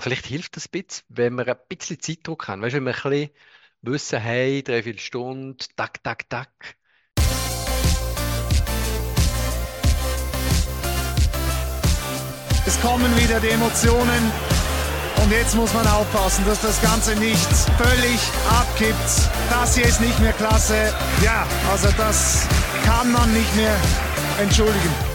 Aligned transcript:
Vielleicht 0.00 0.26
hilft 0.26 0.56
das 0.56 0.66
ein 0.66 0.82
bisschen, 0.82 1.04
wenn 1.08 1.34
wir 1.34 1.46
ein 1.46 1.56
bisschen 1.68 2.00
Zeitdruck 2.00 2.48
haben. 2.48 2.62
Weißt 2.62 2.72
du, 2.72 2.78
wenn 2.78 2.84
wir 2.84 2.94
ein 2.94 3.02
bisschen 3.02 3.30
wissen, 3.82 4.18
hey, 4.18 4.62
drei, 4.62 4.82
vier 4.82 4.98
Stunden, 4.98 5.58
tak, 5.76 6.02
tak, 6.02 6.28
tak. 6.30 6.48
Es 12.66 12.80
kommen 12.80 13.14
wieder 13.16 13.40
die 13.40 13.48
Emotionen. 13.48 14.32
Und 15.22 15.30
jetzt 15.30 15.54
muss 15.54 15.74
man 15.74 15.86
aufpassen, 15.86 16.46
dass 16.46 16.62
das 16.62 16.80
Ganze 16.80 17.14
nicht 17.16 17.46
völlig 17.76 18.20
abkippt. 18.48 19.30
Das 19.50 19.76
hier 19.76 19.84
ist 19.84 20.00
nicht 20.00 20.18
mehr 20.20 20.32
klasse. 20.32 20.94
Ja, 21.22 21.46
also 21.70 21.90
das 21.98 22.46
kann 22.86 23.12
man 23.12 23.30
nicht 23.34 23.54
mehr 23.54 23.76
entschuldigen. 24.40 25.09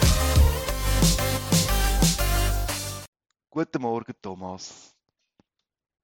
Guten 3.55 3.83
Morgen, 3.83 4.13
Thomas. 4.21 4.93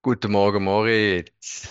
Guten 0.02 0.32
Morgen, 0.32 0.64
Moritz. 0.64 1.68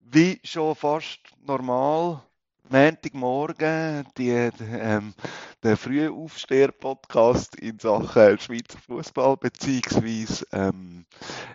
Wie 0.00 0.38
schon 0.44 0.76
fast 0.76 1.20
normal, 1.40 2.22
Montagmorgen, 2.68 4.06
die, 4.18 4.28
ähm, 4.28 5.14
der 5.62 5.78
frühe 5.78 6.12
Aufsteher-Podcast 6.12 7.56
in 7.56 7.78
Sachen 7.78 8.38
Schweizer 8.38 8.78
Fußball 8.86 9.38
beziehungsweise 9.38 10.44
ähm, 10.52 11.06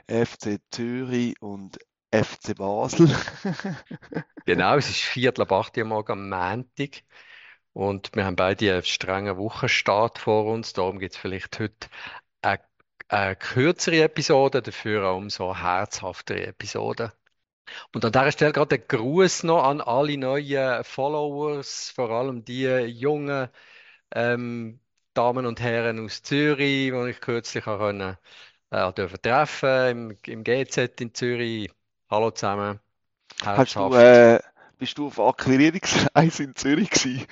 FC 0.07 0.59
Zürich 0.71 1.39
und 1.39 1.77
FC 2.11 2.55
Basel. 2.55 3.07
Genau, 4.45 4.77
es 4.77 4.89
ist 4.89 5.01
Viertel 5.01 5.43
ab 5.43 5.51
acht 5.51 5.77
Uhr 5.77 5.85
morgen 5.85 6.11
am 6.11 6.29
Montag 6.29 7.03
und 7.73 8.15
wir 8.15 8.25
haben 8.25 8.35
beide 8.35 8.73
einen 8.73 8.83
strengen 8.83 9.37
Wochenstart 9.37 10.17
vor 10.17 10.45
uns. 10.45 10.73
Darum 10.73 10.97
gibt 10.97 11.13
es 11.13 11.21
vielleicht 11.21 11.59
heute 11.59 11.87
eine 13.07 13.35
kürzere 13.35 14.03
Episode, 14.03 14.61
dafür 14.61 15.07
auch 15.09 15.17
umso 15.17 15.55
herzhaftere 15.55 16.47
Episode. 16.47 17.13
Und 17.93 18.05
an 18.05 18.11
dieser 18.11 18.31
Stelle 18.31 18.53
gerade 18.53 18.75
ein 18.75 18.87
Gruß 18.87 19.43
noch 19.43 19.63
an 19.63 19.81
alle 19.81 20.17
neuen 20.17 20.83
Followers, 20.83 21.91
vor 21.91 22.11
allem 22.11 22.45
die 22.45 22.65
jungen 22.65 23.49
ähm, 24.15 24.79
Damen 25.13 25.45
und 25.45 25.61
Herren 25.61 26.05
aus 26.05 26.23
Zürich, 26.23 26.91
die 26.91 27.09
ich 27.09 27.21
kürzlich 27.21 27.67
auch 27.67 27.79
können, 27.79 28.17
äh, 28.71 28.93
dürfen 28.93 29.21
treffen 29.21 29.89
im, 29.89 30.17
im 30.25 30.43
GZ 30.43 31.01
in 31.01 31.13
Zürich. 31.13 31.71
Hallo 32.09 32.31
zusammen. 32.31 32.79
Hast 33.55 33.79
du, 33.79 33.95
Herzhaft. 33.95 33.95
äh, 33.95 34.39
bist 34.77 34.97
du 34.97 35.07
auf 35.07 35.19
Akquirierungsreise 35.19 36.43
in 36.43 36.55
Zürich 36.55 36.89
gewesen? 36.89 37.27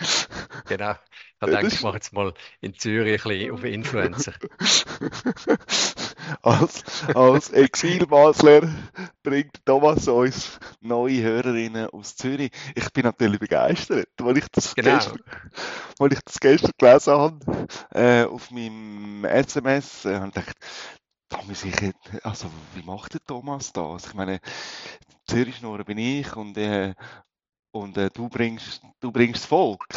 Genau. 0.68 0.96
Ich 1.42 1.48
habe 1.48 1.56
gedacht, 1.56 1.74
ich 1.74 1.82
mache 1.82 1.96
jetzt 1.96 2.14
mal 2.14 2.36
in 2.60 2.76
Zürich 2.76 3.26
ein 3.26 3.32
bisschen 3.32 3.52
auf 3.52 3.64
Influencer. 3.64 4.34
Als, 6.44 6.84
als 7.16 7.50
Exilbasler 7.50 8.70
bringt 9.24 9.66
Thomas 9.66 10.08
uns 10.08 10.60
neue 10.82 11.24
Hörerinnen 11.24 11.88
aus 11.88 12.16
Zürich. 12.16 12.52
Ich 12.76 12.94
bin 12.94 13.06
natürlich 13.06 13.40
begeistert, 13.40 14.08
weil 14.20 14.38
ich 14.38 14.46
das 14.52 14.76
Genau. 14.76 14.94
gestern, 14.94 15.20
weil 15.98 16.14
ich 16.14 16.20
das 16.22 16.40
gestern 16.40 16.72
gelesen 16.78 17.14
habe 17.14 17.68
äh, 17.90 18.24
auf 18.26 18.52
meinem 18.52 19.26
SMS 19.26 20.06
äh, 20.06 20.20
und 20.20 20.38
dachte, 20.38 20.54
da 21.30 21.42
muss 21.42 21.66
ich 21.66 21.76
also 22.24 22.52
wie 22.76 22.84
macht 22.84 23.14
der 23.14 23.26
Thomas 23.26 23.74
das? 23.74 24.06
Ich 24.06 24.14
meine, 24.14 24.40
Zürich 25.26 25.58
Schnurren 25.58 25.86
bin 25.86 25.98
ich 25.98 26.36
und 26.36 26.56
äh, 26.58 26.94
und 27.72 27.98
äh, 27.98 28.10
du 28.14 28.30
bringst 28.30 28.82
du 29.00 29.12
bringst 29.12 29.44
das 29.44 29.46
Volk. 29.46 29.88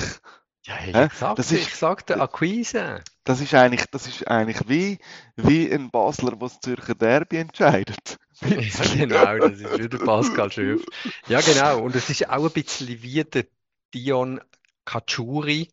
Ja, 0.66 0.76
ich 0.86 1.12
sagte, 1.18 1.42
Das 1.42 1.52
ist- 1.52 1.68
ich 1.68 1.74
sagte 1.74 2.20
Akquise. 2.20 3.02
Das 3.24 3.40
ist 3.40 3.54
eigentlich, 3.54 3.86
das 3.90 4.06
ist 4.06 4.26
eigentlich 4.28 4.68
wie, 4.68 4.98
wie 5.36 5.70
ein 5.72 5.90
Basler, 5.90 6.30
der 6.30 6.38
das 6.40 6.60
Zürcher 6.60 6.94
Derby 6.94 7.38
entscheidet. 7.38 8.18
Genau, 8.96 9.38
das 9.38 9.60
ist 9.60 9.78
wieder 9.78 9.98
Pascal 9.98 10.50
Schöpf. 10.50 10.84
Ja, 11.28 11.40
genau. 11.40 11.82
Und 11.82 11.94
es 11.94 12.10
ist 12.10 12.28
auch 12.28 12.44
ein 12.44 12.50
bisschen 12.52 12.88
wie 13.02 13.22
der 13.24 13.46
Dion 13.94 14.40
Cacciuri 14.84 15.70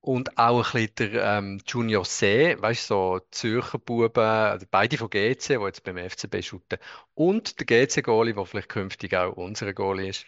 und 0.00 0.38
auch 0.38 0.74
ein 0.74 0.88
bisschen 0.88 1.12
der 1.12 1.38
ähm, 1.38 1.60
Junior 1.66 2.04
C, 2.04 2.56
weißt 2.60 2.90
du, 2.90 2.94
so 2.94 3.20
Zürcher 3.30 3.78
Buben, 3.78 4.22
also 4.24 4.66
beide 4.70 4.98
von 4.98 5.10
GC, 5.10 5.58
die 5.58 5.64
jetzt 5.64 5.84
beim 5.84 5.98
FCB 5.98 6.42
shooten. 6.42 6.78
Und 7.14 7.58
der 7.60 7.66
GC-Goalie, 7.66 8.34
der 8.34 8.46
vielleicht 8.46 8.68
künftig 8.70 9.14
auch 9.16 9.36
unser 9.36 9.72
Goalie 9.74 10.10
ist. 10.10 10.26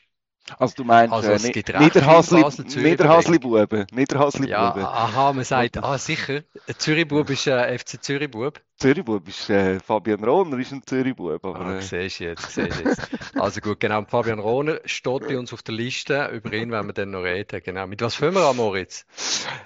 Also 0.59 0.75
du 0.77 0.85
meinst 0.85 1.13
Also 1.13 1.31
äh, 1.31 1.35
es 1.35 1.51
gibt 1.51 1.71
viel 1.71 1.79
Niederhasli, 1.79 2.45
Niederhasli-Buben, 2.77 3.87
Niederhasli-Buben. 3.93 4.49
Ja, 4.49 4.73
aha, 4.75 5.33
man 5.33 5.45
sagt, 5.45 5.83
ah, 5.83 5.99
sicher, 5.99 6.43
ein 6.67 6.75
Zürich-Bub 6.79 7.29
ist 7.31 7.49
ein 7.49 7.79
FC 7.79 8.03
Zürich-Bub. 8.03 8.61
Zürich-Bub 8.77 9.27
ist 9.29 9.51
äh, 9.51 9.81
Fabian 9.81 10.23
Rohner, 10.23 10.59
ist 10.59 10.73
ein 10.73 10.83
Zürich-Bub, 10.87 11.45
aber 11.45 11.61
Ah, 11.61 11.75
äh, 11.79 11.81
siehst 11.83 12.21
du 12.21 12.25
jetzt, 12.25 12.51
siehst 12.51 12.81
jetzt. 12.85 13.09
Also 13.35 13.61
gut, 13.61 13.81
genau. 13.81 14.05
Fabian 14.05 14.39
Rohner 14.39 14.79
steht 14.85 15.27
bei 15.27 15.39
uns 15.39 15.53
auf 15.53 15.63
der 15.63 15.75
Liste. 15.75 16.27
Über 16.33 16.53
ihn 16.53 16.71
werden 16.71 16.87
wir 16.89 16.93
dann 16.93 17.11
noch 17.11 17.23
reden. 17.23 17.61
Genau. 17.65 17.87
Mit 17.87 18.01
was 18.01 18.15
fangen 18.15 18.35
wir 18.35 18.49
an, 18.49 18.57
Moritz? 18.57 19.05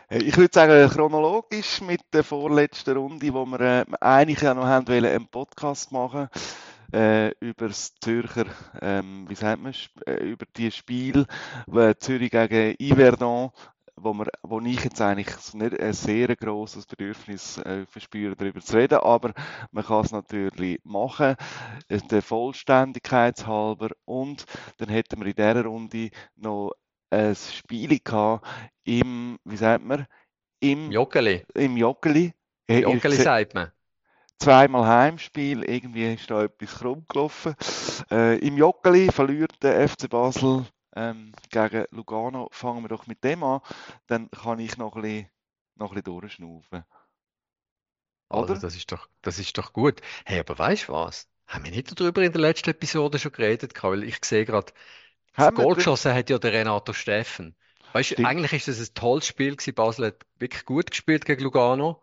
äh, 0.08 0.18
ich 0.18 0.36
würde 0.36 0.50
sagen, 0.52 0.90
chronologisch 0.90 1.80
mit 1.82 2.00
der 2.12 2.24
vorletzten 2.24 2.96
Runde, 2.96 3.32
wo 3.34 3.44
wir 3.44 3.60
äh, 3.60 3.84
eigentlich 4.00 4.40
ja 4.40 4.54
noch 4.54 4.64
haben 4.66 4.88
wollen, 4.88 5.04
einen 5.04 5.28
Podcast 5.28 5.92
machen 5.92 6.28
äh, 6.92 7.30
über 7.40 7.68
das 7.68 7.94
Zürcher, 8.00 8.46
ähm, 8.80 9.24
wie 9.28 9.34
sagt 9.34 9.62
man, 9.62 9.74
äh, 10.06 10.14
über 10.24 10.46
die 10.56 10.70
Spiel 10.70 11.26
äh, 11.72 11.94
Zürich 11.98 12.30
gegen 12.30 12.76
Yverdon, 12.80 13.50
wo, 13.96 14.12
wir, 14.14 14.26
wo 14.42 14.60
ich 14.60 14.84
jetzt 14.84 15.00
eigentlich 15.00 15.54
nicht 15.54 15.80
ein 15.80 15.92
sehr 15.92 16.34
grosses 16.36 16.86
Bedürfnis 16.86 17.58
äh, 17.58 17.86
verspüre, 17.86 18.36
darüber 18.36 18.60
zu 18.60 18.76
reden, 18.76 18.98
aber 18.98 19.32
man 19.70 19.84
kann 19.84 20.04
es 20.04 20.12
natürlich 20.12 20.80
machen, 20.84 21.36
äh, 21.88 21.98
der 22.10 22.22
Vollständigkeit 22.22 23.46
halber 23.46 23.90
und 24.04 24.44
dann 24.78 24.88
hätten 24.88 25.20
wir 25.20 25.26
in 25.26 25.34
dieser 25.34 25.64
Runde 25.64 26.10
noch 26.36 26.72
ein 27.10 27.36
Spiel 27.36 27.98
gehabt 27.98 28.46
im, 28.84 29.38
wie 29.44 29.56
sagt 29.56 29.84
man, 29.84 30.06
im, 30.60 30.90
Joggeli. 30.90 31.44
im 31.54 31.76
Joggeli. 31.76 32.32
Joggeli 32.68 33.16
sagt 33.16 33.54
man. 33.54 33.72
Zweimal 34.38 34.86
Heimspiel, 34.86 35.62
irgendwie 35.64 36.14
ist 36.14 36.30
da 36.30 36.44
etwas 36.44 36.78
krumm 36.78 37.04
gelaufen. 37.08 37.54
Äh, 38.10 38.38
Im 38.38 38.56
Joggeli 38.56 39.10
verliert 39.10 39.62
der 39.62 39.80
FC 39.80 40.08
Basel 40.08 40.66
ähm, 40.96 41.32
gegen 41.50 41.84
Lugano. 41.90 42.48
Fangen 42.52 42.82
wir 42.84 42.88
doch 42.88 43.06
mit 43.06 43.22
dem 43.24 43.42
an, 43.44 43.60
dann 44.06 44.30
kann 44.30 44.58
ich 44.58 44.76
noch 44.78 44.96
ein 44.96 45.02
bisschen, 45.02 45.30
noch 45.76 45.90
ein 45.92 45.94
bisschen 46.02 46.04
durchschnaufen. 46.20 46.84
Also, 48.28 48.56
Oder? 48.56 48.58
das 48.58 48.74
ist 48.74 48.90
doch, 48.90 49.08
das 49.22 49.38
ist 49.38 49.56
doch 49.58 49.72
gut. 49.72 50.00
Hey, 50.26 50.40
aber 50.40 50.58
weißt 50.58 50.88
du 50.88 50.92
was? 50.92 51.28
Haben 51.46 51.64
wir 51.64 51.70
nicht 51.70 52.00
darüber 52.00 52.22
in 52.22 52.32
der 52.32 52.40
letzten 52.40 52.70
Episode 52.70 53.18
schon 53.20 53.30
geredet? 53.32 53.80
Weil 53.82 54.02
ich 54.04 54.18
sehe 54.24 54.44
gerade, 54.44 54.72
das 55.36 55.52
Haben 55.52 55.58
wir 55.58 55.66
Goal 55.66 55.74
drü- 55.74 55.86
geschossen 55.86 56.14
hat 56.14 56.30
ja 56.30 56.38
der 56.38 56.52
Renato 56.54 56.92
Steffen. 56.94 57.56
Weißt 57.92 58.12
du, 58.12 58.24
eigentlich 58.24 58.52
ist 58.54 58.68
das 58.68 58.80
ein 58.80 58.94
tolles 58.94 59.26
Spiel 59.26 59.56
gewesen. 59.56 59.74
Basel 59.74 60.06
hat 60.08 60.26
wirklich 60.38 60.64
gut 60.66 60.90
gespielt 60.90 61.24
gegen 61.26 61.42
Lugano. 61.44 62.02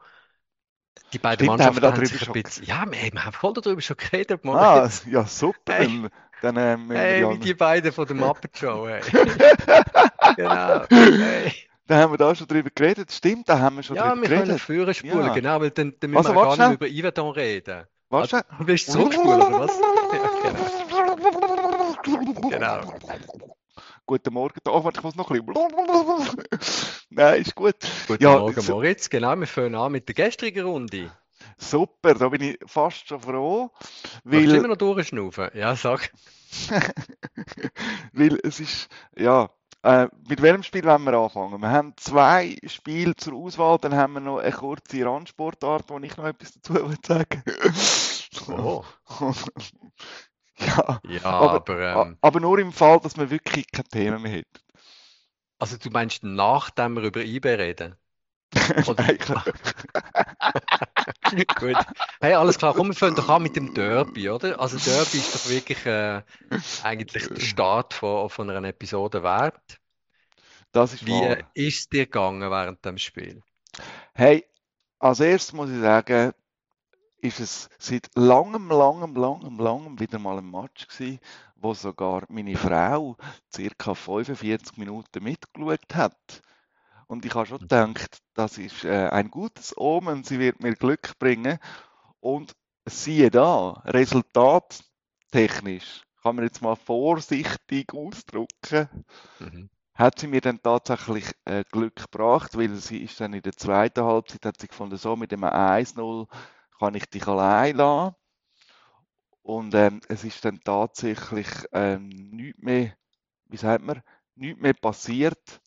Die 1.14 1.20
beiden 1.20 1.46
Stimmt, 1.46 1.62
haben 1.62 1.76
wir 1.76 1.82
Mannschaften 1.82 1.86
haben 1.86 1.92
darüber 1.94 2.06
sich 2.06 2.22
ein 2.22 2.26
schon- 2.26 2.34
bisschen, 2.44 2.66
ja, 2.66 2.84
wir, 2.90 3.14
wir 3.14 3.26
haben 3.26 3.34
voll 3.34 3.54
darüber 3.54 3.82
schon 3.82 3.98
geredet, 3.98 4.42
Ah, 4.44 4.48
Moritz. 4.48 5.04
ja, 5.10 5.26
super. 5.26 5.74
Hey. 5.74 6.08
Dann, 6.42 6.56
äh, 6.58 6.78
wir 6.78 6.98
Hey, 6.98 7.22
ja, 7.22 7.30
wie 7.32 7.38
die 7.38 7.54
beiden 7.54 7.92
von 7.92 8.08
der 8.08 8.16
Muppet 8.16 8.58
Show, 8.58 8.88
hey. 8.88 9.02
Genau. 10.38 10.84
Hey. 10.90 11.54
dann 11.88 12.00
haben 12.00 12.14
wir 12.14 12.18
da 12.18 12.34
schon 12.36 12.48
drüber 12.48 12.70
geredet. 12.74 13.12
Stimmt, 13.12 13.50
da 13.50 13.60
haben 13.60 13.76
wir 13.78 13.84
schon 13.84 13.96
Ja, 13.98 14.10
drüber 14.12 14.22
wir 14.22 14.30
können 14.30 14.42
geredet. 14.44 14.62
führen 14.62 14.94
spulen, 14.94 15.26
Ja. 15.28 15.34
genau, 15.34 15.60
weil 15.60 15.72
dann, 15.72 15.94
dann 16.00 16.12
müssen 16.12 16.28
Also, 16.28 16.36
wir 16.36 16.56
gar 16.56 16.70
nicht 16.70 16.76
über 16.82 16.88
Yverdon 16.88 17.32
reden. 17.32 17.84
Was? 18.10 18.34
Also, 18.34 18.46
du 18.60 18.68
willst 18.68 18.90
zurückspulen, 18.92 19.42
oder 19.42 19.60
was? 19.60 19.72
Ja, 19.78 20.50
genau. 20.50 22.50
Genau. 22.50 22.80
Guten 24.06 24.34
Morgen. 24.34 24.60
Oh, 24.68 24.84
warte, 24.84 25.00
ich 25.00 25.04
muss 25.04 25.16
noch 25.16 25.30
ein 25.30 25.46
bisschen. 25.46 26.44
Nein, 27.20 27.42
ist 27.42 27.54
gut. 27.56 27.76
Guten 28.08 28.24
Ja, 28.24 28.38
Morgen, 28.38 28.62
so- 28.62 28.72
Moritz. 28.76 29.10
Genau, 29.10 29.36
wir 29.36 29.46
fangen 29.46 29.76
an 29.76 29.92
mit 29.92 30.08
der 30.08 30.16
gestrigen 30.16 30.66
Runde. 30.66 31.12
Super, 31.58 32.14
da 32.14 32.30
bin 32.30 32.42
ich 32.42 32.60
fast 32.66 33.10
schon 33.10 33.20
froh, 33.20 33.72
Willst 34.24 34.48
du 34.48 34.52
weil, 34.52 34.58
immer 34.60 34.68
noch 34.70 34.78
durchschnaufen? 34.78 35.50
Ja, 35.54 35.76
sag. 35.76 36.12
weil 38.14 38.40
es 38.44 38.62
ist, 38.62 38.88
ja, 39.18 39.50
äh, 39.84 40.08
mit 40.30 40.42
welchem 40.42 40.64
Spiel 40.64 40.86
wollen 40.86 41.04
wir 41.04 41.14
anfangen? 41.14 41.60
Wir 41.62 41.70
haben 41.70 41.94
zwei 41.98 42.56
Spiele 42.66 43.16
zur 43.18 43.34
Auswahl, 43.34 43.78
dann 43.80 43.96
haben 43.96 44.14
wir 44.14 44.22
noch 44.22 44.38
eine 44.40 44.52
kurze 44.54 45.06
Randsportart, 45.06 45.90
wo 45.90 46.00
ich 46.00 46.16
noch 46.16 46.26
etwas 46.26 46.54
dazu 46.54 46.74
will 46.88 46.98
sagen 47.06 47.44
Oh. 48.48 48.84
Ja, 50.58 51.00
Ja, 51.08 51.24
Aber- 51.26 51.52
aber, 51.56 52.02
ähm, 52.08 52.18
aber 52.22 52.40
nur 52.40 52.60
im 52.60 52.72
Fall, 52.72 53.00
dass 53.02 53.18
wir 53.18 53.30
wirklich 53.30 53.70
kein 53.72 53.86
Thema 53.86 54.20
mehr 54.20 54.32
hätten. 54.32 54.60
Also 55.60 55.78
du 55.78 55.90
meinst, 55.92 56.24
nachdem 56.24 56.96
wir 56.96 57.04
über 57.04 57.22
eBay 57.22 57.56
reden? 57.56 57.96
Oder- 58.88 59.08
Gut. 61.60 61.78
Hey, 62.22 62.34
alles 62.34 62.58
klar, 62.58 62.74
komm, 62.74 62.88
wir 62.90 62.96
fangen 62.96 63.16
doch 63.16 63.30
an 63.30 63.44
mit 63.44 63.56
dem 63.56 63.74
Derby, 63.74 64.30
oder? 64.30 64.60
Also 64.60 64.78
Derby 64.78 65.18
ist 65.20 65.34
doch 65.36 65.50
wirklich 65.50 65.86
äh, 65.86 66.22
eigentlich 66.84 67.28
der 67.30 67.40
Start 67.40 67.94
von, 67.94 68.30
von 68.30 68.50
einer 68.50 68.68
Episode 68.68 69.24
wert. 69.24 69.80
das 70.72 70.94
ist 70.94 71.06
Wie 71.06 71.10
wahr. 71.10 71.24
äh, 71.24 71.44
ist 71.54 71.80
es 71.80 71.90
dir 71.90 72.06
gegangen 72.06 72.50
während 72.50 72.84
dem 72.86 72.98
Spiel? 72.98 73.42
Hey, 74.14 74.46
als 75.00 75.20
erstes 75.20 75.54
muss 75.54 75.70
ich 75.70 75.80
sagen, 75.82 76.34
ist 77.22 77.42
es 77.42 77.70
seit 77.80 78.10
langem, 78.16 78.70
langem, 78.70 79.16
langem, 79.16 79.60
langem 79.60 80.00
wieder 80.00 80.20
mal 80.20 80.40
ein 80.40 80.52
Match 80.52 80.88
gewesen, 80.88 81.20
wo 81.62 81.74
sogar 81.74 82.24
meine 82.30 82.56
Frau 82.58 83.18
circa 83.54 83.94
45 83.96 84.78
Minuten 84.78 85.24
mitgeschaut 85.24 85.96
hat. 85.96 86.42
Und 87.08 87.26
ich 87.26 87.34
habe 87.36 87.46
schon 87.48 87.60
gedacht, 87.60 88.20
das 88.36 88.58
ist 88.58 88.84
äh, 88.86 89.10
ein 89.10 89.30
gutes 89.32 89.76
Omen, 89.78 90.24
sie 90.24 90.40
wird 90.40 90.62
mir 90.62 90.74
Glück 90.76 91.18
bringen. 91.20 91.58
Und 92.22 92.56
siehe 92.86 93.30
da, 93.32 93.82
resultattechnisch, 93.86 96.04
kann 96.22 96.36
man 96.36 96.46
jetzt 96.46 96.62
mal 96.62 96.76
vorsichtig 96.76 97.94
ausdrücken, 97.94 98.90
Mhm. 99.40 99.70
hat 99.94 100.20
sie 100.20 100.28
mir 100.28 100.42
dann 100.42 100.62
tatsächlich 100.62 101.26
äh, 101.46 101.64
Glück 101.72 101.96
gebracht, 101.96 102.58
weil 102.58 102.74
sie 102.76 103.04
ist 103.04 103.20
dann 103.20 103.34
in 103.34 103.42
der 103.44 103.54
zweiten 103.54 104.04
Halbzeit, 104.04 104.46
hat 104.46 104.60
sie 104.60 104.68
gefunden, 104.68 104.98
so 104.98 105.16
mit 105.16 105.32
dem 105.32 105.44
1-0 105.44 106.28
kann 106.80 106.96
ich 106.96 107.06
dich 107.08 107.28
allein 107.28 107.76
lassen. 107.78 108.16
Und 109.50 109.74
ähm, 109.74 110.00
es 110.08 110.24
ist 110.26 110.46
dann 110.46 110.60
tatsächlich 110.64 111.48
ähm, 111.72 112.08
nichts 112.10 112.62
mehr, 112.62 112.94
wie 113.46 113.58
sagt 113.58 113.84
man, 113.84 114.04
nichts 114.36 114.62
mehr 114.62 114.76
passiert, 114.76 115.62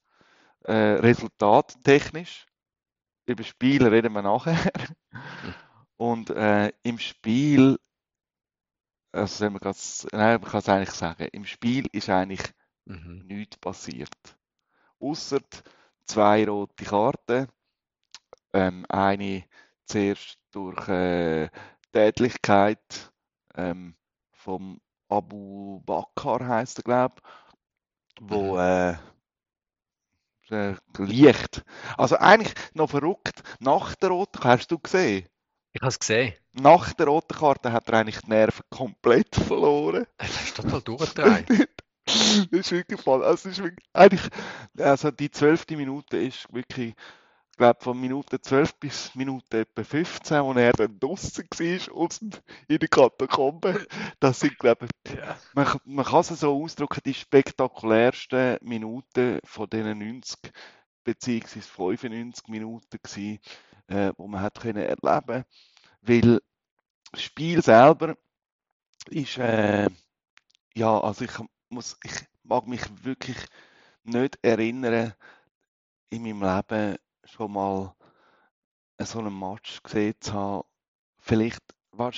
äh, 0.64 0.72
resultattechnisch. 0.74 2.46
Über 3.26 3.44
Spiel 3.44 3.86
reden 3.86 4.12
wir 4.14 4.22
nachher. 4.22 4.58
Und 5.96 6.30
äh, 6.30 6.72
im 6.82 6.98
Spiel, 6.98 7.78
also 9.12 9.36
soll 9.38 9.50
man 9.50 9.60
grad, 9.60 9.76
nein, 10.12 10.40
man 10.40 10.50
kann 10.50 10.58
es 10.60 10.68
eigentlich 10.68 10.90
sagen, 10.90 11.28
im 11.32 11.46
Spiel 11.46 11.88
ist 11.92 12.08
eigentlich 12.10 12.42
Mhm. 12.86 13.26
nichts 13.26 13.56
passiert. 13.58 14.14
Ausser 15.00 15.40
zwei 16.06 16.46
rote 16.48 16.84
Karten. 16.84 17.48
Ähm, 18.54 18.86
eine 18.88 19.44
zuerst 19.86 20.38
durch 20.52 20.88
äh, 20.88 21.50
Tätlichkeit 21.92 23.11
ähm, 23.56 23.94
vom 24.32 24.80
Abu 25.08 25.80
Bakr 25.80 26.46
heißt 26.46 26.78
er, 26.78 26.84
glaube 26.84 27.22
wo 28.20 28.56
äh, 28.58 28.96
äh, 30.50 30.74
leicht. 30.98 31.64
Also 31.96 32.16
eigentlich 32.16 32.54
noch 32.74 32.90
verrückt. 32.90 33.42
Nach 33.58 33.94
der 33.94 34.10
roten 34.10 34.38
Karte, 34.38 34.62
hast 34.62 34.70
du 34.70 34.78
gesehen? 34.78 35.26
Ich 35.72 35.80
habe 35.80 35.88
es 35.88 35.98
gesehen. 35.98 36.34
Nach 36.52 36.92
der 36.92 37.06
roten 37.06 37.34
Karte 37.34 37.72
hat 37.72 37.88
er 37.88 38.00
eigentlich 38.00 38.20
die 38.20 38.30
Nerven 38.30 38.64
komplett 38.70 39.34
verloren. 39.34 40.06
Das 40.18 40.42
ist 40.42 40.56
total 40.56 40.82
durchgedreht. 40.82 41.48
Das 42.04 42.50
ist 42.50 42.72
wirklich 42.72 43.00
voll. 43.00 43.22
Also, 43.24 43.48
ist 43.48 43.62
wirklich, 43.62 43.88
eigentlich, 43.92 44.28
also 44.76 45.12
die 45.12 45.30
zwölfte 45.30 45.76
Minute 45.76 46.16
ist 46.16 46.52
wirklich, 46.52 46.88
ich 46.88 46.94
glaube, 47.62 47.80
von 47.82 48.00
Minute 48.00 48.40
12 48.40 48.74
bis 48.76 49.14
Minute 49.14 49.60
etwa 49.60 49.84
15, 49.84 50.42
wo 50.44 50.52
er 50.54 50.72
dann 50.72 50.98
draußen 50.98 51.44
war, 51.50 51.96
außen 51.96 52.32
in 52.68 52.78
der 52.78 52.88
Katakombe. 52.88 53.86
Das 54.20 54.40
sind, 54.40 54.58
glaube 54.58 54.86
ich, 54.86 55.12
Ja. 55.16 55.38
man, 55.52 55.66
man 55.84 56.04
kann 56.04 56.20
es 56.20 56.28
so 56.28 56.62
ausdrücken, 56.62 57.00
die 57.06 57.14
spektakulärsten 57.14 58.58
Minuten 58.62 59.40
von 59.44 59.68
diesen 59.70 59.98
90 59.98 60.52
bzw. 61.04 61.60
95 61.60 62.48
Minuten 62.48 62.98
gewesen, 63.02 63.40
äh, 63.88 64.12
wo 64.16 64.26
man 64.28 64.42
hat 64.42 64.60
können 64.60 64.84
erleben, 64.84 65.44
weil 66.02 66.40
das 67.12 67.22
Spiel 67.22 67.62
selber 67.62 68.16
ist, 69.10 69.38
äh, 69.38 69.88
ja, 70.74 71.00
also 71.00 71.24
ich 71.24 71.32
muss, 71.70 71.98
ich 72.04 72.14
mag 72.44 72.66
mich 72.68 72.82
wirklich 73.04 73.38
nicht 74.04 74.38
erinnern, 74.42 75.14
in 76.10 76.22
meinem 76.22 76.42
Leben 76.42 76.98
schon 77.24 77.52
mal 77.52 77.94
so 79.00 79.18
einen 79.18 79.38
Match 79.38 79.82
gesehen 79.82 80.14
zu 80.20 80.32
haben. 80.32 80.68
Vielleicht, 81.20 81.60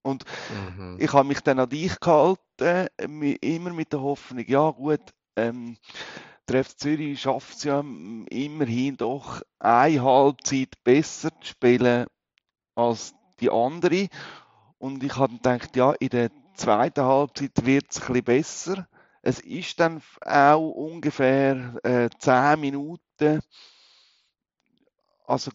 Und 0.03 0.25
Mhm. 0.50 0.97
ich 0.97 1.13
habe 1.13 1.27
mich 1.27 1.41
dann 1.41 1.59
an 1.59 1.69
dich 1.69 2.00
gehalten, 2.00 2.88
immer 3.41 3.71
mit 3.73 3.94
der 3.94 4.01
Hoffnung, 4.01 4.45
ja 4.47 4.71
gut, 4.71 5.01
ähm, 5.35 5.77
der 6.50 6.61
FC 6.61 6.79
Zürich 6.79 7.21
schafft 7.21 7.57
es 7.57 7.63
ja 7.63 7.81
mm, 7.83 8.27
immerhin 8.29 8.97
doch 8.97 9.41
eine 9.59 10.01
Halbzeit 10.03 10.83
besser 10.83 11.29
zu 11.41 11.47
spielen 11.50 12.07
als 12.75 13.13
die 13.39 13.50
andere. 13.50 14.07
Und 14.83 15.01
ich 15.01 15.15
habe 15.15 15.35
gedacht, 15.35 15.77
ja, 15.77 15.94
in 15.94 16.09
der 16.09 16.30
zweiten 16.56 17.06
Halbzeit 17.06 17.65
wird 17.65 17.85
es 17.89 18.01
ein 18.01 18.07
bisschen 18.07 18.24
besser. 18.25 18.88
Es 19.21 19.39
ist 19.39 19.80
dann 19.80 20.01
auch 20.25 20.71
ungefähr 20.71 21.80
äh, 21.85 22.09
10 22.19 22.59
Minuten. 22.59 23.39
Also, 25.25 25.51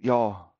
ja, 0.00 0.50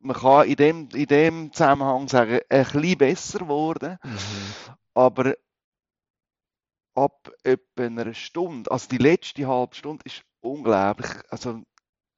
man 0.00 0.16
kann 0.16 0.48
in 0.48 0.56
dem, 0.56 0.88
in 0.92 1.06
dem 1.06 1.52
Zusammenhang 1.52 2.08
sagen, 2.08 2.40
ein 2.48 2.64
bisschen 2.64 2.98
besser 2.98 3.38
geworden. 3.38 3.96
Mhm. 4.02 4.74
Aber 4.94 5.34
ab 6.96 7.30
etwa 7.44 7.84
einer 7.84 8.12
Stunde, 8.12 8.72
also 8.72 8.88
die 8.88 8.98
letzte 8.98 9.46
halbe 9.46 9.76
Stunde, 9.76 10.02
ist 10.04 10.24
unglaublich. 10.40 11.12
Also 11.28 11.62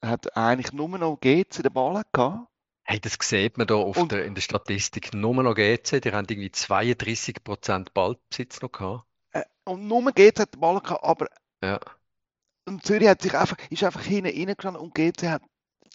hat 0.03 0.35
eigentlich 0.39 0.73
nur 0.73 0.89
noch 0.97 1.21
GC 1.21 1.63
den 1.63 1.73
Ball 1.75 2.03
gehabt. 2.15 2.49
Hey, 2.87 3.01
das 3.01 3.17
sieht 3.21 3.57
man 3.57 3.67
da 3.67 3.75
auf 3.77 3.97
Und- 3.97 4.13
der, 4.13 4.25
in 4.27 4.35
der 4.35 4.43
Statistik. 4.43 5.15
Nur 5.15 5.35
noch 5.43 5.55
GC, 5.55 6.01
die 6.01 6.13
haben 6.13 6.27
irgendwie 6.29 6.51
32% 6.51 7.95
Ballbesitz 7.95 8.61
noch 8.61 8.73
gehabt. 8.73 9.07
Äh, 9.33 9.43
Und 9.65 9.89
nur 9.89 10.13
GC 10.13 10.41
hat 10.41 10.55
den 10.55 10.61
Ball 10.61 10.81
gehabt, 10.81 11.03
aber 11.03 11.29
Ja. 11.63 11.81
und 12.67 12.85
Zürich 12.85 13.09
hat 13.09 13.23
sich 13.23 13.35
einfach, 13.35 13.57
ist 13.71 13.83
einfach 13.85 14.03
hinten 14.03 14.37
reingestanden 14.37 14.83
und 14.83 14.95
GC 14.95 15.29
hat 15.29 15.43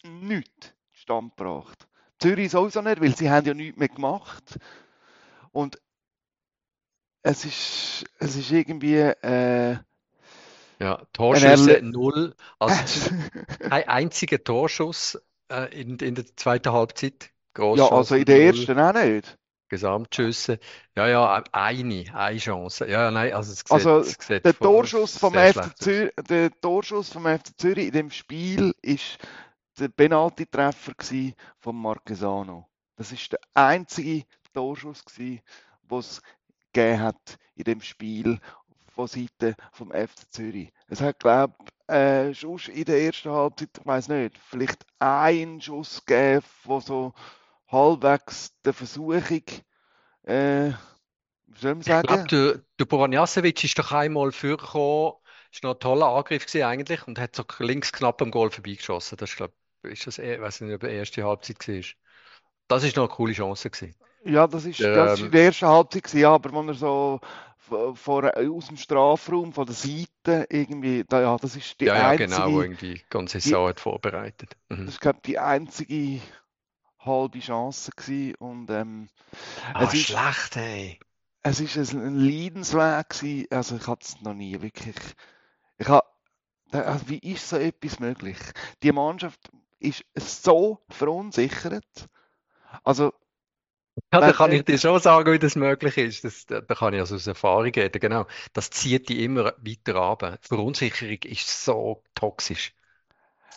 nichts 0.02 0.74
stand 0.92 1.36
gebracht. 1.36 1.86
Zürich 2.18 2.50
sowieso 2.50 2.82
nicht, 2.82 3.00
weil 3.00 3.16
sie 3.16 3.30
haben 3.30 3.46
ja 3.46 3.54
nichts 3.54 3.78
mehr 3.78 3.88
gemacht. 3.88 4.58
Und 5.52 5.80
es 7.22 7.44
ist, 7.44 8.04
es 8.18 8.36
ist 8.36 8.50
irgendwie 8.50 8.96
äh, 8.96 9.78
Ja, 10.78 11.02
Torschüsse 11.12 11.80
null. 11.82 12.34
Also 12.58 13.10
kein 13.60 13.88
einziger 13.88 14.42
Torschuss 14.42 15.18
äh, 15.50 15.80
in, 15.80 15.98
in 15.98 16.14
der 16.14 16.24
zweiten 16.36 16.72
Halbzeit. 16.72 17.30
ja, 17.56 17.88
also 17.90 18.14
in 18.14 18.24
der 18.24 18.42
ersten 18.42 18.78
auch 18.78 18.92
nicht. 18.92 19.36
Gesamtschüsse. 19.68 20.58
Ja, 20.96 21.08
ja, 21.08 21.44
eine, 21.52 22.04
eine 22.12 22.38
Chance. 22.38 22.86
Ja, 22.88 23.10
nein, 23.10 23.32
also 23.32 23.52
es 23.52 23.60
sieht, 23.60 23.70
Also, 23.70 23.98
es 24.00 24.16
sieht 24.20 24.44
Der 24.44 24.54
Torschuss 24.54 25.16
vom 25.16 25.32
FC. 25.32 25.76
Zürich, 25.78 26.12
der 26.28 26.50
Torschuss 26.60 27.10
vom 27.10 27.24
FC 27.24 27.56
Zürich 27.56 27.86
in 27.86 27.92
dem 27.92 28.10
Spiel 28.10 28.74
ist 28.82 29.18
der 29.78 29.88
Penalty-Treffer 29.88 30.92
von 31.58 31.76
Marquesano. 31.76 32.68
Das 32.96 33.12
ist 33.12 33.32
der 33.32 33.40
einzige 33.54 34.24
Torschuss 34.52 35.04
was 35.82 36.20
gegeben 36.72 37.00
hat 37.00 37.38
in 37.54 37.64
dem 37.64 37.80
Spiel 37.80 38.38
von 38.90 39.06
Seite 39.08 39.56
vom 39.72 39.92
FC 39.92 40.30
Zürich. 40.30 40.72
Es 40.88 41.00
hat 41.00 41.18
glaube 41.20 41.54
äh, 41.88 42.34
Schuss 42.34 42.68
in 42.68 42.84
der 42.84 43.00
ersten 43.02 43.30
Halbzeit, 43.30 43.70
ich 43.78 43.86
weiß 43.86 44.08
nicht, 44.08 44.38
vielleicht 44.38 44.84
einen 44.98 45.60
Schuss 45.60 46.04
gegeben, 46.04 46.44
wo 46.64 46.80
so 46.80 47.14
halbwegs 47.68 48.52
der 48.64 48.74
Versuchung, 48.74 49.44
äh, 50.24 50.72
Ich 51.84 52.00
glaube, 52.00 52.24
der, 52.30 52.62
der 52.78 52.84
Boranjasevic 52.86 53.64
ist 53.64 53.78
doch 53.78 53.92
einmal 53.92 54.32
vorgekommen. 54.32 55.14
Ist 55.52 55.62
noch 55.64 55.74
ein 55.74 55.80
toller 55.80 56.06
Angriff 56.06 56.46
gewesen 56.46 56.64
eigentlich 56.64 57.06
und 57.06 57.18
hat 57.18 57.34
so 57.34 57.44
links 57.58 57.92
knapp 57.92 58.22
am 58.22 58.30
Goal 58.30 58.50
vorbeigeschossen. 58.50 59.16
Das 59.18 59.30
ist, 59.30 59.36
glaube 59.36 59.54
ist 59.82 60.06
das, 60.06 60.18
ich 60.18 60.40
weiß 60.40 60.60
nicht, 60.62 60.74
ob 60.74 60.80
die 60.82 60.86
erste 60.88 61.24
Halbzeit 61.24 61.66
war. 61.66 61.82
Das 62.68 62.84
ist 62.84 62.96
noch 62.96 63.04
eine 63.08 63.14
coole 63.14 63.32
Chance 63.34 63.70
gewesen. 63.70 63.96
Ja, 64.24 64.46
das 64.46 64.64
ist, 64.66 64.78
Der, 64.80 64.94
das 64.94 65.20
ist 65.20 65.32
der 65.32 65.44
ersten 65.44 65.66
Halbzeit, 65.66 66.04
gewesen, 66.04 66.24
aber 66.26 66.52
wenn 66.52 66.68
er 66.68 66.74
so 66.74 67.20
vor, 67.94 68.36
aus 68.36 68.66
dem 68.68 68.76
Strafraum, 68.76 69.52
von 69.52 69.66
der 69.66 69.74
Seite 69.74 70.46
irgendwie, 70.50 71.04
da, 71.08 71.20
ja, 71.22 71.36
das 71.38 71.56
ist 71.56 71.80
die 71.80 71.90
Ja, 71.90 71.96
ja, 71.96 72.12
einzige, 72.12 72.14
genau, 72.14 72.52
wo 72.52 72.62
irgendwie 72.62 72.94
die 72.94 73.04
ganze 73.10 73.40
Saison 73.40 73.68
hat 73.68 73.80
vorbereitet. 73.80 74.56
Mhm. 74.68 74.84
das 74.84 74.94
ist, 74.94 75.00
glaube 75.00 75.20
die 75.24 75.38
einzige 75.38 76.20
halbe 77.00 77.40
Chance 77.40 77.92
gewesen 77.96 78.34
und 78.36 78.70
ähm, 78.70 79.08
Ah, 79.74 79.84
es 79.84 79.94
ist, 79.94 80.06
schlecht, 80.06 80.56
ey. 80.56 81.00
es 81.42 81.60
ist 81.60 81.76
ein, 81.94 82.00
ein 82.02 82.16
Leidensweg 82.16 83.08
gewesen, 83.10 83.46
also 83.50 83.76
ich 83.76 83.86
hatte 83.86 84.06
es 84.06 84.20
noch 84.22 84.34
nie 84.34 84.60
wirklich, 84.62 84.96
ich 85.78 85.88
habe, 85.88 86.06
also 86.72 87.08
wie 87.08 87.18
ist 87.18 87.48
so 87.48 87.56
etwas 87.56 88.00
möglich? 88.00 88.38
Die 88.82 88.92
Mannschaft 88.92 89.50
ist 89.80 90.04
so 90.16 90.80
verunsichert, 90.90 92.08
also 92.84 93.12
Ja, 94.12 94.22
da 94.22 94.32
kann 94.32 94.50
ich 94.52 94.64
dir 94.64 94.78
schon 94.78 94.98
sagen, 95.00 95.32
wie 95.32 95.38
das 95.38 95.54
möglich 95.56 95.96
ist. 95.96 96.24
Das, 96.24 96.46
da 96.46 96.60
da 96.60 96.74
kann 96.74 96.94
ich 96.94 97.00
also 97.00 97.14
aus 97.16 97.26
Erfahrung 97.26 97.64
reden. 97.72 98.00
Genau. 98.00 98.26
Das 98.52 98.70
zieht 98.70 99.08
die 99.08 99.24
immer 99.24 99.54
weiter 99.58 99.94
runter. 99.96 100.38
Verunsicherung 100.42 101.18
ist 101.24 101.64
so 101.64 102.02
toxisch. 102.14 102.74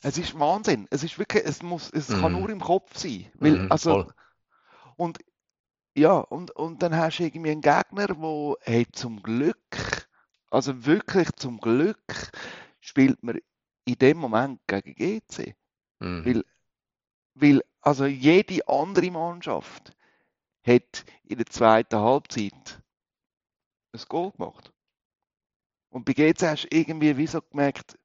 Es 0.02 0.18
ist 0.18 0.38
Wahnsinn. 0.40 0.88
Es 0.92 1.04
ist 1.04 1.18
wirklich, 1.18 1.44
es 1.46 1.62
muss, 1.64 1.90
es 1.92 2.14
kann 2.14 2.32
Mhm. 2.32 2.34
nur 2.34 2.50
im 2.50 2.60
Kopf 2.60 2.98
sein. 2.98 3.26
Weil, 3.40 3.60
Mhm, 3.60 3.70
also, 3.70 3.98
voll. 3.98 4.14
und 4.98 5.20
ja, 5.98 6.18
und, 6.20 6.52
und 6.52 6.84
dann 6.84 6.96
hast 6.98 7.20
du 7.20 7.24
irgendwie 7.26 7.52
einen 7.52 7.62
Gegner, 7.62 8.08
der, 8.08 8.56
hey, 8.62 8.88
zum 8.94 9.24
Glück, 9.24 9.60
also 10.52 10.86
wirklich 10.86 11.30
zum 11.38 11.60
Glück, 11.60 12.32
spielt 12.82 13.24
man 13.24 13.40
in 13.86 13.96
dem 14.00 14.18
Moment 14.20 14.62
gegen 14.68 14.96
GC. 14.96 15.56
Mhm. 16.02 16.24
Weil, 16.24 16.44
weil 17.36 17.62
also 17.82 18.06
jede 18.06 18.68
andere 18.68 19.12
Mannschaft 19.12 19.94
hat 20.68 21.06
in 21.24 21.38
der 21.38 21.48
zweiten 21.48 21.98
Halbzeit 21.98 22.82
ein 23.94 24.02
Goal 24.08 24.32
gemacht. 24.32 24.72
Und 25.90 26.06
bei 26.06 26.14
GC 26.14 26.50
hast 26.50 26.64
du 26.64 26.68
irgendwie 26.76 27.16
wie 27.18 27.28
so 27.28 27.42
gemerkt, 27.42 27.98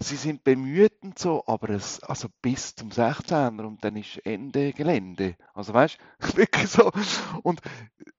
sie 0.00 0.16
sind 0.16 0.44
bemüht 0.44 1.02
und 1.02 1.18
so, 1.18 1.44
aber 1.46 1.70
es, 1.70 2.02
also 2.02 2.28
bis 2.42 2.74
zum 2.74 2.90
16er 2.90 3.66
und 3.66 3.84
dann 3.84 3.96
ist 3.96 4.18
Ende 4.26 4.72
Gelände. 4.72 5.36
Also 5.54 5.74
weißt 5.74 5.98
du, 6.20 6.36
wirklich 6.38 6.68
so. 6.68 6.90
Und 7.42 7.60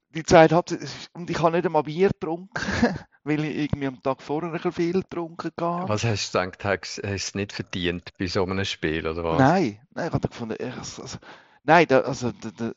die 0.09 0.23
zweite 0.23 0.55
Halbzeit, 0.55 0.81
und 1.13 1.29
ich 1.29 1.39
habe 1.39 1.51
nicht 1.51 1.65
einmal 1.65 1.83
Bier 1.83 2.09
getrunken, 2.09 2.53
weil 3.23 3.43
ich 3.45 3.57
irgendwie 3.57 3.87
am 3.87 4.01
Tag 4.03 4.21
vorher 4.21 4.49
ein 4.49 4.53
bisschen 4.53 4.71
viel 4.73 4.93
getrunken 5.01 5.51
habe. 5.59 5.89
Was 5.89 6.03
hast 6.03 6.33
du 6.35 6.39
gedacht, 6.39 6.63
hast 6.65 6.97
du 6.97 7.03
es 7.07 7.35
nicht 7.35 7.53
verdient 7.53 8.11
bei 8.17 8.27
so 8.27 8.43
einem 8.43 8.65
Spiel, 8.65 9.07
oder 9.07 9.23
was? 9.23 9.37
Nein, 9.37 9.79
nein, 9.91 10.07
ich 10.07 10.13
habe 10.13 10.27
gefunden, 10.27 10.55
ich- 10.59 10.77
also, 10.77 11.17
nein, 11.63 11.87
da, 11.87 12.01
also 12.01 12.31
da, 12.31 12.51
da, 12.51 12.71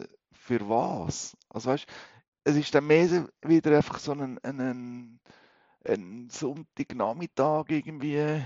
für 0.47 0.69
was? 0.69 1.37
Also 1.49 1.71
weißt, 1.71 1.87
es 2.45 2.57
ist 2.57 2.75
dann 2.75 2.87
mehr 2.87 3.29
wieder 3.43 3.76
einfach 3.76 3.99
so 3.99 4.12
ein, 4.12 4.38
ein, 4.45 5.21
ein, 5.85 6.31
Sonntagnachmittag 6.31 7.65
irgendwie, 7.71 8.45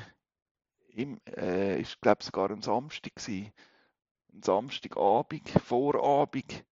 im, 0.89 1.21
äh, 1.37 1.81
ist 1.81 2.01
glaube 2.01 2.25
sogar 2.25 2.51
ein 2.51 2.63
Samstag 2.63 3.15
gewesen, 3.17 3.53
ein 4.33 4.43
Samstagabend, 4.43 5.49
Vorabend, 5.65 6.65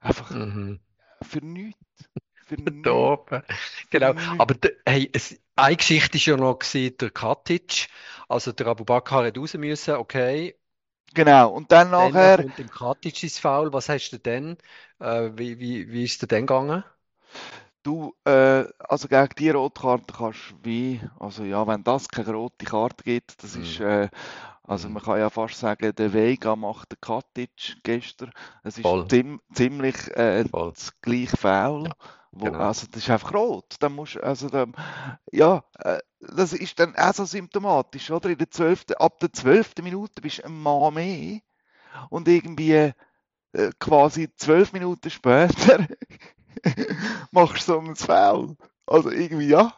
einfach 0.00 0.30
Mhm. 0.30 0.80
für 1.22 1.44
nichts, 1.44 2.10
für 2.44 2.56
oben. 2.90 3.42
für 3.90 3.90
Genau. 3.90 4.12
nichts. 4.12 4.38
Aber 4.38 4.54
hey, 4.86 5.10
es, 5.12 5.40
eine 5.56 5.76
Geschichte 5.76 6.18
ist 6.18 6.26
ja 6.26 6.36
noch 6.36 6.58
gewesen, 6.58 6.96
der 6.98 7.10
Katic. 7.10 7.88
Also 8.28 8.52
der 8.52 8.66
Abubakar 8.66 9.26
hat 9.26 9.38
raus 9.38 9.54
müssen, 9.54 9.94
okay. 9.94 10.56
Genau, 11.14 11.50
und 11.52 11.72
dann 11.72 11.90
nachher, 11.90 12.36
kommt 12.36 12.58
dem 12.58 12.68
Katic 12.68 13.22
ins 13.22 13.38
Foul. 13.38 13.72
Was 13.72 13.88
hast 13.88 14.10
du 14.10 14.18
denn? 14.18 14.58
Äh, 15.00 15.30
wie, 15.34 15.58
wie, 15.60 15.90
wie 15.90 16.04
ist 16.04 16.22
es 16.22 16.28
denn 16.28 16.46
gegangen? 16.46 16.84
Du, 17.82 18.14
äh, 18.24 18.64
also 18.78 19.08
gegen 19.08 19.28
die 19.38 19.50
Rotkarte 19.50 20.14
kannst 20.16 20.50
du 20.50 20.54
wie, 20.64 21.00
also 21.20 21.44
ja, 21.44 21.66
wenn 21.66 21.84
das 21.84 22.08
keine 22.08 22.32
rote 22.32 22.64
Karte 22.64 23.04
gibt, 23.04 23.42
das 23.42 23.56
ist, 23.56 23.78
Mhm. 23.78 23.80
äh, 23.80 24.08
also 24.62 24.88
Mhm. 24.88 24.90
man 24.90 25.02
kann 25.02 25.18
ja 25.18 25.30
fast 25.30 25.58
sagen, 25.58 25.94
der 25.96 26.12
Vega 26.14 26.56
macht 26.56 26.92
den 26.92 27.00
Katic 27.00 27.50
gestern. 27.82 28.32
Es 28.62 28.78
ist 28.78 28.96
ziem, 29.08 29.40
ziemlich 29.54 29.96
äh, 30.16 30.44
das 30.74 30.92
gleiche 31.02 31.36
Foul, 31.36 31.88
Ja, 31.88 31.94
wo, 32.36 32.46
genau. 32.46 32.58
also 32.58 32.86
das 32.90 33.02
ist 33.02 33.10
einfach 33.10 33.32
rot. 33.34 33.76
Dann 33.80 33.94
musst, 33.94 34.16
also 34.16 34.48
dann, 34.48 34.74
ja, 35.32 35.64
äh, 35.78 35.98
das 36.20 36.52
ist 36.52 36.78
dann 36.78 36.96
auch 36.96 37.14
so 37.14 37.24
symptomatisch, 37.24 38.10
oder? 38.10 38.30
In 38.30 38.38
der 38.38 38.50
12., 38.50 38.86
ab 38.98 39.20
der 39.20 39.32
12. 39.32 39.74
Minute 39.82 40.20
bist 40.20 40.38
du 40.38 40.44
ein 40.44 40.62
Mann 40.62 40.94
mehr 40.94 41.40
und 42.10 42.28
irgendwie 42.28 42.92
äh, 43.52 43.70
quasi 43.78 44.28
zwölf 44.36 44.72
Minuten 44.72 45.10
später 45.10 45.86
machst 47.30 47.68
du 47.68 47.72
so 47.72 47.80
ein 47.80 47.96
Foul. 47.96 48.56
Also 48.86 49.10
irgendwie, 49.10 49.48
ja. 49.48 49.72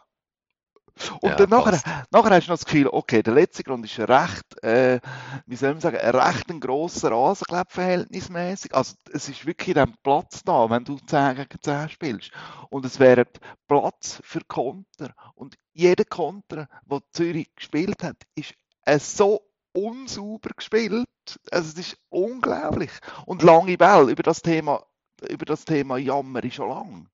Und 1.21 1.29
Ja, 1.29 1.35
dann 1.35 1.49
nachher, 1.49 1.79
nachher 2.11 2.31
hast 2.31 2.47
du 2.47 2.51
noch 2.51 2.57
das 2.59 2.65
Gefühl, 2.65 2.87
okay, 2.91 3.21
der 3.23 3.33
letzte 3.33 3.63
Grund 3.63 3.85
ist 3.85 3.99
recht, 3.99 4.63
äh, 4.63 4.99
wie 5.45 5.55
soll 5.55 5.71
man 5.71 5.81
sagen, 5.81 5.97
ein 5.97 6.15
recht 6.15 6.49
ein 6.49 6.59
grosser 6.59 7.11
Rasen, 7.11 7.45
glaube 7.47 7.65
ich, 7.69 7.73
verhältnismäßig. 7.73 8.73
Also 8.75 8.95
es 9.11 9.29
ist 9.29 9.45
wirklich 9.45 9.75
dann 9.75 9.95
Platz 10.03 10.43
da, 10.43 10.69
wenn 10.69 10.83
du 10.85 10.97
10 10.97 11.35
gegen 11.35 11.61
10 11.61 11.89
spielst. 11.89 12.31
Und 12.69 12.85
es 12.85 12.99
wäre 12.99 13.25
Platz 13.67 14.19
für 14.23 14.41
Konter. 14.47 15.13
Und 15.35 15.55
jeder 15.73 16.05
Konter, 16.05 16.67
den 16.85 17.01
Zürich 17.11 17.53
gespielt 17.55 18.03
hat, 18.03 18.17
ist 18.35 18.53
äh, 18.85 18.99
so 18.99 19.41
unsauber 19.73 20.49
gespielt. 20.55 21.07
Also 21.51 21.69
es 21.69 21.87
ist 21.87 21.97
unglaublich. 22.09 22.91
Und 23.25 23.43
lange 23.43 23.77
Bälle 23.77 24.11
über 24.11 24.23
das 24.23 24.41
Thema, 24.41 24.83
über 25.29 25.45
das 25.45 25.65
Thema 25.65 25.97
Jammer 25.97 26.43
ist 26.43 26.55
schon 26.55 26.69
lang. 26.69 27.09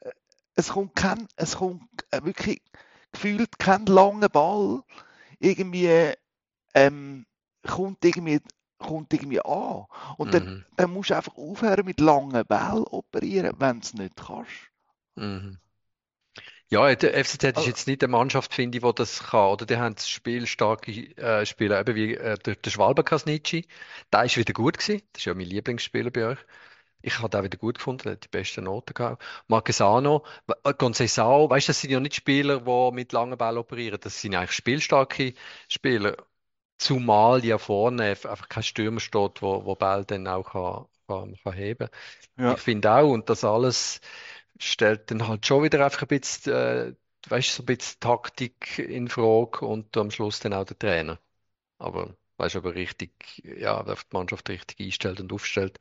Äh, 0.00 0.10
Es 0.54 0.68
kommt 0.70 0.94
kein, 0.96 1.26
es 1.36 1.56
kommt 1.56 1.82
äh, 2.10 2.22
wirklich 2.24 2.62
gefühlt 3.12 3.58
kein 3.58 3.86
langer 3.86 4.28
Ball 4.28 4.82
irgendwie 5.40 6.12
ähm, 6.74 7.26
kommt 7.66 8.04
irgendwie 8.04 8.40
kommt 8.78 9.12
irgendwie 9.14 9.40
an. 9.42 9.86
Und 10.18 10.34
dann, 10.34 10.48
Mhm. 10.48 10.64
dann 10.76 10.92
musst 10.92 11.10
du 11.10 11.16
einfach 11.16 11.36
aufhören 11.36 11.86
mit 11.86 12.00
langen 12.00 12.44
Bällen 12.46 12.84
operieren, 12.84 13.54
wenn 13.58 13.80
du 13.80 13.86
es 13.86 13.94
nicht 13.94 14.16
kannst. 14.16 14.52
Mhm. 15.16 15.56
Ja, 16.68 16.92
der 16.94 17.16
FCZ 17.16 17.58
ist 17.58 17.64
Also, 17.64 17.66
jetzt 17.66 17.86
nicht 17.86 18.02
eine 18.02 18.10
Mannschaft, 18.10 18.52
finde 18.54 18.78
ich, 18.78 18.84
die 18.84 18.92
das 18.94 19.22
kann. 19.24 19.50
Oder 19.50 19.66
die 19.66 19.76
haben 19.76 19.96
spielstarke 19.98 20.90
äh, 21.16 21.46
Spieler, 21.46 21.80
eben 21.80 21.94
wie 21.94 22.14
äh, 22.14 22.36
der, 22.38 22.56
der 22.56 22.70
Schwalbe 22.70 23.04
Kasnici. 23.04 23.66
Der 24.12 24.24
ist 24.24 24.36
wieder 24.36 24.52
gut 24.52 24.78
gewesen. 24.78 25.02
Das 25.12 25.22
ist 25.22 25.26
ja 25.26 25.34
mein 25.34 25.46
Lieblingsspieler 25.46 26.10
bei 26.10 26.26
euch. 26.26 26.38
Ich 27.02 27.18
habe 27.20 27.28
den 27.30 27.44
wieder 27.44 27.58
gut 27.58 27.76
gefunden, 27.78 28.10
hat 28.10 28.24
die 28.24 28.28
besten 28.28 28.64
Noten 28.64 28.94
gehabt. 28.94 29.22
Marquesano, 29.48 30.24
äh, 30.64 30.72
Conceição, 30.74 31.48
weißt 31.50 31.68
du, 31.68 31.70
das 31.70 31.80
sind 31.80 31.90
ja 31.90 32.00
nicht 32.00 32.14
Spieler, 32.16 32.60
die 32.62 32.94
mit 32.94 33.12
langen 33.12 33.38
Bällen 33.38 33.58
operieren. 33.58 34.00
Das 34.02 34.20
sind 34.20 34.34
eigentlich 34.34 34.52
spielstarke 34.52 35.34
Spieler. 35.68 36.16
Zumal 36.78 37.44
ja 37.44 37.58
vorne 37.58 38.04
einfach 38.10 38.48
kein 38.48 38.62
Stürmer 38.62 39.00
steht, 39.00 39.42
wo, 39.42 39.64
wo 39.64 39.74
Ball 39.76 40.04
dann 40.04 40.26
auch 40.28 40.44
kann, 40.52 40.86
kann, 41.08 41.36
kann 41.42 41.52
heben. 41.54 41.88
ja, 42.36 42.56
Ich 42.56 42.60
finde 42.60 42.92
auch, 42.92 43.10
und 43.12 43.28
das 43.30 43.44
alles 43.44 44.00
stellt 44.58 45.10
dann 45.10 45.26
halt 45.28 45.46
schon 45.46 45.62
wieder 45.64 45.84
einfach 45.84 46.02
ein 46.02 46.08
bisschen, 46.08 46.52
äh, 46.54 46.94
weißt 47.28 47.54
so 47.54 47.62
ein 47.62 47.66
bisschen 47.66 48.00
Taktik 48.00 48.78
in 48.78 49.08
Frage 49.08 49.66
und 49.66 49.96
am 49.96 50.10
Schluss 50.10 50.40
dann 50.40 50.54
auch 50.54 50.64
der 50.64 50.78
Trainer. 50.78 51.20
Aber 51.78 52.16
weißt 52.38 52.56
du, 52.56 52.58
ob 52.60 52.64
er 52.66 52.74
richtig, 52.74 53.12
ja, 53.44 53.80
ob 53.80 53.86
die 54.00 54.16
Mannschaft 54.16 54.48
richtig 54.50 54.80
einstellt 54.80 55.20
und 55.20 55.32
aufstellt. 55.32 55.78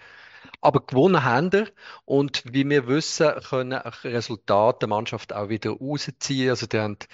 Aber 0.61 0.85
gewonnen 0.85 1.23
haben 1.23 1.51
wir 1.53 1.71
und 2.05 2.43
wie 2.53 2.67
wir 2.69 2.87
wissen, 2.87 3.33
können 3.49 3.73
Resultate 4.03 4.79
der 4.79 4.89
Mannschaft 4.89 5.33
auch 5.33 5.49
wieder 5.49 5.71
rausziehen. 5.71 6.49
Also 6.51 6.67
die 6.67 6.79
haben 6.79 6.93
ein 7.01 7.07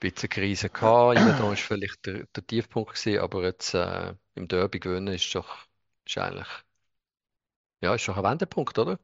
bisschen 0.00 0.28
Krise 0.30 0.70
gehabt. 0.70 1.16
Immer 1.16 1.34
da 1.34 1.52
ist 1.52 1.62
vielleicht 1.62 2.06
der, 2.06 2.26
der 2.34 2.46
Tiefpunkt 2.46 2.94
gewesen, 2.94 3.20
aber 3.20 3.44
jetzt 3.44 3.74
äh, 3.74 4.14
im 4.34 4.48
Derby 4.48 4.80
gewinnen 4.80 5.14
ist 5.14 5.34
doch 5.34 5.56
ist 6.06 6.18
eigentlich, 6.18 6.48
ja, 7.80 7.94
ist 7.94 8.06
doch 8.08 8.16
ein 8.18 8.24
Wendepunkt, 8.24 8.78
oder? 8.78 8.98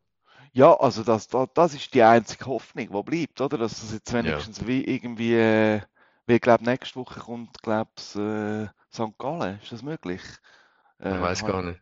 ja, 0.53 0.75
also 0.79 1.03
das, 1.05 1.29
das, 1.29 1.49
das 1.55 1.75
ist 1.75 1.95
die 1.95 2.03
einzige 2.03 2.47
Hoffnung, 2.47 2.89
die 2.93 3.03
bleibt, 3.03 3.41
oder? 3.41 3.59
Dass 3.59 3.83
es 3.83 3.93
jetzt 3.93 4.13
Ja. 4.21 4.49
wenigstens 4.53 4.67
wie 4.67 4.85
irgendwie, 4.85 5.35
äh, 5.35 5.81
wie 6.27 6.35
ich 6.35 6.41
glaube, 6.41 6.65
nächste 6.65 6.97
Woche 6.97 7.21
kommt, 7.21 7.63
glaube 7.63 7.91
ich, 7.99 8.17
äh, 8.17 8.69
St. 8.93 9.17
Gallen. 9.19 9.61
Ist 9.63 9.73
das 9.73 9.83
möglich? 9.83 10.23
Ich 11.09 11.11
Äh, 11.11 11.13
weiß 11.21 11.45
habe 11.45 11.45
gar 11.45 11.63
ich, 11.63 11.63
nicht. 11.63 11.81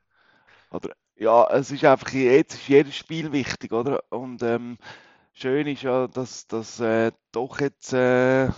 oder, 0.70 0.94
ja, 1.20 1.46
es 1.50 1.70
ist 1.70 1.84
einfach, 1.84 2.10
jetzt 2.12 2.54
ist 2.54 2.68
jedes 2.68 2.96
Spiel 2.96 3.30
wichtig, 3.32 3.72
oder? 3.72 4.02
Und 4.08 4.42
ähm, 4.42 4.78
schön 5.34 5.66
ist 5.66 5.82
ja, 5.82 6.08
dass, 6.08 6.46
dass 6.46 6.80
äh, 6.80 7.12
doch 7.30 7.60
jetzt 7.60 7.92
äh, 7.92 8.48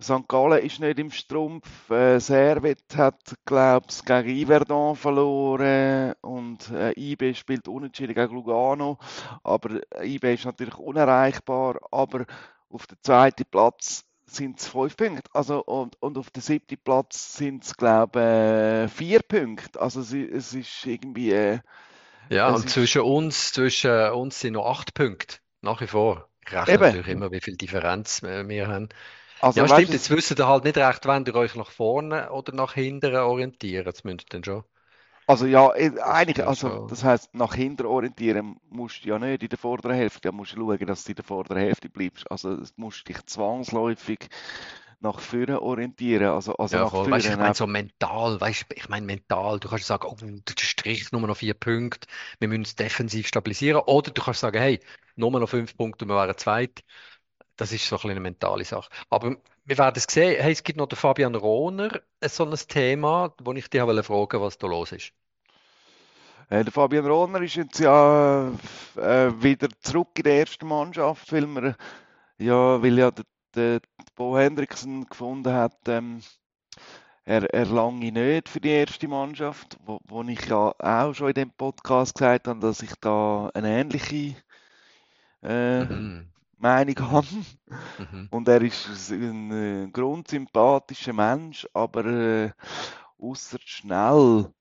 St. 0.00 0.28
Gallen 0.28 0.64
ist 0.64 0.78
nicht 0.78 1.00
im 1.00 1.10
Strumpf. 1.10 1.90
Äh, 1.90 2.20
Servet 2.20 2.96
hat, 2.96 3.34
glaube 3.44 3.86
ich, 3.90 4.04
gegen 4.04 4.46
Yverdon 4.46 4.94
verloren 4.94 6.14
und 6.20 6.70
äh, 6.70 6.92
IB 6.96 7.34
spielt 7.34 7.66
unentschieden 7.66 8.14
gegen 8.14 8.34
Lugano. 8.34 8.98
Aber 9.42 9.80
äh, 9.96 10.06
IB 10.14 10.34
ist 10.34 10.44
natürlich 10.44 10.78
unerreichbar. 10.78 11.80
Aber 11.90 12.24
auf 12.68 12.86
dem 12.86 12.98
zweiten 13.02 13.46
Platz 13.50 14.04
sind 14.30 14.60
es 14.60 14.68
fünf 14.68 14.96
Punkte. 14.96 15.30
Also, 15.34 15.62
und, 15.64 15.96
und 16.02 16.18
auf 16.18 16.30
dem 16.30 16.42
siebten 16.42 16.78
Platz 16.78 17.36
sind 17.36 17.64
es, 17.64 17.76
glaube 17.76 18.18
ich, 18.20 18.24
äh, 18.24 18.88
vier 18.88 19.20
Punkte. 19.22 19.80
Also 19.80 20.00
es, 20.00 20.12
es 20.12 20.54
ist 20.54 20.86
irgendwie, 20.86 21.32
äh, 21.32 21.60
Ja, 22.30 22.50
und 22.54 22.68
zwischen 22.68 23.02
uns, 23.02 23.52
zwischen 23.52 24.10
uns 24.12 24.40
sind 24.40 24.54
noch 24.54 24.66
acht 24.66 24.94
Punkte. 24.94 25.38
Nach 25.62 25.80
wie 25.80 25.86
vor. 25.86 26.28
Ich 26.46 26.52
rechne 26.52 26.74
eben. 26.74 26.82
natürlich 26.82 27.08
immer, 27.08 27.30
wie 27.32 27.40
viel 27.40 27.56
Differenz 27.56 28.22
wir 28.22 28.48
wir 28.48 28.68
haben. 28.68 28.88
Also 29.40 29.62
Ja, 29.62 29.68
weißt 29.68 29.86
stimmt. 29.86 29.92
du, 29.92 29.96
Jetzt 29.96 30.10
wisst 30.10 30.38
ihr 30.38 30.46
halt 30.48 30.64
nicht 30.64 30.76
recht, 30.78 31.06
wenn 31.06 31.24
ihr 31.26 31.34
euch 31.34 31.54
nach 31.56 31.70
vorne 31.70 32.30
oder 32.32 32.52
nach 32.54 32.74
hinten 32.74 33.14
orientiert. 33.16 33.86
Das 33.86 34.04
müsst 34.04 34.22
ihr 34.22 34.26
dann 34.30 34.44
schon. 34.44 34.64
Also 35.28 35.44
ja, 35.46 35.74
eh, 35.76 35.92
eigentlich, 36.00 36.46
also 36.46 36.80
das 36.86 37.04
heißt, 37.04 37.34
nach 37.34 37.54
hinten 37.54 37.84
orientieren 37.86 38.56
musst 38.70 39.04
du 39.04 39.10
ja 39.10 39.18
nicht 39.18 39.42
in 39.42 39.50
der 39.50 39.58
vorderen 39.58 39.94
Hälfte, 39.94 40.22
da 40.22 40.32
musst 40.32 40.54
du 40.54 40.56
schauen, 40.56 40.86
dass 40.86 41.04
du 41.04 41.12
in 41.12 41.16
der 41.16 41.24
vorderen 41.24 41.58
Hälfte 41.58 41.90
bleibst. 41.90 42.30
Also 42.30 42.56
das 42.56 42.72
musst 42.78 43.06
dich 43.08 43.22
zwangsläufig 43.26 44.20
nach 45.00 45.20
vorne 45.20 45.62
orientieren, 45.62 46.28
also, 46.28 46.54
also 46.56 46.78
Ja, 46.78 46.84
nach 46.84 46.90
voll. 46.90 47.10
Weißt 47.10 47.28
du, 47.28 47.32
ich 47.32 47.38
meine 47.38 47.54
so 47.54 47.66
mental, 47.66 48.40
weißt 48.40 48.66
du, 48.70 48.76
ich 48.76 48.88
meine 48.88 49.06
mental, 49.06 49.60
du 49.60 49.68
kannst 49.68 49.86
sagen, 49.86 50.06
oh, 50.08 50.16
der 50.20 50.54
Strich 50.58 51.12
nur 51.12 51.20
noch 51.22 51.36
vier 51.36 51.54
Punkte, 51.54 52.08
wir 52.40 52.48
müssen 52.48 52.62
es 52.62 52.76
defensiv 52.76 53.28
stabilisieren. 53.28 53.82
Oder 53.86 54.10
du 54.10 54.22
kannst 54.22 54.40
sagen, 54.40 54.58
hey, 54.58 54.80
nur 55.16 55.30
noch 55.30 55.48
fünf 55.48 55.76
Punkte 55.76 56.06
wir 56.06 56.14
wären 56.16 56.36
zweit. 56.38 56.84
Das 57.58 57.72
ist 57.72 57.86
so 57.88 57.98
ein 57.98 58.10
eine 58.10 58.20
mentale 58.20 58.64
Sache. 58.64 58.88
Aber 59.10 59.36
wir 59.64 59.78
werden 59.78 59.96
es 59.96 60.06
sehen. 60.08 60.40
Hey, 60.40 60.52
es 60.52 60.62
gibt 60.62 60.78
noch 60.78 60.86
den 60.86 60.96
Fabian 60.96 61.34
Rohner, 61.34 62.00
so 62.22 62.44
ein 62.44 62.54
Thema, 62.54 63.34
wo 63.42 63.52
ich 63.52 63.68
dich 63.68 63.82
wollte 63.82 64.02
fragen, 64.04 64.40
was 64.40 64.58
da 64.58 64.68
los 64.68 64.92
ist. 64.92 65.12
Äh, 66.50 66.64
der 66.64 66.72
Fabian 66.72 67.04
Rohner 67.04 67.42
ist 67.42 67.56
jetzt 67.56 67.80
ja 67.80 68.48
äh, 68.96 69.42
wieder 69.42 69.68
zurück 69.80 70.10
in 70.16 70.22
der 70.22 70.38
ersten 70.38 70.68
Mannschaft, 70.68 71.32
weil, 71.32 71.46
wir, 71.46 71.76
ja, 72.38 72.80
weil 72.80 72.96
ja 72.96 73.10
der, 73.10 73.24
der 73.56 73.80
Bo 74.14 74.38
Hendrickson 74.38 75.04
gefunden 75.04 75.52
hat, 75.52 75.76
ähm, 75.88 76.20
er, 77.24 77.52
er 77.52 77.66
lange 77.66 78.12
nicht 78.12 78.48
für 78.48 78.60
die 78.60 78.70
erste 78.70 79.08
Mannschaft, 79.08 79.76
wo, 79.84 79.98
wo 80.04 80.22
ich 80.22 80.46
ja 80.46 80.72
auch 80.78 81.12
schon 81.12 81.28
in 81.28 81.34
dem 81.34 81.50
Podcast 81.50 82.14
gesagt 82.14 82.46
habe, 82.46 82.60
dass 82.60 82.82
ich 82.82 82.94
da 83.00 83.50
eine 83.52 83.80
ähnliche 83.80 84.36
äh, 85.42 85.84
mhm. 85.84 86.28
Meinung 86.58 86.98
habe. 87.10 87.26
Mhm. 87.98 88.28
Und 88.30 88.48
er 88.48 88.62
ist 88.62 89.10
ein, 89.10 89.50
ein 89.50 89.92
grundsympathischer 89.92 91.12
Mensch, 91.12 91.66
aber 91.72 92.04
äh, 92.04 92.50
außer 93.18 93.58
schnell 93.64 94.52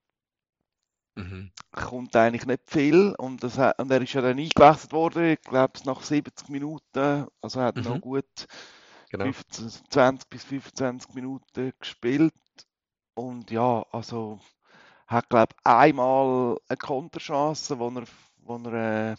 mhm. 1.15 1.51
kommt 1.71 2.15
eigentlich 2.15 2.45
nicht 2.45 2.63
viel. 2.67 3.13
Und, 3.17 3.43
das, 3.43 3.57
und 3.57 3.91
er 3.91 4.01
ist 4.01 4.13
ja 4.13 4.21
dann 4.21 4.39
eingewechselt 4.39 4.93
worden, 4.93 5.31
ich 5.31 5.41
glaube 5.41 5.79
nach 5.85 6.01
70 6.01 6.49
Minuten, 6.49 7.27
also 7.41 7.59
er 7.59 7.65
hat 7.67 7.77
mhm. 7.77 7.83
noch 7.83 8.01
gut 8.01 8.47
genau. 9.09 9.25
15, 9.25 9.69
20 9.89 10.29
bis 10.29 10.43
25 10.43 11.13
Minuten 11.13 11.73
gespielt. 11.79 12.33
Und 13.15 13.49
ja, 13.51 13.83
also 13.91 14.39
hat 15.07 15.29
glaube 15.29 15.55
ich 15.57 15.65
einmal 15.65 16.57
eine 16.67 16.77
Konterchance, 16.77 17.79
wo 17.79 17.89
er, 17.89 18.03
wo 18.37 18.57
er, 18.69 19.11
äh, 19.11 19.15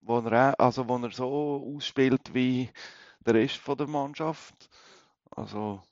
wo 0.00 0.18
er, 0.20 0.58
also 0.60 0.88
wo 0.88 0.96
er 0.98 1.10
so 1.10 1.74
ausspielt 1.74 2.34
wie 2.34 2.70
der 3.20 3.34
Rest 3.34 3.56
von 3.56 3.76
der 3.76 3.86
Mannschaft. 3.86 4.68
Also 5.30 5.82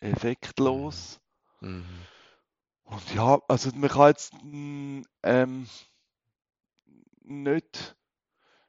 effektlos. 0.00 1.20
Mhm. 1.60 1.84
Und 2.84 3.14
ja, 3.14 3.40
also 3.48 3.70
man 3.74 3.88
kann 3.88 4.08
jetzt 4.08 4.34
ähm, 5.22 5.66
nicht, 7.22 7.96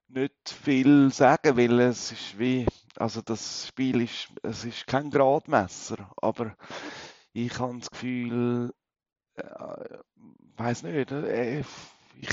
nicht 0.07 0.49
viel 0.49 1.11
sagen, 1.11 1.57
weil 1.57 1.79
es 1.79 2.11
ist 2.11 2.39
wie, 2.39 2.65
also 2.95 3.21
das 3.21 3.67
Spiel 3.67 4.01
ist, 4.01 4.29
es 4.43 4.63
ist 4.63 4.87
kein 4.87 5.09
Gradmesser, 5.09 6.09
aber 6.21 6.55
ich 7.33 7.59
habe 7.59 7.79
das 7.79 7.89
Gefühl, 7.89 8.71
äh, 9.35 9.97
weiß 10.57 10.83
nicht, 10.83 11.11
äh, 11.11 11.63
ich, 12.21 12.27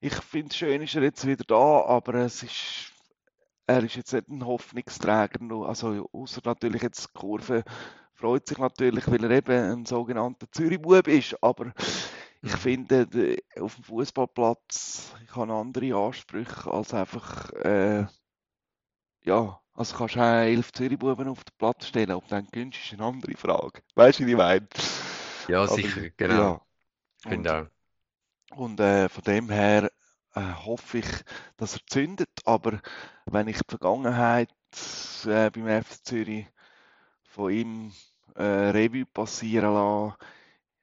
ich 0.00 0.14
finde 0.14 0.48
es 0.50 0.56
schön, 0.56 0.82
ist 0.82 0.94
er 0.94 1.02
jetzt 1.02 1.26
wieder 1.26 1.44
da, 1.46 1.84
aber 1.86 2.14
es 2.14 2.42
ist, 2.42 2.92
er 3.66 3.82
ist 3.82 3.96
jetzt 3.96 4.12
nicht 4.12 4.28
ein 4.28 4.46
Hoffnungsträger, 4.46 5.40
also 5.66 6.08
außer 6.12 6.40
natürlich 6.44 6.82
jetzt 6.82 7.08
die 7.08 7.18
Kurve 7.18 7.64
freut 8.16 8.48
sich 8.48 8.58
natürlich, 8.58 9.06
weil 9.10 9.24
er 9.24 9.30
eben 9.30 9.72
ein 9.72 9.86
sogenannter 9.86 10.50
Zürichbub 10.50 11.06
ist, 11.08 11.42
aber 11.42 11.72
ich 12.42 12.52
mhm. 12.52 12.58
finde, 12.58 13.36
auf 13.60 13.74
dem 13.74 13.84
Fußballplatz 13.84 15.14
ich 15.24 15.36
habe 15.36 15.52
andere 15.52 15.94
Ansprüche 15.94 16.70
als 16.70 16.94
einfach, 16.94 17.50
äh, 17.52 18.06
ja, 19.24 19.60
also 19.74 19.96
kannst 19.96 20.16
du 20.16 20.20
auch 20.20 20.24
elf 20.24 20.72
Zürichbuben 20.72 21.28
auf 21.28 21.44
den 21.44 21.54
Platz 21.58 21.86
stellen, 21.86 22.12
ob 22.12 22.26
dann 22.28 22.46
günstig 22.50 22.92
ist 22.92 22.98
eine 22.98 23.04
andere 23.04 23.36
Frage. 23.36 23.82
Weißt 23.94 24.20
du, 24.20 24.26
wie 24.26 24.30
ich 24.30 24.36
meine? 24.36 24.66
Ja, 25.48 25.66
sicher, 25.66 26.10
genau. 26.16 26.64
Ja. 27.24 27.30
Finde 27.30 27.54
auch. 27.54 27.75
Und 28.50 28.80
äh, 28.80 29.08
von 29.08 29.24
dem 29.24 29.50
her 29.50 29.90
äh, 30.34 30.40
hoffe 30.40 30.98
ich, 30.98 31.08
dass 31.56 31.74
er 31.74 31.86
zündet, 31.86 32.30
aber 32.44 32.80
wenn 33.24 33.48
ich 33.48 33.58
die 33.58 33.64
Vergangenheit 33.68 34.50
äh, 35.24 35.50
beim 35.50 35.82
FC 35.82 36.04
Zürich 36.04 36.46
von 37.24 37.50
ihm 37.50 37.92
äh, 38.34 38.42
Revue 38.42 39.06
passieren 39.06 39.72
lassen. 39.74 40.14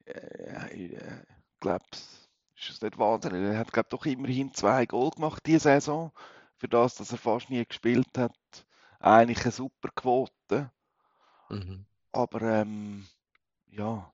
Äh, 0.06 0.74
ich 0.74 0.92
äh, 0.92 1.22
glaube, 1.60 1.84
ist 1.92 2.70
es 2.70 2.82
nicht 2.82 2.98
wahnsinnig. 2.98 3.42
Er 3.42 3.58
hat, 3.58 3.72
glaube 3.72 3.88
doch 3.90 4.06
immerhin 4.06 4.52
zwei 4.54 4.86
Goal 4.86 5.10
gemacht 5.10 5.42
diese 5.46 5.60
Saison. 5.60 6.12
Für 6.56 6.68
das, 6.68 6.94
dass 6.96 7.12
er 7.12 7.18
fast 7.18 7.50
nie 7.50 7.64
gespielt 7.64 8.16
hat. 8.16 8.32
Eigentlich 9.00 9.42
eine 9.42 9.52
super 9.52 9.88
Quote. 9.94 10.70
Mhm. 11.48 11.84
Aber 12.12 12.42
ähm, 12.42 13.06
ja. 13.66 14.10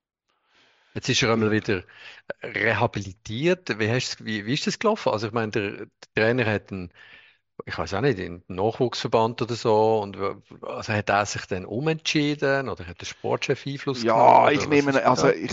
Jetzt 0.95 1.09
ist 1.09 1.23
er 1.23 1.33
einmal 1.33 1.51
wieder 1.51 1.85
rehabilitiert. 2.43 3.79
Wie, 3.79 3.91
hast, 3.91 4.25
wie, 4.25 4.47
wie 4.47 4.55
ist 4.55 4.67
das 4.67 4.79
gelaufen? 4.79 5.13
Also 5.13 5.29
ich 5.29 5.33
meine, 5.33 5.53
der, 5.53 5.71
der 5.71 5.89
Trainer 6.15 6.47
hat 6.47 6.73
einen 6.73 6.93
ich 7.67 7.79
weiß 7.79 7.95
auch 7.95 8.01
nicht, 8.01 8.19
in 8.19 8.43
den 8.49 8.57
Nachwuchsverband 8.57 9.43
oder 9.43 9.55
so. 9.55 10.01
Und 10.01 10.17
also 10.63 10.93
hat 10.93 11.09
er 11.09 11.27
sich 11.27 11.47
dann 11.47 11.65
umentschieden 11.67 12.69
oder 12.69 12.87
hat 12.87 13.01
der 13.01 13.07
Sportchef 13.07 13.67
Einfluss 13.67 14.03
ja, 14.03 14.15
genommen? 14.15 14.45
Ja, 14.45 14.51
ich 14.51 14.69
nehme, 14.69 15.05
also 15.05 15.29
ich 15.29 15.53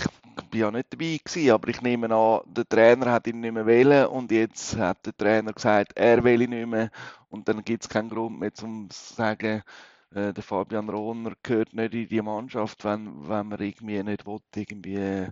bin 0.50 0.62
ja 0.62 0.72
nicht 0.72 0.94
dabei 0.94 1.20
gewesen, 1.24 1.52
aber 1.52 1.68
ich 1.70 1.82
nehme 1.82 2.14
an, 2.14 2.42
der 2.46 2.68
Trainer 2.68 3.12
hat 3.12 3.28
ihn 3.28 3.40
nicht 3.40 3.54
mehr 3.54 3.66
wählen 3.66 4.08
und 4.08 4.32
jetzt 4.32 4.78
hat 4.78 5.06
der 5.06 5.16
Trainer 5.18 5.54
gesagt, 5.54 5.94
er 5.96 6.24
will 6.24 6.42
ihn 6.42 6.52
nicht 6.52 6.68
mehr 6.68 6.92
und 7.30 7.48
dann 7.48 7.64
gibt 7.64 7.84
es 7.84 7.90
keinen 7.90 8.10
Grund 8.10 8.40
mehr 8.40 8.54
zum 8.54 8.90
sagen, 8.92 9.64
äh, 10.12 10.34
der 10.34 10.44
Fabian 10.44 10.90
Rohner 10.90 11.34
gehört 11.44 11.74
nicht 11.74 11.94
in 11.94 12.08
die 12.10 12.22
Mannschaft, 12.22 12.84
wenn, 12.86 13.28
wenn 13.28 13.48
man 13.48 13.60
irgendwie 13.62 14.04
nicht 14.04 14.26
will, 14.26 14.40
irgendwie 14.56 15.30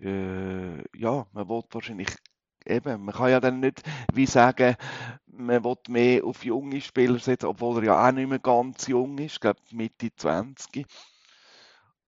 äh, 0.00 0.76
ja, 0.98 1.26
man 1.32 1.48
will 1.48 1.62
wahrscheinlich 1.70 2.08
eben, 2.66 3.04
man 3.04 3.14
kann 3.14 3.30
ja 3.30 3.40
dann 3.40 3.60
nicht 3.60 3.82
wie 4.12 4.26
sagen, 4.26 4.76
man 5.26 5.64
will 5.64 5.76
mehr 5.88 6.24
auf 6.24 6.44
junge 6.44 6.80
Spieler 6.80 7.18
setzen, 7.18 7.46
obwohl 7.46 7.78
er 7.78 7.84
ja 7.84 8.08
auch 8.08 8.12
nicht 8.12 8.28
mehr 8.28 8.38
ganz 8.38 8.86
jung 8.86 9.18
ist, 9.18 9.34
ich 9.34 9.40
glaube 9.40 9.60
Mitte 9.72 10.10
20. 10.14 10.84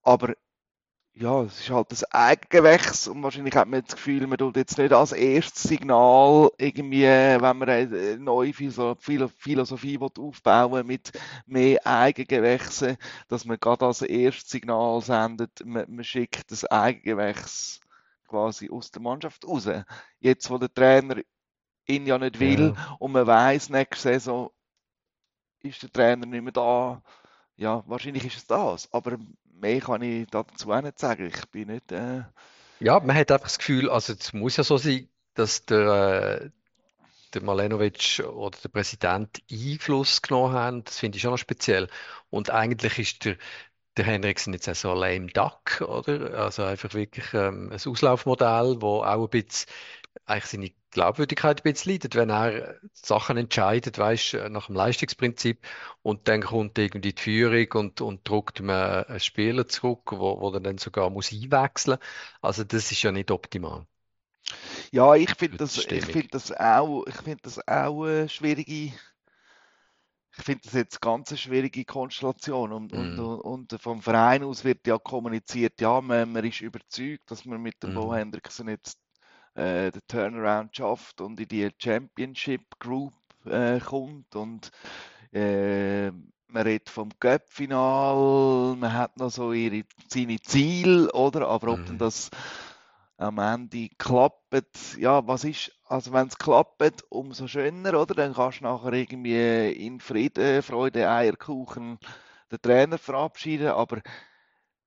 Aber 0.02 0.34
ja, 1.16 1.42
es 1.42 1.60
ist 1.60 1.70
halt 1.70 1.92
das 1.92 2.04
Eigengewächs 2.10 3.06
und 3.06 3.22
wahrscheinlich 3.22 3.54
hat 3.54 3.68
man 3.68 3.82
das 3.82 3.94
Gefühl, 3.94 4.26
man 4.26 4.36
tut 4.36 4.56
jetzt 4.56 4.78
nicht 4.78 4.92
als 4.92 5.12
erstes 5.12 5.62
Signal 5.62 6.50
irgendwie, 6.58 7.04
wenn 7.04 7.56
man 7.56 7.68
eine 7.68 8.18
neue 8.18 8.52
Philosophie 8.52 9.98
aufbauen 9.98 10.86
mit 10.86 11.12
mehr 11.46 11.86
Eigengewächse, 11.86 12.98
dass 13.28 13.44
man 13.44 13.60
gerade 13.60 13.86
als 13.86 14.02
erstes 14.02 14.50
Signal 14.50 15.00
sendet, 15.02 15.64
man, 15.64 15.84
man 15.88 16.04
schickt 16.04 16.50
das 16.50 16.64
Eigengewächs 16.64 17.80
quasi 18.26 18.68
aus 18.68 18.90
der 18.90 19.02
Mannschaft 19.02 19.46
raus. 19.46 19.68
Jetzt, 20.18 20.50
wo 20.50 20.58
der 20.58 20.74
Trainer 20.74 21.22
ihn 21.86 22.06
ja 22.06 22.18
nicht 22.18 22.40
will 22.40 22.74
ja. 22.76 22.96
und 22.98 23.12
man 23.12 23.26
weiß 23.26 23.68
nächste 23.68 24.08
Saison 24.08 24.50
ist 25.62 25.82
der 25.82 25.92
Trainer 25.92 26.26
nicht 26.26 26.42
mehr 26.42 26.52
da. 26.52 27.02
Ja, 27.56 27.84
wahrscheinlich 27.86 28.24
ist 28.24 28.36
es 28.36 28.46
das, 28.46 28.92
aber 28.92 29.16
mehr 29.60 29.80
kann 29.80 30.02
ich 30.02 30.26
dazu 30.30 30.72
auch 30.72 30.82
nicht 30.82 30.98
sagen. 30.98 31.26
Ich 31.26 31.46
bin 31.46 31.68
nicht. 31.68 31.92
Äh... 31.92 32.22
Ja, 32.80 33.00
man 33.00 33.16
hat 33.16 33.30
einfach 33.30 33.46
das 33.46 33.58
Gefühl, 33.58 33.88
also 33.88 34.12
es 34.12 34.32
muss 34.32 34.56
ja 34.56 34.64
so 34.64 34.76
sein, 34.76 35.08
dass 35.34 35.64
der, 35.66 36.42
äh, 36.42 36.50
der 37.34 37.42
Malenovic 37.42 38.22
oder 38.26 38.56
der 38.62 38.68
Präsident 38.68 39.42
Einfluss 39.50 40.22
genommen 40.22 40.54
haben. 40.54 40.84
Das 40.84 40.98
finde 40.98 41.16
ich 41.16 41.22
schon 41.22 41.32
noch 41.32 41.38
speziell. 41.38 41.88
Und 42.30 42.50
eigentlich 42.50 42.98
ist 42.98 43.24
der, 43.24 43.36
der 43.96 44.04
Henriksen 44.06 44.52
jetzt 44.52 44.68
auch 44.68 44.74
so 44.74 44.92
ein 44.92 44.98
lame 44.98 45.26
duck, 45.26 45.80
oder? 45.80 46.38
Also 46.38 46.64
einfach 46.64 46.94
wirklich 46.94 47.32
ähm, 47.34 47.70
ein 47.70 47.80
Auslaufmodell, 47.84 48.76
wo 48.80 49.02
auch 49.02 49.24
ein 49.24 49.28
bisschen 49.30 49.66
eigentlich 50.26 50.50
seine 50.50 50.70
Glaubwürdigkeit 50.90 51.60
ein 51.60 51.72
bisschen 51.72 51.92
leidet, 51.92 52.14
wenn 52.14 52.30
er 52.30 52.76
Sachen 52.92 53.36
entscheidet, 53.36 53.98
weißt, 53.98 54.34
nach 54.50 54.66
dem 54.66 54.76
Leistungsprinzip 54.76 55.66
und 56.02 56.28
dann 56.28 56.42
kommt 56.42 56.78
irgendwie 56.78 57.12
die 57.12 57.20
Führung 57.20 57.66
und, 57.72 58.00
und 58.00 58.28
druckt 58.28 58.60
man 58.60 59.04
einen 59.04 59.20
Spieler 59.20 59.68
zurück, 59.68 60.12
wo, 60.12 60.40
wo 60.40 60.50
er 60.50 60.60
dann 60.60 60.78
sogar 60.78 61.10
muss 61.10 61.32
einwechseln. 61.32 61.98
Also 62.40 62.64
das 62.64 62.92
ist 62.92 63.02
ja 63.02 63.12
nicht 63.12 63.30
optimal. 63.30 63.86
Ja, 64.90 65.14
ich 65.14 65.34
finde 65.34 65.58
das, 65.58 65.78
ich 65.78 66.04
finde 66.04 66.28
das 66.28 66.52
auch, 66.52 67.04
ich 67.06 67.16
finde 67.16 67.40
das 67.42 67.66
auch 67.66 68.04
eine 68.04 68.28
schwierige 68.28 68.92
ich 70.36 70.44
finde 70.44 70.62
das 70.64 70.72
jetzt 70.72 71.00
ganz 71.00 71.30
eine 71.30 71.38
schwierige 71.38 71.84
Konstellation 71.84 72.72
und, 72.72 72.92
mm. 72.92 73.18
und, 73.18 73.18
und, 73.20 73.80
vom 73.80 74.02
Verein 74.02 74.42
aus 74.42 74.64
wird 74.64 74.86
ja 74.86 74.98
kommuniziert, 74.98 75.80
ja, 75.80 76.00
man, 76.00 76.32
man 76.32 76.44
ist 76.44 76.60
überzeugt, 76.60 77.30
dass 77.30 77.44
man 77.44 77.62
mit 77.62 77.82
dem 77.82 77.92
mm. 77.92 77.94
Bo 77.94 78.14
Hendrickson 78.14 78.68
jetzt 78.68 78.98
äh, 79.54 79.90
den 79.90 80.02
Turnaround 80.08 80.76
schafft 80.76 81.20
und 81.20 81.38
in 81.40 81.48
die 81.48 81.70
Championship 81.78 82.78
Group 82.78 83.14
äh, 83.46 83.80
kommt 83.80 84.34
und 84.36 84.70
äh, 85.32 86.10
man 86.54 86.62
redet 86.62 86.88
vom 86.88 87.10
Cup-Final, 87.18 88.76
man 88.76 88.92
hat 88.92 89.16
noch 89.16 89.30
so 89.30 89.52
ihre, 89.52 89.82
seine 90.08 90.40
Ziele, 90.40 91.10
oder? 91.12 91.48
Aber 91.48 91.72
ob 91.72 91.84
denn 91.86 91.98
das 91.98 92.30
am 93.16 93.38
Ende 93.38 93.88
klappt, 93.98 94.96
ja, 94.98 95.26
was 95.26 95.44
ist, 95.44 95.72
also 95.88 96.12
wenn 96.12 96.28
es 96.28 96.38
klappt, 96.38 97.04
umso 97.08 97.48
schöner, 97.48 98.00
oder? 98.00 98.14
Dann 98.14 98.34
kannst 98.34 98.60
du 98.60 98.64
nachher 98.64 98.92
irgendwie 98.92 99.72
in 99.72 100.00
Frieden, 100.00 100.62
Freude, 100.62 101.10
Eierkuchen 101.10 101.98
den 102.50 102.62
Trainer 102.62 102.98
verabschieden, 102.98 103.68
aber 103.68 104.00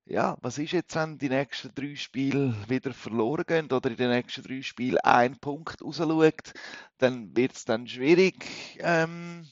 ja, 0.09 0.37
was 0.41 0.57
ist 0.57 0.71
jetzt, 0.71 0.95
wenn 0.95 1.17
die 1.17 1.29
nächsten 1.29 1.73
drei 1.75 1.95
Spiele 1.95 2.55
wieder 2.67 2.93
verloren 2.93 3.45
gehen 3.45 3.71
oder 3.71 3.89
in 3.89 3.97
den 3.97 4.09
nächsten 4.09 4.43
drei 4.43 4.61
Spielen 4.61 4.99
ein 4.99 5.37
Punkt 5.39 5.81
rausschaut, 5.81 6.53
dann 6.97 7.35
wird 7.35 7.53
es 7.53 7.65
dann 7.65 7.87
schwierig. 7.87 8.35
Ähm, 8.79 9.47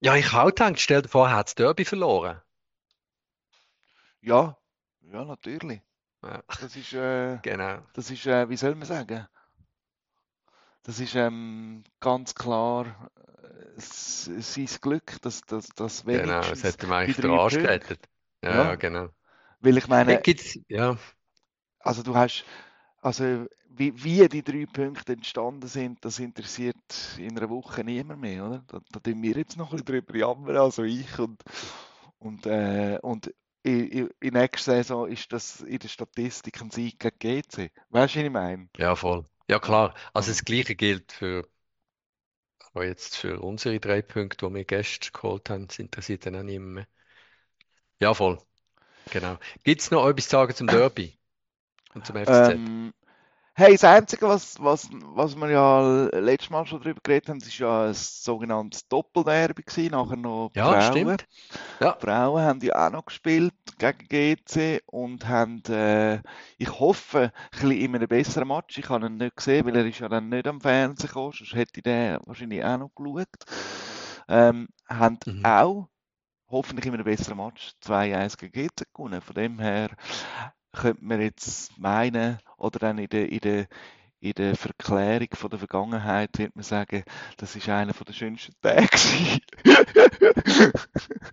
ja, 0.00 0.16
ich 0.16 0.32
habe 0.32 0.44
auch 0.50 0.54
gedacht, 0.54 0.80
stell 0.80 1.02
dir 1.02 1.08
vor, 1.08 1.30
hat 1.30 1.46
das 1.48 1.54
Derby 1.54 1.84
verloren. 1.84 2.40
Ja, 4.22 4.56
ja, 5.00 5.24
natürlich. 5.24 5.80
Ja. 6.22 6.42
Das 6.60 6.74
ist, 6.76 6.92
äh, 6.92 7.38
genau. 7.42 7.78
das 7.94 8.10
ist 8.10 8.26
äh, 8.26 8.48
wie 8.48 8.56
soll 8.56 8.74
man 8.74 8.86
sagen? 8.86 9.26
das 10.82 11.00
ist 11.00 11.16
ähm, 11.16 11.82
ganz 12.00 12.34
klar 12.34 13.10
äh, 13.16 13.80
sein 13.80 14.68
Glück, 14.80 15.20
dass 15.22 15.40
das 15.42 15.68
dass 15.74 16.04
Genau, 16.10 16.52
es 16.52 16.62
wenigstens 16.62 16.74
eigentlich 16.84 17.16
den 17.16 17.26
drei 17.26 17.30
Arsch 17.30 17.54
Punkten, 17.54 17.58
gerettet. 17.58 18.08
Ja, 18.42 18.50
ja, 18.50 18.64
ja, 18.64 18.74
genau. 18.76 19.08
Weil 19.60 19.76
ich 19.78 19.88
meine, 19.88 20.22
ja, 20.68 20.96
also 21.80 22.02
du 22.02 22.14
hast, 22.14 22.44
also 23.02 23.46
wie, 23.70 24.04
wie 24.04 24.28
die 24.28 24.42
drei 24.42 24.66
Punkte 24.66 25.12
entstanden 25.14 25.68
sind, 25.68 26.04
das 26.04 26.18
interessiert 26.18 26.76
in 27.18 27.38
einer 27.38 27.50
Woche 27.50 27.84
niemand 27.84 28.20
mehr, 28.20 28.46
oder? 28.46 28.64
Da, 28.68 28.80
da 28.92 29.00
tun 29.00 29.22
wir 29.22 29.36
jetzt 29.36 29.56
noch 29.56 29.72
ein 29.72 29.78
bisschen 29.84 29.86
drüber 29.86 30.16
jammern, 30.16 30.56
also 30.56 30.82
ich 30.84 31.18
und, 31.18 31.42
und, 32.18 32.46
äh, 32.46 32.98
und 33.02 33.32
in, 33.62 33.88
in, 33.88 34.10
in 34.20 34.34
nächster 34.34 34.74
Saison 34.76 35.08
ist 35.08 35.32
das 35.32 35.60
in 35.62 35.78
der 35.78 35.88
Statistik 35.88 36.60
ein 36.62 36.70
Sieg 36.70 36.98
gegen 37.00 37.18
GC. 37.18 37.70
Weißt 37.90 38.16
du, 38.16 38.20
was 38.20 38.26
ich 38.26 38.30
meine? 38.32 38.68
ja, 38.78 38.94
voll. 38.96 39.24
Ja, 39.48 39.58
klar. 39.58 39.94
Also 40.14 40.30
das 40.30 40.44
Gleiche 40.44 40.74
gilt 40.76 41.12
für, 41.12 41.48
aber 42.72 42.86
jetzt 42.86 43.16
für 43.16 43.40
unsere 43.40 43.80
drei 43.80 44.02
Punkte, 44.02 44.46
die 44.46 44.54
wir 44.54 44.64
gestern 44.64 45.12
geholt 45.12 45.50
haben, 45.50 45.66
das 45.66 45.80
interessiert 45.80 46.26
dann 46.26 46.36
auch 46.36 46.42
niemand 46.44 46.74
mehr. 46.74 46.86
Ja, 48.00 48.14
voll. 48.14 48.38
Genau. 49.10 49.38
Gibt 49.64 49.80
es 49.80 49.90
noch 49.90 50.06
etwas 50.08 50.24
zu 50.26 50.30
sagen 50.30 50.54
zum 50.54 50.68
Derby 50.68 51.18
und 51.94 52.06
zum 52.06 52.16
FCZ? 52.16 52.50
ähm, 52.52 52.92
Hey, 53.54 53.72
das 53.74 53.84
Einzige, 53.84 54.28
was, 54.28 54.56
was, 54.62 54.88
was 54.92 55.36
wir 55.36 55.50
ja 55.50 56.08
letztes 56.20 56.50
Mal 56.50 56.66
schon 56.66 56.80
darüber 56.82 57.00
geredet 57.04 57.28
haben, 57.30 57.42
war 57.42 57.50
ja 57.50 57.88
ein 57.88 57.94
sogenanntes 57.94 58.88
Doppelderby 58.88 59.62
gewesen, 59.64 59.92
nachher 59.92 60.16
noch 60.16 60.52
Ja, 60.54 60.64
Frauen. 60.64 60.78
stimmt. 60.80 61.26
Ja, 61.80 62.00
Die 62.00 62.06
Frauen 62.06 62.42
haben 62.42 62.60
ja 62.62 62.86
auch 62.86 62.90
noch 62.92 63.06
gespielt 63.06 63.54
gegen 63.78 64.08
GC 64.08 64.82
und 64.86 65.28
haben, 65.28 65.62
äh, 65.68 66.22
ich 66.58 66.70
hoffe, 66.80 67.32
ein 67.34 67.50
bisschen 67.52 67.72
in 67.72 67.96
einem 67.96 68.08
besseren 68.08 68.48
Match. 68.48 68.78
Ich 68.78 68.88
habe 68.90 69.06
ihn 69.06 69.18
nicht 69.18 69.36
gesehen, 69.36 69.66
weil 69.66 69.76
er 69.76 69.86
ist 69.86 70.00
ja 70.00 70.08
dann 70.08 70.30
nicht 70.30 70.46
am 70.48 70.60
Fernsehen 70.60 71.08
gekommen, 71.08 71.32
sonst 71.36 71.54
hätte 71.54 71.72
ich 71.78 71.84
den 71.84 72.18
wahrscheinlich 72.26 72.64
auch 72.64 72.78
noch 72.78 72.90
geschaut. 72.94 73.28
Ähm, 74.28 74.68
haben 74.88 75.18
mhm. 75.26 75.42
auch 75.42 75.88
hoffentlich 76.48 76.86
in 76.86 76.94
einem 76.94 77.04
besseren 77.04 77.38
Match 77.38 77.72
2-1 77.82 78.36
gegen 78.38 78.52
GC 78.52 78.86
gewonnen. 78.94 79.20
Von 79.20 79.34
dem 79.34 79.58
her 79.58 79.90
könnte 80.72 81.04
man 81.04 81.20
jetzt 81.20 81.76
meinen, 81.78 82.38
oder 82.58 82.78
dann 82.78 82.98
in 82.98 83.08
der, 83.08 83.30
in 83.30 83.40
der, 83.40 83.68
in 84.20 84.32
der 84.34 84.56
Verklärung 84.56 85.28
von 85.34 85.50
der 85.50 85.58
Vergangenheit 85.58 86.38
wird 86.38 86.56
man 86.56 86.64
sagen, 86.64 87.04
das 87.38 87.56
ist 87.56 87.68
einer 87.68 87.92
der 87.92 88.12
schönsten 88.12 88.54
Tage. 88.62 88.88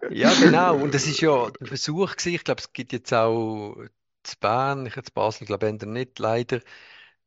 Ja, 0.07 0.33
genau. 0.35 0.77
Und 0.77 0.93
das 0.93 1.07
ist 1.07 1.21
ja 1.21 1.49
der 1.49 1.67
Versuch 1.67 2.15
gewesen. 2.15 2.35
Ich 2.35 2.43
glaube, 2.43 2.61
es 2.61 2.71
gibt 2.73 2.93
jetzt 2.93 3.13
auch 3.13 3.75
zu 4.23 4.35
Bern, 4.39 4.85
ich 4.85 4.95
jetzt 4.95 5.13
Basel, 5.13 5.45
glaube 5.47 5.69
ich, 5.69 5.81
nicht 5.85 6.19
leider, 6.19 6.61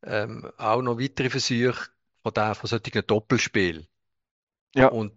ähm, 0.03 0.51
auch 0.57 0.81
noch 0.81 0.99
weitere 0.99 1.29
Versuche 1.29 1.89
von, 2.23 2.33
der, 2.33 2.55
von 2.55 2.67
solchen 2.69 3.05
Doppelspielen. 3.07 3.87
Ja, 4.75 4.87
Und 4.87 5.13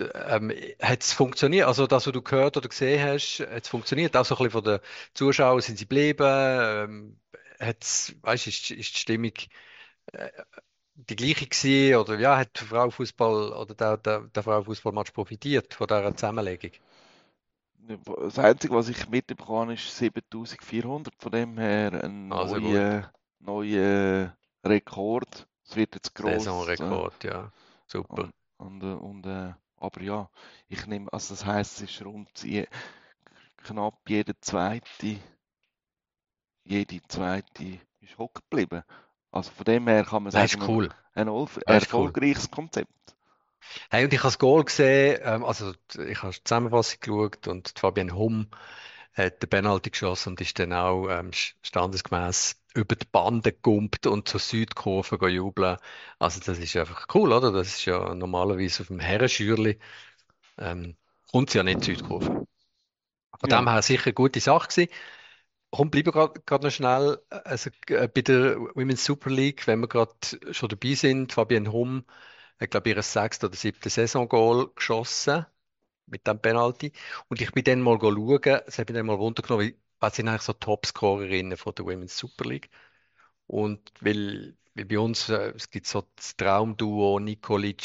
ähm, 0.00 0.52
hat 0.80 1.02
es 1.02 1.12
funktioniert? 1.12 1.66
Also 1.66 1.86
das, 1.86 2.06
was 2.06 2.12
du 2.12 2.22
gehört 2.22 2.56
oder 2.56 2.68
gesehen 2.68 3.02
hast, 3.02 3.40
hat 3.40 3.64
es 3.64 3.68
funktioniert? 3.68 4.16
Auch 4.16 4.24
so 4.24 4.34
ein 4.36 4.38
bisschen 4.38 4.50
von 4.50 4.64
den 4.64 4.80
Zuschauern, 5.14 5.60
sind 5.60 5.78
sie 5.78 5.84
geblieben? 5.84 6.26
Ähm, 6.26 7.20
hat's, 7.60 8.14
weißt, 8.22 8.46
ist, 8.46 8.70
ist 8.70 8.94
die 8.94 8.98
Stimmung 9.00 9.32
äh, 10.12 10.30
die 10.94 11.16
gleiche 11.16 11.46
gewesen? 11.46 11.96
Oder 11.96 12.18
ja, 12.18 12.36
hat 12.36 12.60
der 12.60 12.66
Frauenfußball 12.66 13.52
oder 13.52 13.74
der, 13.74 13.96
der, 13.98 14.20
der 14.20 14.42
Frauenfußballmatch 14.42 15.12
profitiert 15.12 15.74
von 15.74 15.86
dieser 15.86 16.16
Zusammenlegung? 16.16 16.72
das 17.88 18.38
Einzige, 18.38 18.74
was 18.74 18.88
ich 18.88 19.08
mitbekommen 19.08 19.60
habe, 19.60 19.74
ist 19.74 19.96
7400. 19.96 21.14
Von 21.18 21.32
dem 21.32 21.58
her 21.58 22.04
ein 22.04 22.32
Also 22.32 22.56
neuer, 22.58 23.10
neuer 23.40 24.36
Rekord. 24.64 25.48
Es 25.64 25.76
wird 25.76 25.94
jetzt. 25.94 26.18
Äh, 26.20 26.38
Saisonrekord, 26.38 27.24
ja. 27.24 27.50
Super. 27.86 28.30
und, 28.58 28.82
und, 28.82 28.82
äh, 28.82 28.86
und, 28.86 29.26
äh, 29.26 29.54
aber 29.80 30.02
ja, 30.02 30.30
ich 30.68 30.86
nehme, 30.86 31.12
also 31.12 31.34
das 31.34 31.44
heisst, 31.46 31.80
es 31.82 31.90
ist 31.90 32.04
rund 32.04 32.28
je, 32.44 32.66
knapp 33.64 33.98
jeder 34.08 34.34
zweite, 34.40 35.18
jede 36.64 37.00
zweite 37.08 37.80
ist 38.00 38.16
hocken 38.18 38.42
geblieben. 38.48 38.82
Also 39.32 39.50
von 39.50 39.64
dem 39.64 39.88
her 39.88 40.04
kann 40.04 40.22
man 40.22 40.32
Das 40.32 40.44
ist 40.54 40.58
sagen, 40.58 40.68
cool. 40.68 40.88
ein 41.14 41.28
erf- 41.28 41.60
Das 41.66 41.84
ist 41.84 41.96
cool. 41.96 42.12
erfolgreiches 42.12 42.50
Konzept. 42.50 42.90
Hey, 43.90 44.04
und 44.04 44.12
ich 44.12 44.18
habe 44.20 44.28
das 44.28 44.38
Goal 44.38 44.64
gesehen, 44.64 45.20
ähm, 45.22 45.44
also 45.44 45.72
ich 46.06 46.22
habe 46.22 46.32
die 46.32 46.42
Zusammenfassung 46.44 47.00
geschaut 47.00 47.48
und 47.48 47.72
Fabienne 47.78 48.14
Humm 48.14 48.48
hat 49.18 49.42
den 49.42 49.50
Penalty 49.50 49.90
geschossen 49.90 50.30
und 50.30 50.40
ist 50.40 50.58
dann 50.58 50.72
auch 50.72 51.08
ähm, 51.08 51.30
standesgemäß 51.62 52.62
über 52.74 52.96
die 52.96 53.06
Bande 53.10 53.52
gekumpelt 53.52 54.06
und 54.06 54.28
zur 54.28 54.40
Südkurve 54.40 55.28
jubeln. 55.28 55.76
Also 56.18 56.40
das 56.40 56.58
ist 56.58 56.76
einfach 56.76 57.06
cool, 57.14 57.32
oder? 57.32 57.52
Das 57.52 57.68
ist 57.68 57.84
ja 57.86 58.14
normalerweise 58.14 58.82
auf 58.82 58.88
dem 58.88 59.00
Herrenschürli, 59.00 59.78
ähm, 60.58 60.96
kommt 61.30 61.54
ja 61.54 61.62
nicht 61.62 61.84
Südkurve. 61.84 62.46
Von 63.40 63.48
Ja. 63.48 63.58
dem 63.58 63.68
her 63.68 63.82
sicher 63.82 64.06
eine 64.06 64.14
gute 64.14 64.40
Sache 64.40 64.68
gewesen. 64.68 64.92
Komm, 65.70 65.90
bleiben 65.90 66.14
wir 66.14 66.32
gerade 66.46 66.66
noch 66.66 66.72
schnell 66.72 67.18
also, 67.30 67.70
äh, 67.88 68.08
bei 68.08 68.22
der 68.22 68.56
Women's 68.74 69.04
Super 69.04 69.30
League, 69.30 69.66
wenn 69.66 69.80
wir 69.80 69.88
gerade 69.88 70.12
schon 70.52 70.68
dabei 70.70 70.94
sind. 70.94 71.32
Fabienne 71.34 71.72
Humm 71.72 72.04
hat, 72.60 72.70
glaube 72.70 72.90
ich, 72.90 72.96
ihr 72.96 73.02
sechstes 73.02 73.48
oder 73.48 73.56
siebtes 73.56 73.94
Saisongoal 73.96 74.68
geschossen 74.74 75.46
mit 76.10 76.26
dem 76.26 76.40
Penalty. 76.40 76.92
Und 77.28 77.40
ich 77.40 77.52
bin 77.52 77.64
dann 77.64 77.80
mal 77.82 77.98
schauen, 78.00 78.60
es 78.66 78.78
hat 78.78 78.88
mich 78.88 78.96
dann 78.96 79.06
mal 79.06 79.18
wie, 79.18 79.76
was 80.00 80.16
sind 80.16 80.28
eigentlich 80.28 80.42
so 80.42 80.52
Topscorerinnen 80.52 81.56
von 81.56 81.74
der 81.74 81.84
Women's 81.86 82.16
Super 82.16 82.44
League? 82.48 82.70
Und 83.46 83.92
weil, 84.00 84.56
weil 84.74 84.84
bei 84.86 84.98
uns, 84.98 85.28
äh, 85.28 85.52
es 85.56 85.70
gibt 85.70 85.86
so 85.86 86.04
das 86.16 86.36
Traumduo 86.36 87.18
Nikolic, 87.20 87.82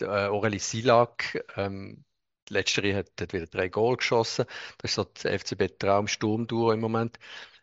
äh, 0.00 0.04
Aurelie 0.06 0.58
Silak, 0.60 1.44
ähm, 1.56 2.04
die 2.48 2.54
letztere 2.54 2.94
hat, 2.96 3.10
hat 3.20 3.32
wieder 3.32 3.46
drei 3.46 3.68
Goal 3.68 3.96
geschossen. 3.96 4.46
Das 4.78 4.90
ist 4.92 4.94
so 4.96 5.04
das 5.04 5.24
FCB 5.24 5.68
Traum-Sturm-Duo 5.78 6.72
im 6.72 6.80
Moment. 6.80 7.18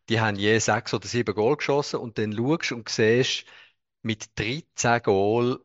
Die 0.09 0.19
haben 0.21 0.37
je 0.37 0.59
sechs 0.59 0.93
oder 0.93 1.07
sieben 1.07 1.35
Goal 1.35 1.57
geschossen 1.57 1.99
und 1.99 2.17
dann 2.17 2.33
schaust 2.33 2.71
und 2.73 2.89
siehst 2.89 3.45
mit 4.03 4.37
13 4.39 5.01
Goal 5.03 5.63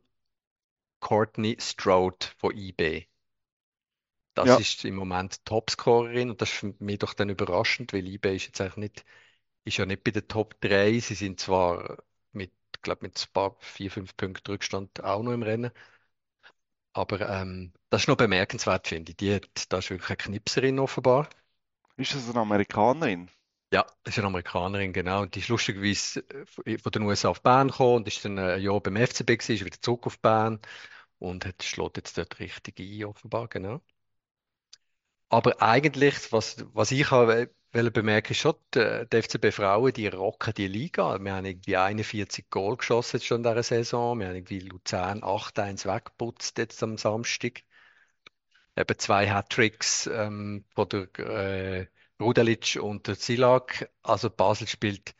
Courtney 1.01 1.57
Stroud 1.59 2.35
von 2.39 2.55
IB. 2.55 3.07
Das 4.37 4.57
Ja. 4.57 4.59
ist 4.59 4.85
im 4.87 4.97
Moment 4.97 5.45
Topscorerin 5.47 6.31
und 6.31 6.41
das 6.43 6.51
ist 6.53 6.59
für 6.59 6.75
mich 6.81 6.99
doch 7.01 7.15
dann 7.15 7.31
überraschend, 7.31 7.93
weil 7.93 8.07
IB 8.09 8.37
ist 8.37 8.47
jetzt 8.47 8.61
eigentlich 8.63 8.77
nicht, 8.77 9.05
ist 9.65 9.79
ja 9.79 9.87
nicht 9.87 10.05
bei 10.05 10.13
den 10.13 10.29
Top 10.29 10.61
3. 10.63 10.99
Sie 11.01 11.15
sind 11.15 11.41
zwar 11.41 11.99
mit, 12.33 12.53
glaube 12.83 13.07
mit 13.07 13.19
ein 13.21 13.33
paar, 13.35 13.57
vier, 13.61 13.91
fünf 13.93 14.17
Punkten 14.17 14.53
Rückstand 14.53 15.05
auch 15.05 15.23
noch 15.25 15.33
im 15.33 15.43
Rennen, 15.45 15.73
aber 16.95 17.29
ähm, 17.29 17.73
das 17.91 18.03
ist 18.03 18.09
noch 18.09 18.17
bemerkenswert, 18.17 18.89
finde 18.89 19.13
ich. 19.13 19.17
Die 19.19 19.35
hat, 19.35 19.49
das 19.73 19.85
ist 19.85 19.91
wirklich 19.91 20.09
eine 20.11 20.17
Knipserin 20.17 20.79
offenbar. 20.81 21.29
Ist 21.99 22.15
das 22.15 22.31
eine 22.31 22.41
Amerikanerin? 22.41 23.29
Ja, 23.73 23.85
das 24.05 24.15
ist 24.15 24.19
eine 24.19 24.29
Amerikanerin, 24.29 24.93
genau. 24.93 25.23
Und 25.23 25.35
die 25.35 25.41
ist 25.41 25.49
lustigerweise 25.49 26.21
äh, 26.65 26.79
von 26.79 26.93
den 26.93 27.03
USA 27.03 27.29
auf 27.31 27.43
Bern 27.43 27.69
gekommen 27.69 27.97
und 27.97 28.09
ist 28.09 28.25
dann 28.25 28.39
ein 28.39 28.61
Jahr 28.63 28.81
beim 28.81 28.97
FCB 28.97 29.37
gewesen, 29.37 29.55
ist 29.57 29.65
wieder 29.65 29.81
zurück 29.81 30.07
auf 30.07 30.19
Bern 30.21 30.61
und 31.19 31.45
hat, 31.47 31.63
schlägt 31.65 31.97
jetzt 31.99 32.19
dort 32.19 32.39
richtig 32.41 32.81
ein, 32.81 33.05
offenbar, 33.07 33.49
genau. 33.49 33.83
Aber 35.29 35.61
eigentlich, 35.63 36.33
was, 36.33 36.57
was 36.73 36.91
ich 36.91 37.11
habe 37.11 37.51
wollte 37.73 37.91
bemerken, 37.91 38.33
ist 38.33 38.39
schon, 38.39 38.55
die, 38.75 39.07
die 39.13 39.17
FCB 39.19 39.53
Frauen, 39.53 39.93
die 39.93 40.07
rocken 40.09 40.55
die 40.55 40.67
Liga. 40.69 41.19
Wir 41.23 41.35
haben 41.35 41.45
irgendwie 41.45 41.77
41 41.77 42.49
Goal 42.51 42.77
geschossen 42.77 43.17
jetzt 43.19 43.27
schon 43.27 43.39
in 43.39 43.43
dieser 43.45 43.63
Saison. 43.63 44.19
Wir 44.19 44.29
haben 44.29 44.35
irgendwie 44.37 44.61
Luzern 44.61 45.23
8-1 45.23 45.85
weggeputzt 45.87 46.59
jetzt 46.59 46.83
am 46.83 46.97
Samstag. 46.99 47.63
Eben 48.77 48.99
zwei 48.99 49.29
Hattricks 49.31 50.07
ähm, 50.07 50.65
von 50.75 50.89
der 50.89 51.19
äh, 51.19 51.87
Rudelic 52.21 52.79
und 52.81 53.07
der 53.07 53.19
Zilak. 53.19 53.91
Also 54.03 54.31
Basel 54.31 54.67
spielt, 54.69 55.15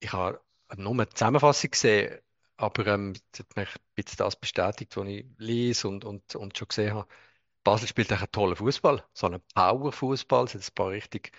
ich 0.00 0.12
habe 0.12 0.40
nur 0.76 0.92
eine 0.92 1.08
Zusammenfassung 1.08 1.70
gesehen, 1.70 2.18
aber 2.56 2.86
ähm, 2.88 3.14
es 3.32 3.40
hat 3.40 3.56
mich 3.56 3.68
ein 3.68 3.80
bisschen 3.94 4.16
das 4.18 4.36
bestätigt, 4.36 4.96
was 4.96 5.06
ich 5.08 5.26
lese 5.38 5.88
und, 5.88 6.04
und, 6.04 6.34
und 6.36 6.56
schon 6.58 6.68
gesehen 6.68 6.94
habe. 6.94 7.08
Basel 7.68 7.86
spielt 7.86 8.10
echt 8.10 8.22
einen 8.22 8.32
tollen 8.32 8.56
Fußball, 8.56 9.04
so 9.12 9.26
einen 9.26 9.42
Power-Fußball. 9.54 10.46
Es 10.46 10.52
sind 10.52 10.66
ein 10.66 10.74
paar 10.74 10.88
richtig 10.88 11.32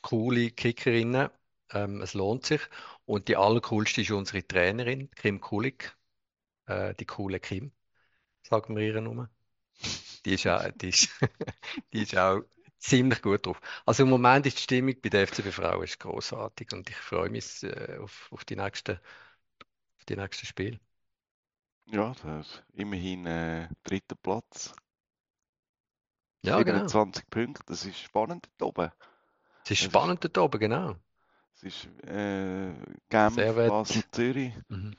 coole 0.00 0.52
Kickerinnen. 0.52 1.28
Ähm, 1.72 2.00
es 2.02 2.14
lohnt 2.14 2.46
sich. 2.46 2.60
Und 3.04 3.26
die 3.26 3.36
allercoolste 3.36 4.02
ist 4.02 4.12
unsere 4.12 4.46
Trainerin, 4.46 5.10
Kim 5.10 5.40
Kulik. 5.40 5.96
Äh, 6.66 6.94
die 6.94 7.04
coole 7.04 7.40
Kim, 7.40 7.72
sagen 8.48 8.76
wir 8.76 8.84
ihr 8.84 9.00
nur. 9.00 9.28
Die 10.24 10.34
ist 10.34 10.46
auch, 10.46 10.70
die 10.70 10.90
ist, 10.90 11.08
die 11.92 12.02
ist 12.02 12.16
auch 12.16 12.42
ziemlich 12.78 13.20
gut 13.20 13.44
drauf. 13.44 13.60
Also 13.84 14.04
im 14.04 14.10
Moment 14.10 14.46
ist 14.46 14.58
die 14.58 14.62
Stimmung 14.62 14.94
bei 15.02 15.08
der 15.08 15.22
FCB 15.22 15.50
Frauen 15.50 15.84
großartig 15.98 16.72
und 16.74 16.90
ich 16.90 16.96
freue 16.96 17.28
mich 17.28 17.64
äh, 17.64 17.98
auf, 17.98 18.28
auf 18.30 18.44
die 18.44 18.54
nächsten, 18.54 19.00
auf 19.98 20.04
die 20.08 20.14
nächsten 20.14 20.46
Spiele. 20.46 20.78
Ja, 21.86 22.14
das 22.22 22.46
ist 22.46 22.64
immerhin 22.72 23.26
äh, 23.26 23.68
dritter 23.82 24.14
Platz. 24.14 24.72
Ja, 26.42 26.62
genau. 26.62 26.88
27 26.88 27.30
Punkte, 27.30 27.62
das 27.66 27.84
ist 27.84 27.98
spannend 27.98 28.48
dort 28.58 28.78
oben. 28.78 28.92
Es 29.64 29.70
ist 29.70 29.82
spannend 29.82 30.24
dort 30.24 30.38
oben, 30.38 30.58
genau. 30.58 30.96
es 31.54 31.62
ist 31.62 31.88
äh, 32.06 32.72
Genf. 33.08 33.36
Basel, 33.36 34.02
Zürich. 34.10 34.52
Mhm. 34.68 34.96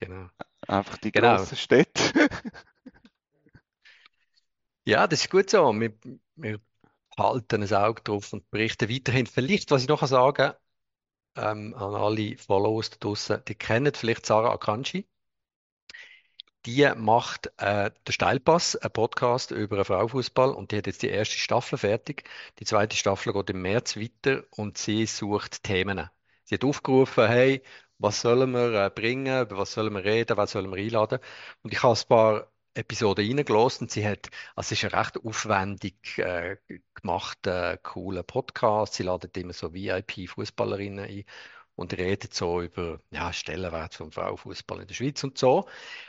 Genau. 0.00 0.28
einfach 0.66 0.98
die 0.98 1.12
Genau. 1.12 1.36
grossen 1.36 1.56
Städte. 1.56 2.02
Ja, 4.86 5.06
das 5.06 5.20
ist 5.20 5.30
gut 5.30 5.50
so. 5.50 5.72
Wir, 5.78 5.92
wir 6.36 6.58
halten 7.18 7.62
ein 7.62 7.72
Auge 7.74 8.02
drauf 8.02 8.32
und 8.32 8.50
berichten 8.50 8.88
weiterhin. 8.88 9.26
Vielleicht, 9.26 9.70
was 9.70 9.82
ich 9.82 9.88
noch 9.88 10.04
sagen 10.06 10.52
ähm, 11.36 11.74
an 11.74 11.94
alle 11.94 12.36
Followers 12.38 12.90
da 12.90 12.96
draussen, 13.00 13.42
die 13.46 13.54
kennen 13.54 13.94
vielleicht 13.94 14.26
Sarah 14.26 14.52
Akanji. 14.52 15.06
Die 16.66 16.90
macht 16.96 17.52
äh, 17.58 17.90
den 18.06 18.12
Steilpass, 18.12 18.76
einen 18.76 18.92
Podcast 18.92 19.50
über 19.50 19.84
Frauenfußball 19.84 20.52
und 20.52 20.72
die 20.72 20.78
hat 20.78 20.86
jetzt 20.86 21.02
die 21.02 21.08
erste 21.08 21.36
Staffel 21.38 21.78
fertig. 21.78 22.24
Die 22.58 22.64
zweite 22.64 22.96
Staffel 22.96 23.32
geht 23.32 23.50
im 23.50 23.62
März 23.62 23.96
weiter 23.96 24.44
und 24.50 24.76
sie 24.76 25.06
sucht 25.06 25.62
Themen. 25.62 26.08
Sie 26.44 26.54
hat 26.56 26.64
aufgerufen, 26.64 27.26
hey, 27.28 27.62
was 27.98 28.20
sollen 28.20 28.50
wir 28.52 28.74
äh, 28.86 28.90
bringen, 28.90 29.42
über 29.42 29.56
was 29.58 29.72
sollen 29.72 29.92
wir 29.94 30.04
reden, 30.04 30.36
was 30.36 30.52
sollen 30.52 30.70
wir 30.70 30.78
einladen? 30.78 31.18
Und 31.62 31.72
ich 31.72 31.82
habe 31.82 31.98
ein 31.98 32.08
paar 32.08 32.52
Episoden 32.74 33.26
reingelassen 33.26 33.86
und 33.86 33.90
sie 33.90 34.06
hat, 34.06 34.28
also 34.54 34.74
es 34.74 34.82
ist 34.82 34.84
ein 34.84 34.98
recht 34.98 35.18
aufwendig 35.24 36.18
äh, 36.18 36.56
gemachter, 36.94 37.78
cooler 37.78 38.22
Podcast. 38.22 38.94
Sie 38.94 39.02
ladet 39.02 39.36
immer 39.36 39.52
so 39.52 39.72
VIP-Fußballerinnen 39.72 41.04
ein 41.04 41.24
und 41.80 41.96
redet 41.98 42.34
so 42.34 42.60
über 42.62 43.00
ja, 43.10 43.32
Stellenwert 43.32 43.94
vom 43.94 44.12
Frauenfußball 44.12 44.82
in 44.82 44.86
der 44.86 44.94
Schweiz 44.94 45.24
und 45.24 45.38
so. 45.38 45.66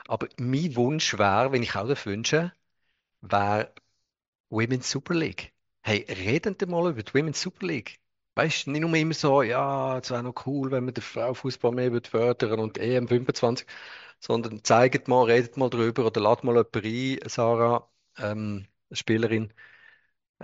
Aber 0.07 0.27
mein 0.37 0.75
Wunsch 0.75 1.17
wäre, 1.17 1.51
wenn 1.53 1.63
ich 1.63 1.75
auch 1.75 1.87
das 1.87 2.05
wünsche, 2.05 2.53
wäre 3.21 3.73
Women's 4.49 4.91
Super 4.91 5.15
League. 5.15 5.53
Hey, 5.83 6.05
reden 6.09 6.55
wir 6.59 6.67
mal 6.67 6.91
über 6.91 7.03
die 7.03 7.13
Women's 7.13 7.41
Super 7.41 7.67
League. 7.67 7.99
Weißt 8.35 8.67
du, 8.67 8.71
nicht 8.71 8.81
nur 8.81 8.93
immer 8.95 9.13
so, 9.13 9.43
ja, 9.43 9.97
es 9.99 10.09
wäre 10.11 10.23
noch 10.23 10.45
cool, 10.45 10.71
wenn 10.71 10.85
wir 10.85 10.93
den 10.93 11.03
Frauenfußball 11.03 11.71
mehr 11.71 11.91
würden 11.93 12.09
fördern 12.09 12.59
und 12.59 12.77
EM25, 12.79 13.65
sondern 14.19 14.63
zeigt 14.63 15.07
mal, 15.07 15.25
redet 15.25 15.57
mal 15.57 15.69
drüber 15.69 16.05
oder 16.07 16.21
ladet 16.21 16.43
mal 16.45 16.55
jemanden 16.55 16.85
ein, 16.85 17.29
Sarah, 17.29 17.89
ähm, 18.17 18.67
Spielerin, 18.91 19.53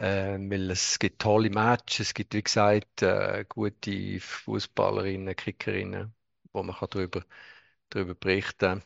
weil 0.02 0.72
es 0.72 1.00
gibt 1.00 1.22
tolle 1.22 1.50
Matches, 1.50 2.08
es 2.10 2.14
gibt, 2.14 2.34
wie 2.34 2.44
gesagt, 2.44 3.02
äh, 3.02 3.46
gute 3.50 4.20
Fußballerinnen, 4.20 5.36
Kickerinnen, 5.36 6.14
wo 6.54 6.64
man 6.64 6.76
kann 6.76 6.90
drüber, 6.90 7.26
drüber 7.90 8.16
berichten 8.16 8.60
kann. 8.82 8.84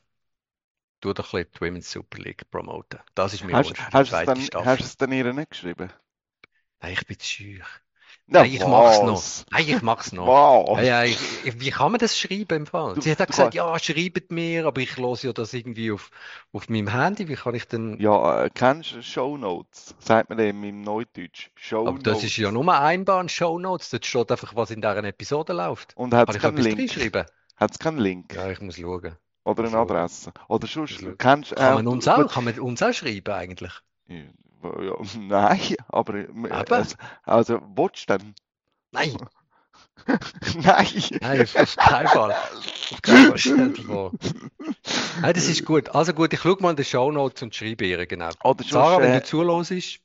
Tu 0.99 1.13
doch 1.13 1.33
ein 1.35 1.43
bisschen 1.45 1.51
die 1.53 1.61
Women's 1.61 1.91
Super 1.91 2.17
League 2.17 2.49
promoten. 2.49 3.01
Das 3.13 3.33
ist 3.35 3.43
mein 3.43 3.59
Hast, 3.59 3.75
Wunsch 3.87 3.87
hast, 3.91 4.09
du 4.11 4.15
es 4.15 4.23
dann, 4.23 4.49
hast 4.55 4.83
du 4.83 4.87
es 4.87 4.97
dann 4.97 5.11
ihr 5.11 5.31
nicht 5.33 5.51
geschrieben? 5.51 5.91
Nein, 6.81 6.93
ich 6.93 7.05
bin 7.07 7.17
zu 7.19 7.25
schüch. 7.25 7.63
Na, 8.33 8.43
Nein, 8.43 8.53
ich 8.53 8.65
mach's 8.65 8.99
noch. 9.01 9.11
was? 9.15 9.45
Nein, 9.51 9.65
ich 9.67 9.81
mach's 9.81 10.11
noch. 10.13 10.25
Was? 10.25 10.77
Ja, 10.77 11.03
ja, 11.03 11.03
ich, 11.03 11.59
wie 11.59 11.69
kann 11.69 11.91
man 11.91 11.99
das 11.99 12.17
schreiben 12.17 12.59
im 12.59 12.65
Fall? 12.65 12.95
Sie 13.01 13.11
hat 13.11 13.21
auch 13.21 13.27
gesagt, 13.27 13.53
ja, 13.53 13.77
schreibt 13.77 14.31
mir, 14.31 14.65
aber 14.65 14.79
ich 14.79 14.95
höre 14.95 15.17
ja 15.17 15.33
das 15.33 15.53
irgendwie 15.53 15.91
auf, 15.91 16.11
auf 16.53 16.69
meinem 16.69 16.87
Handy. 16.87 17.27
Wie 17.27 17.35
kann 17.35 17.55
ich 17.55 17.67
denn? 17.67 17.99
Ja, 17.99 18.45
äh, 18.45 18.49
kennst 18.53 18.93
du 18.93 19.03
Shownotes? 19.03 19.95
Sagt 19.99 20.29
man 20.29 20.37
dem 20.37 20.63
im 20.63 20.81
Neudeutsch. 20.81 21.49
aber 21.73 21.99
das 21.99 22.23
ist 22.23 22.37
ja 22.37 22.53
nur 22.53 22.73
Einbahn, 22.73 23.27
Shownotes. 23.27 23.89
Dort 23.89 24.05
steht 24.05 24.31
einfach, 24.31 24.55
was 24.55 24.71
in 24.71 24.79
dieser 24.79 25.03
Episode 25.03 25.51
läuft. 25.51 25.97
Und 25.97 26.13
hat 26.13 26.29
es 26.29 26.39
keinen 26.39 26.55
Link? 26.55 26.89
Hat 27.57 27.71
es 27.71 27.79
keinen 27.79 27.97
Link? 27.97 28.33
Ja, 28.33 28.49
ich 28.49 28.61
muss 28.61 28.77
schauen. 28.77 29.17
Oder 29.43 29.65
eine. 29.65 29.77
Adresse? 29.77 30.31
Oder 30.47 30.67
sonst, 30.67 31.03
kennst 31.17 31.51
du 31.51 31.55
Kann 31.55 31.73
man 31.73 31.87
uns 31.87 32.07
auch, 32.07 32.31
kann 32.31 32.45
man 32.45 32.57
uns 32.59 32.81
auch 32.81 32.93
schreiben 32.93 33.33
eigentlich? 33.33 33.73
Ja, 34.07 34.23
ja, 34.63 34.95
nein, 35.19 35.75
aber, 35.87 36.15
äh, 36.15 36.27
Aber? 36.49 36.77
Also, 36.77 36.95
also 37.23 37.61
willst 37.75 38.09
du 38.09 38.17
denn? 38.17 38.35
Nein, 38.91 39.15
Nein. 40.55 40.87
nein, 41.21 41.41
auf, 41.41 41.75
keinen 41.75 42.07
Fall. 42.07 42.31
Auf 42.91 43.01
keinen 43.01 43.27
Fall, 43.27 43.37
stell 43.37 43.73
dir 43.73 43.83
vor. 43.83 44.11
Nein, 45.21 45.33
das 45.33 45.47
ist 45.47 45.65
gut. 45.65 45.89
Also 45.89 46.13
gut, 46.13 46.33
ich 46.33 46.39
schaue 46.39 46.61
mal 46.61 46.71
in 46.71 46.75
die 46.75 46.83
Shownotes 46.83 47.41
und 47.43 47.55
schreibe 47.55 47.85
ihr, 47.85 48.05
genau. 48.07 48.29
Oder 48.43 48.63
Sarah, 48.63 48.95
sonst, 48.95 49.03
wenn 49.03 49.13
du 49.13 49.23
zuhörst, 49.23 49.99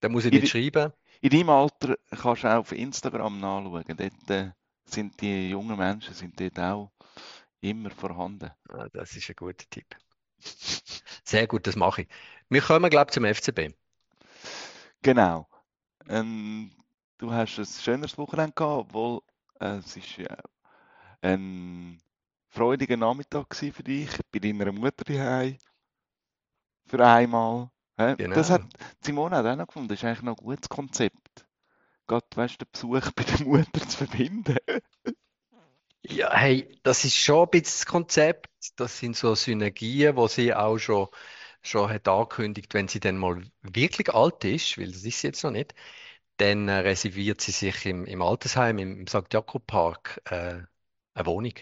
dann 0.00 0.12
muss 0.12 0.24
ich 0.24 0.32
nicht 0.32 0.48
schreiben. 0.48 0.92
in 1.20 1.30
deinem 1.30 1.50
Alter 1.50 1.96
kannst 2.10 2.44
du 2.44 2.48
auch 2.48 2.60
auf 2.60 2.72
Instagram 2.72 3.40
nachschauen. 3.40 3.84
Dort 3.88 4.30
äh, 4.30 4.50
sind 4.84 5.20
die 5.20 5.50
jungen 5.50 5.76
Menschen 5.76 6.14
sind 6.14 6.38
dort 6.40 6.58
auch 6.58 6.92
immer 7.60 7.90
vorhanden. 7.90 8.50
Ah, 8.68 8.88
das 8.92 9.16
ist 9.16 9.28
ein 9.28 9.36
guter 9.36 9.64
Tipp. 9.70 9.86
Sehr 11.24 11.46
gut, 11.46 11.66
das 11.66 11.76
mache 11.76 12.02
ich. 12.02 12.08
Wir 12.48 12.60
kommen, 12.60 12.90
glaube 12.90 13.08
ich, 13.10 13.14
zum 13.14 13.24
FCB. 13.24 13.72
Genau. 15.02 15.48
Ähm, 16.08 16.70
du 17.18 17.32
hast 17.32 17.58
ein 17.58 17.66
schöneres 17.66 18.18
Wochenende 18.18 18.52
gehabt, 18.54 18.88
obwohl 18.88 19.20
äh, 19.60 19.76
es 19.78 19.96
ist 19.96 20.18
äh, 20.18 20.36
ein 21.22 21.98
freudiger 22.48 22.96
Nachmittag 22.96 23.50
gewesen 23.50 23.72
für 23.74 23.82
dich 23.82 24.10
bei 24.32 24.38
deiner 24.38 24.72
Mutter 24.72 25.04
daheim 25.04 25.58
für 26.86 27.04
einmal. 27.06 27.70
Hä? 27.98 28.16
Das 28.32 28.48
Genau. 28.48 28.48
hat 28.48 28.62
Simone 29.02 29.36
hat 29.36 29.46
auch 29.46 29.56
noch 29.56 29.66
gefunden, 29.66 29.88
das 29.88 29.98
ist 29.98 30.04
eigentlich 30.04 30.22
noch 30.22 30.38
ein 30.38 30.44
gutes 30.44 30.68
Konzept. 30.68 31.46
Gerade, 32.06 32.26
weißt 32.34 32.60
den 32.60 32.68
Besuch 32.70 33.10
bei 33.16 33.24
der 33.24 33.46
Mutter 33.46 33.88
zu 33.88 33.96
verbinden. 34.06 34.56
Ja, 36.02 36.32
hey, 36.34 36.78
das 36.84 37.04
ist 37.04 37.16
schon 37.16 37.44
ein 37.44 37.50
bisschen 37.50 37.64
das 37.64 37.86
Konzept. 37.86 38.48
Das 38.76 38.98
sind 38.98 39.16
so 39.16 39.34
Synergien, 39.34 40.16
wo 40.16 40.28
sie 40.28 40.54
auch 40.54 40.78
schon, 40.78 41.08
schon 41.66 41.90
hat 41.90 42.08
angekündigt, 42.08 42.74
wenn 42.74 42.88
sie 42.88 43.00
dann 43.00 43.18
mal 43.18 43.42
wirklich 43.62 44.14
alt 44.14 44.44
ist, 44.44 44.78
weil 44.78 44.88
das 44.92 45.04
ist 45.04 45.20
sie 45.20 45.28
jetzt 45.28 45.42
noch 45.44 45.50
nicht, 45.52 45.74
dann 46.38 46.68
äh, 46.68 46.78
reserviert 46.80 47.40
sie 47.40 47.52
sich 47.52 47.86
im, 47.86 48.04
im 48.06 48.22
Altersheim, 48.22 48.78
im, 48.78 49.00
im 49.00 49.06
St. 49.08 49.32
Jakob 49.32 49.66
Park, 49.66 50.20
äh, 50.26 50.62
eine 51.14 51.26
Wohnung. 51.26 51.54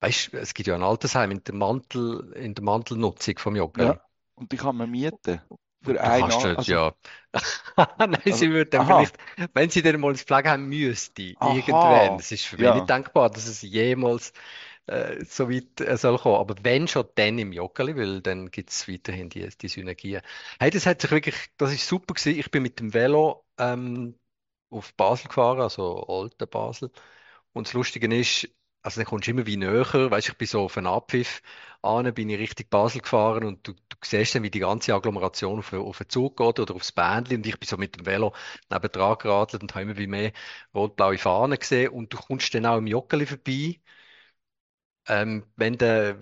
Weißt 0.00 0.32
du, 0.34 0.38
es 0.38 0.54
gibt 0.54 0.68
ja 0.68 0.74
ein 0.76 0.82
Altersheim 0.84 1.30
in 1.32 1.44
der 1.44 1.54
Mantel, 1.54 2.32
in 2.34 2.54
der 2.54 2.64
Mantelnutzung 2.64 3.38
vom 3.38 3.56
Joggeli. 3.56 3.96
Ja. 3.96 4.00
Und 4.34 4.52
die 4.52 4.56
kann 4.56 4.76
man 4.76 4.90
mieten. 4.90 5.40
Für 5.82 6.02
Da 6.02 6.10
ein 6.10 6.12
kannst 6.12 6.42
du 6.44 6.48
Jahr. 6.48 6.56
Also, 6.56 6.72
ja. 6.72 6.94
Nein, 7.98 8.32
sie 8.32 8.50
Also, 8.50 8.52
würde 8.52 8.70
dann 8.70 8.84
aha. 8.84 8.86
vielleicht, 8.86 9.16
wenn 9.54 9.70
sie 9.70 9.82
dann 9.82 10.00
mal 10.00 10.10
ins 10.12 10.22
Pflegeheim 10.22 10.68
müsste, 10.68 11.22
Aha. 11.40 11.40
irgendwann, 11.40 12.18
das 12.18 12.32
ist 12.32 12.44
für 12.46 12.58
mich 12.58 12.72
Ja. 12.72 12.74
nicht 12.74 12.88
denkbar, 12.88 13.30
dass 13.30 13.46
es 13.46 13.62
jemals 13.62 14.32
äh, 14.86 15.24
so 15.24 15.50
weit 15.50 15.80
äh, 15.80 15.96
soll 15.96 16.18
kommen. 16.18 16.36
Aber 16.36 16.54
wenn 16.62 16.88
schon, 16.88 17.06
dann 17.16 17.38
im 17.38 17.52
Joggeli, 17.52 17.96
weil 17.96 18.22
dann 18.22 18.50
gibt 18.50 18.70
es 18.70 18.88
weiterhin 18.88 19.28
die, 19.28 19.48
die 19.48 19.68
Synergien. 19.68 20.22
Hey, 20.60 20.70
das 20.70 20.86
hat 20.86 21.00
sich 21.02 21.10
wirklich, 21.10 21.36
das 21.56 21.72
ist 21.72 21.86
super 21.88 22.14
gewesen. 22.14 22.38
Ich 22.38 22.50
bin 22.50 22.62
mit 22.62 22.80
dem 22.80 22.94
Velo 22.94 23.46
ähm, 23.58 24.18
auf 24.70 24.94
Basel 24.94 25.28
gefahren, 25.28 25.60
also 25.60 26.06
Olten 26.08 26.48
Basel. 26.48 26.90
Und 27.52 27.66
das 27.66 27.74
Lustige 27.74 28.14
ist, 28.14 28.48
also 28.82 29.00
dann 29.00 29.06
kommst 29.06 29.26
du 29.26 29.30
immer 29.32 29.46
wie 29.46 29.56
näher, 29.56 29.84
weißt, 30.10 30.28
ich 30.28 30.36
bin 30.38 30.46
so 30.46 30.62
auf 30.62 30.76
einen 30.76 30.86
Abpfiff 30.86 31.42
an, 31.82 32.12
bin 32.14 32.28
ich 32.30 32.38
Richtung 32.38 32.66
Basel 32.68 33.00
gefahren 33.00 33.44
und 33.44 33.66
du, 33.66 33.72
du 33.72 33.96
siehst 34.04 34.34
dann, 34.34 34.42
wie 34.42 34.50
die 34.50 34.60
ganze 34.60 34.94
Agglomeration 34.94 35.58
auf, 35.58 35.72
auf 35.72 35.98
den 35.98 36.08
Zug 36.08 36.36
geht 36.36 36.60
oder 36.60 36.74
aufs 36.74 36.92
Bändli 36.92 37.36
und 37.36 37.46
ich 37.46 37.58
bin 37.58 37.66
so 37.68 37.76
mit 37.76 37.96
dem 37.96 38.06
Velo 38.06 38.34
nebendran 38.70 39.18
geradelt 39.18 39.62
und 39.62 39.74
habe 39.74 39.82
immer 39.84 39.96
wie 39.98 40.06
mehr 40.06 40.32
rot-blaue 40.74 41.18
Fahnen 41.18 41.58
gesehen 41.58 41.90
und 41.92 42.12
du 42.12 42.16
kommst 42.18 42.54
dann 42.54 42.66
auch 42.66 42.78
im 42.78 42.86
Joggeli 42.86 43.26
vorbei, 43.26 43.80
ähm, 45.08 45.44
wenn 45.56 45.78
du, 45.78 46.20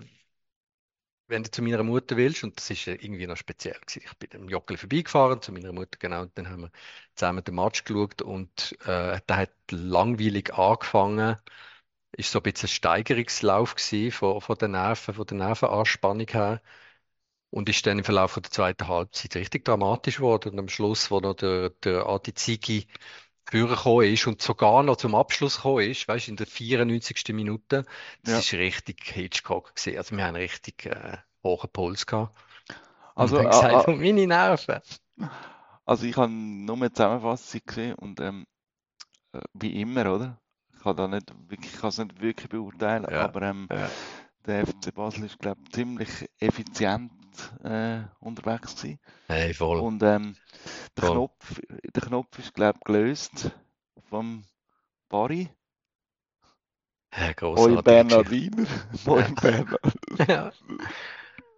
wenn 1.27 1.43
du 1.43 1.49
zu 1.51 1.61
meiner 1.63 1.83
Mutter 1.83 2.17
willst 2.17 2.43
und 2.43 2.57
das 2.57 2.69
ist 2.69 2.85
irgendwie 2.87 3.25
noch 3.27 3.37
speziell. 3.37 3.79
Ich 3.95 4.13
bin 4.19 4.29
im 4.41 4.49
Joggeli 4.49 4.77
vorbeigefahren 4.77 5.41
zu 5.41 5.51
meiner 5.51 5.73
Mutter 5.73 5.97
genau 5.99 6.21
und 6.21 6.37
dann 6.37 6.49
haben 6.49 6.61
wir 6.63 6.71
zusammen 7.15 7.43
den 7.43 7.55
Match 7.55 7.83
geschaut 7.83 8.21
und 8.21 8.73
äh, 8.85 9.19
der 9.27 9.37
hat 9.37 9.51
langweilig 9.71 10.53
angefangen 10.53 11.37
ist 12.17 12.31
so 12.31 12.39
ein 12.39 12.43
bisschen 12.43 12.67
ein 12.67 12.73
Steigerungslauf 12.73 13.75
gewesen 13.75 14.11
von, 14.11 14.41
von 14.41 14.57
den 14.57 14.71
Nerven, 14.71 15.13
von 15.13 15.25
der 15.27 15.37
Nervenanspannung 15.37 16.27
her. 16.27 16.61
Und 17.51 17.69
ist 17.69 17.85
dann 17.87 17.99
im 17.99 18.03
Verlauf 18.03 18.33
der 18.35 18.43
zweiten 18.51 18.87
Halbzeit 18.87 19.35
richtig 19.35 19.65
dramatisch 19.65 20.17
geworden. 20.17 20.49
Und 20.53 20.59
am 20.59 20.69
Schluss, 20.69 21.09
wo 21.11 21.19
noch 21.21 21.35
der, 21.35 21.69
der 21.71 22.05
Adi 22.07 22.33
Zigi 22.33 22.87
vorgekommen 23.49 24.11
ist 24.13 24.27
und 24.27 24.41
sogar 24.41 24.83
noch 24.83 24.97
zum 24.97 25.15
Abschluss 25.15 25.57
gekommen 25.57 25.89
ist, 25.89 26.07
weißt 26.07 26.27
du, 26.27 26.31
in 26.31 26.37
der 26.37 26.47
94. 26.47 27.33
Minute, 27.33 27.85
das 28.23 28.33
Ja. 28.33 28.39
ist 28.39 28.53
richtig 28.53 29.03
Hitchcock 29.03 29.75
gewesen. 29.75 29.97
Also 29.97 30.17
wir 30.17 30.25
haben 30.25 30.35
richtig 30.35 30.85
äh, 30.85 31.17
hohen 31.43 31.69
Puls 31.71 32.05
gehabt. 32.05 32.35
Und 32.69 32.75
Also, 33.15 33.37
äh, 33.39 33.45
gesagt, 33.45 33.73
äh, 33.73 33.79
von 33.83 33.99
meine 33.99 34.27
Nerven. 34.27 34.81
also 35.85 36.05
ich 36.05 36.17
habe 36.17 36.31
nur 36.31 36.75
eine 36.75 36.91
Zusammenfassung 36.91 37.61
gesehen 37.65 37.95
und 37.95 38.19
ähm, 38.19 38.45
äh, 39.33 39.39
wie 39.53 39.79
immer, 39.81 40.13
oder? 40.13 40.39
Ich 40.73 40.81
kann 40.81 40.95
da 40.97 41.07
nicht 41.07 41.31
wirklich, 41.49 41.73
ich 41.73 41.79
kann 41.79 41.89
es 41.89 41.97
nicht 41.97 42.21
wirklich 42.21 42.49
beurteilen, 42.49 43.07
Ja. 43.09 43.21
aber 43.23 43.41
ähm, 43.43 43.67
Ja. 43.71 43.89
Der 44.45 44.65
FC 44.65 44.93
Basel 44.93 45.25
ist, 45.25 45.39
glaube 45.39 45.61
ich, 45.63 45.71
ziemlich 45.71 46.29
effizient 46.39 47.11
äh, 47.63 48.01
unterwegs 48.19 48.75
gewesen. 48.75 48.99
Hey, 49.27 49.53
voll. 49.53 49.79
Und 49.79 50.01
ähm, 50.03 50.35
der 50.97 51.05
Voll. 51.05 51.15
Knopf, 51.15 51.61
der 51.69 52.01
Knopf 52.01 52.39
ist, 52.39 52.53
glaube 52.53 52.79
ich, 52.79 52.85
gelöst 52.85 53.51
vom 54.09 54.45
Barry. 55.09 55.49
Oi 57.17 57.33
grossartige 57.33 58.09
Geschichte. 58.09 58.51
Bernardiner. 58.53 58.67
Moin 59.05 59.35
Bernard. 59.35 59.79
Ja. 60.27 60.51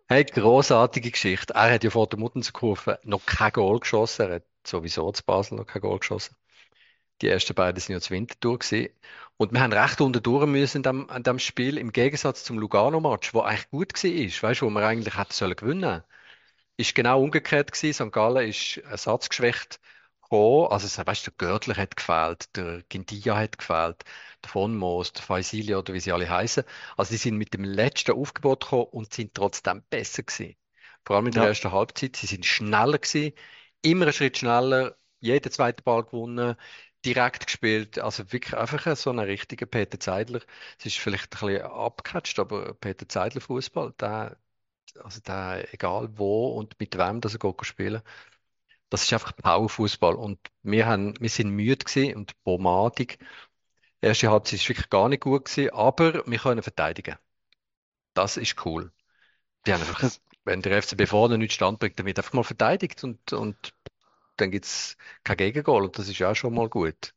Hey, 0.10 0.24
grossartige 0.24 1.12
Geschichte. 1.12 1.54
Er 1.54 1.74
hat 1.74 1.84
ja 1.84 1.90
vor 1.90 2.08
der 2.08 2.20
Muttenkurve 2.20 3.00
noch 3.04 3.26
kein 3.26 3.52
Goal 3.52 3.80
geschossen. 3.80 4.28
Er 4.30 4.36
hat 4.36 4.46
sowieso 4.66 5.12
zu 5.12 5.24
Basel 5.26 5.58
noch 5.58 5.66
kein 5.66 5.82
Goal 5.82 6.00
geschossen. 6.00 6.36
Die 7.22 7.28
ersten 7.30 7.54
beiden 7.56 7.80
sind 7.82 7.94
ja 7.94 8.02
zur 8.02 8.16
Wintertour 8.16 8.60
gewesen. 8.60 8.90
Und 9.38 9.54
wir 9.54 9.62
haben 9.62 9.74
recht 9.74 10.02
unten 10.02 10.22
durch 10.24 10.46
müssen 10.48 10.78
an 10.80 10.84
dem, 10.84 11.10
an 11.10 11.24
dem 11.24 11.40
Spiel, 11.40 11.78
im 11.78 11.92
Gegensatz 11.92 12.44
zum 12.44 12.60
Lugano-Match, 12.60 13.34
wo 13.34 13.42
eigentlich 13.42 13.70
gut 13.70 13.94
war, 14.04 14.50
weißt 14.50 14.62
du, 14.62 14.66
wo 14.66 14.70
wir 14.72 14.86
eigentlich 14.88 15.18
hätten 15.18 15.34
sollen 15.34 15.56
gewinnen 15.56 16.04
ist 16.78 16.96
genau 16.96 17.22
umgekehrt 17.24 17.72
gewesen. 17.72 17.94
St. 17.94 18.12
Gallen 18.12 18.50
ist 18.50 18.78
ersatzgeschwächt 18.78 19.80
gekommen. 20.22 20.68
Also, 20.72 21.06
weißt 21.06 21.28
du, 21.28 21.32
der 21.32 21.48
Görtler 21.50 21.76
hat 21.78 21.96
gefehlt, 21.98 22.56
der 22.56 22.84
Gindia 22.90 23.38
hat 23.38 23.58
gefehlt, 23.58 24.04
der 24.44 24.50
Von 24.52 24.78
Moos, 24.78 25.14
der 25.14 25.24
Faisilia 25.24 25.78
oder 25.80 25.94
wie 25.94 26.00
sie 26.00 26.12
alle 26.12 26.30
heißen. 26.30 26.64
Also, 26.98 27.12
die 27.12 27.18
sind 27.18 27.38
mit 27.38 27.54
dem 27.54 27.64
letzten 27.64 28.12
Aufgebot 28.14 28.62
gekommen 28.64 28.86
und 28.92 29.14
sind 29.14 29.34
trotzdem 29.36 29.84
besser 29.90 30.24
gewesen. 30.24 30.56
Vor 31.06 31.16
allem 31.16 31.28
in 31.28 31.34
der 31.34 31.44
Ja. 31.44 31.48
ersten 31.48 31.72
Halbzeit. 31.72 32.16
Sie 32.16 32.28
sind 32.28 32.46
schneller 32.46 32.98
gewesen, 33.00 33.34
immer 33.82 34.06
einen 34.06 34.14
Schritt 34.14 34.38
schneller, 34.38 34.98
jeden 35.20 35.52
zweiten 35.52 35.84
Ball 35.84 36.04
gewonnen, 36.04 36.56
direkt 37.06 37.48
gespielt. 37.48 38.00
Also 38.00 38.32
wirklich 38.32 38.56
einfach 38.58 38.96
so 38.96 39.10
ein 39.12 39.20
richtiger 39.20 39.66
Peter 39.66 40.00
Zeidler. 40.00 40.42
Es 40.80 40.86
ist 40.88 40.98
vielleicht 41.00 41.36
ein 41.36 41.48
bisschen 41.48 41.62
abgecatcht, 41.64 42.40
aber 42.40 42.74
Peter 42.76 43.08
Zeidler 43.10 43.42
Fußball, 43.42 43.94
der, 44.00 44.38
also 45.04 45.20
der, 45.22 45.74
egal 45.74 46.10
wo 46.18 46.50
und 46.58 46.80
mit 46.80 46.98
wem, 46.98 47.22
dass 47.22 47.34
er 47.36 47.40
geht 47.40 47.66
spielen. 47.66 48.02
Das 48.90 49.04
ist 49.04 49.14
einfach 49.14 49.36
Powerfußball. 49.36 50.16
Und 50.16 50.40
wir 50.64 50.86
haben, 50.88 51.14
wir 51.20 51.30
sind 51.30 51.50
müde 51.52 51.86
gewesen 51.86 52.16
und 52.16 52.42
pomadig. 52.44 53.20
Die 54.02 54.08
erste 54.08 54.30
Halbzeit 54.32 54.60
ist 54.60 54.70
wirklich 54.70 54.90
gar 54.90 55.10
nicht 55.10 55.22
gut 55.24 55.46
gewesen, 55.46 55.72
aber 55.74 56.24
wir 56.28 56.40
können 56.40 56.64
verteidigen. 56.64 57.18
Das 58.14 58.38
ist 58.38 58.66
cool. 58.66 58.92
Die 59.66 59.74
haben 59.74 59.82
einfach, 59.82 60.10
wenn 60.46 60.62
der 60.62 60.82
FCB 60.82 61.08
vorne 61.08 61.38
nicht 61.38 61.54
stand 61.54 61.80
bringt, 61.80 62.00
dann 62.00 62.06
wird 62.08 62.20
einfach 62.20 62.34
mal 62.34 62.44
verteidigt 62.44 63.04
und, 63.04 63.34
und 63.34 63.74
dann 64.38 64.52
gibt 64.52 64.66
es 64.66 64.98
kein 65.24 65.38
Gegengol 65.38 65.86
und 65.86 65.98
das 65.98 66.10
ist 66.10 66.20
ja 66.20 66.32
auch 66.32 66.36
schon 66.36 66.54
mal 66.54 66.70
gut. 66.70 67.14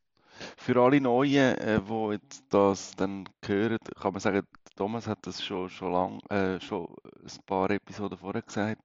Für 0.56 0.82
alle 0.82 1.00
Neuen, 1.00 1.58
äh, 1.58 1.80
die 1.82 2.12
jetzt 2.12 2.44
das 2.50 2.92
dann 2.96 3.28
hören, 3.44 3.78
kann 4.00 4.12
man 4.12 4.20
sagen, 4.20 4.42
Thomas 4.76 5.06
hat 5.06 5.26
das 5.26 5.44
schon, 5.44 5.68
schon 5.68 5.92
lang, 5.92 6.20
äh, 6.30 6.60
schon 6.60 6.86
ein 7.04 7.44
paar 7.46 7.70
Episoden 7.70 8.16
vorher 8.16 8.42
gesagt. 8.42 8.80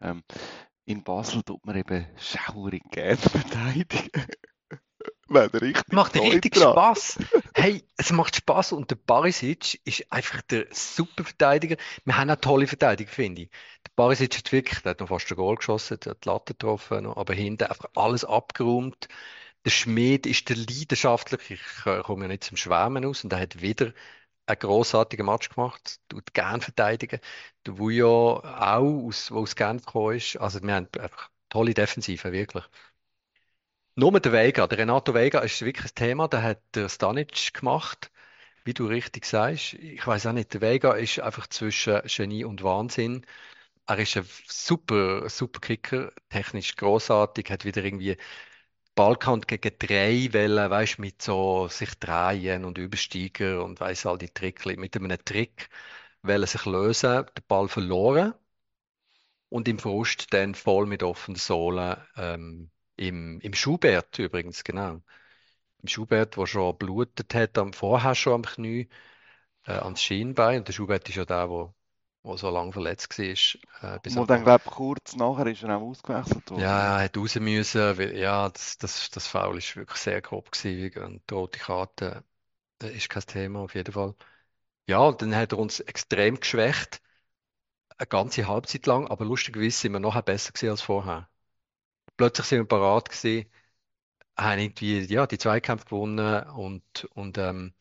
Ähm, 0.00 0.22
in 0.84 1.02
Basel 1.02 1.42
tut 1.42 1.64
man 1.64 1.76
eben 1.76 2.06
schaurig 2.18 2.82
gerne 2.90 3.16
verteidigen. 3.16 4.10
Er 5.88 5.94
Macht 5.94 6.16
richtig. 6.16 6.56
Spaß. 6.56 7.18
Hey, 7.62 7.84
es 7.98 8.10
macht 8.10 8.36
Spaß 8.36 8.72
und 8.72 8.90
der 8.90 8.96
Barisic 8.96 9.80
ist 9.86 10.10
einfach 10.10 10.40
der 10.42 10.66
super 10.72 11.24
Verteidiger. 11.24 11.76
Wir 12.06 12.16
haben 12.16 12.30
auch 12.30 12.36
tolle 12.36 12.66
Verteidiger, 12.66 13.10
finde 13.10 13.42
ich. 13.42 13.50
Der 13.86 13.92
Barisic 13.96 14.34
hat 14.38 14.50
wirklich, 14.52 14.80
der 14.80 14.90
hat 14.92 15.00
noch 15.00 15.08
fast 15.08 15.30
ein 15.30 15.36
Goal 15.36 15.56
geschossen, 15.56 15.98
der 16.00 16.12
hat 16.12 16.24
die 16.24 16.28
Latte 16.28 16.54
getroffen, 16.54 17.06
aber 17.06 17.34
hinten 17.34 17.64
einfach 17.64 17.90
alles 17.94 18.24
abgeräumt. 18.24 19.08
Der 19.66 19.70
Schmied 19.70 20.26
ist 20.26 20.48
der 20.48 20.56
leidenschaftliche, 20.56 21.54
ich 21.54 21.86
äh, 21.86 22.02
komme 22.02 22.24
ja 22.24 22.28
nicht 22.28 22.44
zum 22.44 22.56
Schwärmen 22.56 23.04
aus 23.04 23.24
und 23.24 23.32
er 23.32 23.40
hat 23.40 23.60
wieder 23.60 23.92
einen 24.46 24.58
grossartigen 24.58 25.26
Match 25.26 25.50
gemacht, 25.50 26.00
tut 26.08 26.32
gern 26.34 26.62
verteidigen. 26.62 27.20
Der 27.66 27.78
Vujo 27.78 28.38
auch, 28.40 29.06
aus, 29.06 29.30
wo 29.30 29.40
aus 29.40 29.54
Genf 29.56 29.84
gekommen 29.84 30.16
ist. 30.16 30.36
Also 30.38 30.62
wir 30.62 30.74
haben 30.74 30.88
einfach 30.98 31.30
tolle 31.50 31.74
Defensive, 31.74 32.32
wirklich. 32.32 32.64
Nur 34.00 34.18
der 34.18 34.32
Vega, 34.32 34.66
der 34.66 34.78
Renato 34.78 35.12
Vega 35.12 35.40
ist 35.40 35.60
wirklich 35.62 35.92
ein 35.92 35.94
Thema, 35.94 36.26
der 36.26 36.42
hat 36.42 36.62
der 36.74 36.88
Stanic 36.88 37.52
gemacht, 37.52 38.10
wie 38.64 38.72
du 38.72 38.86
richtig 38.86 39.26
sagst. 39.26 39.74
Ich 39.74 40.06
weiß 40.06 40.26
auch 40.26 40.32
nicht, 40.32 40.54
der 40.54 40.62
Vega 40.62 40.94
ist 40.94 41.20
einfach 41.20 41.46
zwischen 41.48 42.00
Genie 42.06 42.44
und 42.44 42.62
Wahnsinn. 42.62 43.26
Er 43.86 43.98
ist 43.98 44.16
ein 44.16 44.26
super, 44.48 45.28
super 45.28 45.60
Kicker, 45.60 46.12
technisch 46.30 46.76
großartig, 46.76 47.50
hat 47.50 47.66
wieder 47.66 47.84
irgendwie 47.84 48.16
Ballkant 48.94 49.48
gegen 49.48 49.78
drei 49.78 50.28
Wellen, 50.32 50.70
weißt 50.70 50.98
mit 50.98 51.22
so 51.22 51.68
sich 51.68 51.94
drehen 51.98 52.64
und 52.64 52.78
Übersteiger 52.78 53.64
und 53.64 53.80
weiß 53.80 54.06
all 54.06 54.18
die 54.18 54.30
Tricks. 54.30 54.64
Mit 54.66 54.96
einem 54.96 55.24
Trick 55.26 55.68
wollen 56.22 56.46
sich 56.46 56.64
lösen, 56.66 57.26
den 57.36 57.44
Ball 57.48 57.68
verloren 57.68 58.34
und 59.50 59.68
im 59.68 59.78
Frust 59.78 60.32
dann 60.32 60.54
voll 60.54 60.86
mit 60.86 61.02
offener 61.02 61.38
Sohle 61.38 62.06
ähm, 62.16 62.70
im, 63.00 63.40
im 63.40 63.54
Schubert 63.54 64.18
übrigens, 64.18 64.64
genau. 64.64 65.00
Im 65.82 65.88
Schubert, 65.88 66.36
wo 66.36 66.46
schon 66.46 66.76
blutet 66.78 67.34
hat, 67.34 67.58
am, 67.58 67.72
vorher 67.72 68.14
schon 68.14 68.34
am 68.34 68.42
Knie, 68.44 68.88
äh, 69.66 69.72
ans 69.72 70.02
Schienbein. 70.02 70.60
Und 70.60 70.68
der 70.68 70.74
Schubert 70.74 71.08
ist 71.08 71.16
ja 71.16 71.24
der, 71.24 71.50
wo, 71.50 71.74
wo 72.22 72.36
so 72.36 72.50
lange 72.50 72.72
verletzt 72.72 73.18
war. 73.18 73.96
Äh, 73.96 74.00
bis 74.02 74.16
Und 74.16 74.28
dann, 74.28 74.44
glaube 74.44 74.64
ich, 74.66 74.70
kurz 74.72 75.16
nachher 75.16 75.46
ist 75.46 75.62
er 75.62 75.76
auch 75.76 75.82
ausgewechselt 75.82 76.50
worden. 76.50 76.62
ja, 76.62 76.98
er 76.98 77.04
hat 77.04 77.16
raus 77.16 77.34
müssen, 77.36 77.98
weil, 77.98 78.16
ja, 78.16 78.48
das, 78.50 78.78
das, 78.78 79.10
das 79.10 79.26
Foul 79.26 79.58
ist 79.58 79.76
wirklich 79.76 79.98
sehr 79.98 80.20
grob 80.22 80.50
gewesen 80.52 81.02
und 81.04 81.22
die 81.30 81.34
rote 81.34 81.58
Karte 81.58 82.24
äh, 82.82 82.96
ist 82.96 83.10
kein 83.10 83.24
Thema 83.24 83.60
auf 83.60 83.74
jeden 83.74 83.92
Fall. 83.94 84.14
Ja, 84.88 85.00
und 85.00 85.22
dann 85.22 85.34
hat 85.36 85.52
er 85.52 85.58
uns 85.58 85.80
extrem 85.80 86.40
geschwächt, 86.40 87.02
eine 87.98 88.06
ganze 88.08 88.48
Halbzeit 88.48 88.86
lang, 88.86 89.08
aber 89.08 89.24
lustigerweise 89.24 89.78
sind 89.78 89.92
wir 89.92 90.00
nachher 90.00 90.22
besser 90.22 90.52
gewesen 90.52 90.70
als 90.70 90.82
vorher. 90.82 91.28
Plötzlich 92.20 92.46
sind 92.46 92.58
wir 92.60 92.66
parat 92.66 93.08
gewesen, 93.10 93.50
haben 94.38 94.60
irgendwie, 94.60 95.00
ja, 95.06 95.26
die 95.26 95.38
Zweikämpfe 95.38 95.86
gewonnen 95.86 96.44
und, 96.50 97.06
und 97.14 97.38
ähm, 97.38 97.74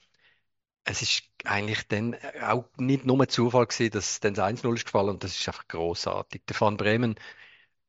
es 0.86 1.02
ist 1.02 1.24
eigentlich 1.46 1.88
dann 1.88 2.16
auch 2.44 2.66
nicht 2.78 3.06
nur 3.06 3.22
ein 3.22 3.30
Zufall 3.30 3.68
gewesen, 3.68 3.92
dass 3.92 4.20
dann 4.20 4.34
das 4.34 4.46
1-0 4.46 4.76
ist 4.76 4.86
gefallen 4.86 5.10
und 5.10 5.24
das 5.24 5.38
ist 5.40 5.48
einfach 5.48 5.68
großartig. 5.68 6.44
Der 6.50 6.60
Van 6.60 6.78
Bremen, 6.78 7.16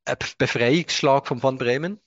ein 0.06 0.16
Befreiungsschlag 0.38 1.26
von 1.28 1.42
Van 1.42 1.58
Bremen. 1.58 2.00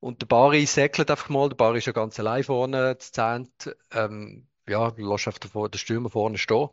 Und 0.00 0.22
der 0.22 0.26
Bari 0.28 0.66
säckelt 0.66 1.10
einfach 1.10 1.28
mal. 1.30 1.48
Der 1.50 1.56
Bari 1.56 1.78
ist 1.78 1.86
ja 1.86 1.92
ganz 1.92 2.18
allein 2.20 2.44
vorne, 2.44 2.96
das 2.96 3.12
Zehnt. 3.12 3.76
Ähm, 3.92 4.48
ja, 4.68 4.92
lässt 4.96 5.26
einfach 5.28 5.40
den 5.70 5.78
Stürmer 5.78 6.10
vorne 6.10 6.38
stehen. 6.38 6.68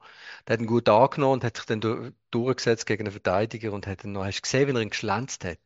Der 0.47 0.53
hat 0.55 0.61
ihn 0.61 0.67
gut 0.67 0.89
angenommen 0.89 1.35
und 1.35 1.43
hat 1.45 1.57
sich 1.57 1.65
dann 1.67 1.81
du- 1.81 2.11
durchgesetzt 2.31 2.85
gegen 2.87 3.03
einen 3.03 3.11
Verteidiger 3.13 3.73
und 3.73 3.87
hat 3.87 4.03
dann 4.03 4.13
noch, 4.13 4.25
hast 4.25 4.43
gesehen, 4.43 4.67
wie 4.69 4.73
er 4.73 4.81
ihn 4.81 4.89
geschlänzt 4.91 5.45
hat? 5.45 5.59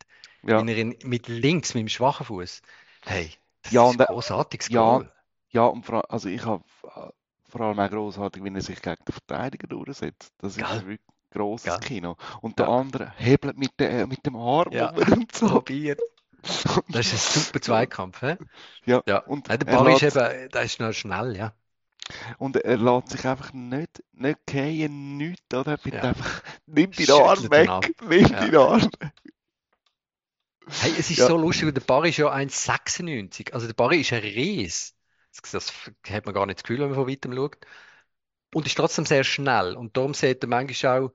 Ja. 0.43 0.65
Wie 0.65 0.73
er 0.73 0.85
mit 1.07 1.27
links, 1.27 1.73
mit 1.73 1.81
dem 1.81 1.89
schwachen 1.89 2.25
Fuß. 2.25 2.61
Hey, 3.05 3.31
das 3.63 3.73
Ja, 3.73 3.81
ist 3.81 3.89
und, 3.89 3.99
äh, 3.99 4.03
ein 4.03 4.07
großartiges 4.07 4.69
ja, 4.69 4.81
Goal. 4.97 5.11
Ja, 5.51 5.65
und 5.65 5.85
vor, 5.85 6.11
also 6.11 6.29
ich 6.29 6.45
habe 6.45 6.63
vor 7.49 7.61
allem 7.61 7.79
auch 7.79 7.89
grossartig, 7.89 8.43
wie 8.43 8.53
er 8.53 8.61
sich 8.61 8.81
gegen 8.81 9.03
den 9.05 9.13
Verteidiger 9.13 9.67
durchsetzt. 9.67 10.33
Das 10.37 10.55
ist 10.55 10.59
Gell? 10.59 10.81
wirklich 10.81 10.99
grosses 11.31 11.79
Gell? 11.79 11.87
Kino. 11.87 12.15
Und 12.41 12.59
der 12.59 12.67
Ja. 12.67 12.77
andere 12.77 13.13
hebelt 13.17 13.57
mit, 13.57 13.71
der, 13.79 14.07
mit 14.07 14.25
dem 14.25 14.35
Arm 14.35 14.71
Ja. 14.73 14.91
und 14.91 15.35
so. 15.35 15.47
Probiert. 15.47 15.99
Das 16.91 17.11
ist 17.13 17.35
ein 17.37 17.43
super 17.43 17.61
Zweikampf, 17.61 18.21
hä? 18.21 18.37
Ja, 18.85 19.03
Ja. 19.07 19.19
und 19.19 19.47
Ja, 19.49 19.57
der 19.57 19.67
er 19.67 19.77
Bari 19.77 19.93
ist 19.93 20.03
eben, 20.03 20.49
der 20.49 20.61
ist 20.63 20.79
noch 20.79 20.93
schnell, 20.93 21.35
ja. 21.35 21.53
und 22.37 22.55
er 22.55 22.77
lässt 22.77 23.09
sich 23.09 23.25
einfach 23.27 23.53
nicht, 23.53 24.03
nicht 24.13 24.39
gehen, 24.45 25.17
nichts, 25.17 25.53
oder? 25.53 25.77
Er 25.83 25.93
Ja. 25.93 26.01
einfach, 26.09 26.41
nimm 26.65 26.91
den 26.91 27.11
Arm 27.11 27.49
weg, 27.51 27.93
nimm 28.01 28.29
Ja. 28.31 28.39
den 28.39 28.55
Arm. 28.55 28.89
Hey, 30.77 30.95
es 30.97 31.09
ist 31.11 31.19
Ja. 31.19 31.25
so 31.25 31.37
lustig, 31.37 31.65
weil 31.65 31.73
der 31.73 31.81
Barry 31.81 32.09
ist 32.09 32.17
ja 32.17 32.29
1,96. 32.31 33.53
Also 33.53 33.67
der 33.67 33.73
Barry 33.73 34.01
ist 34.01 34.13
ein 34.13 34.21
Ries. 34.21 34.95
Das, 35.41 35.51
das 35.51 35.73
hat 36.09 36.25
man 36.25 36.33
gar 36.33 36.45
nicht 36.45 36.59
das 36.59 36.63
Gefühl, 36.63 36.79
wenn 36.79 36.87
man 36.89 36.95
von 36.95 37.07
weitem 37.07 37.33
schaut. 37.35 37.57
Und 38.53 38.67
ist 38.67 38.75
trotzdem 38.77 39.05
sehr 39.05 39.23
schnell. 39.23 39.75
Und 39.75 39.97
darum 39.97 40.13
sieht 40.13 40.43
er 40.43 40.49
manchmal 40.49 41.01
auch 41.03 41.13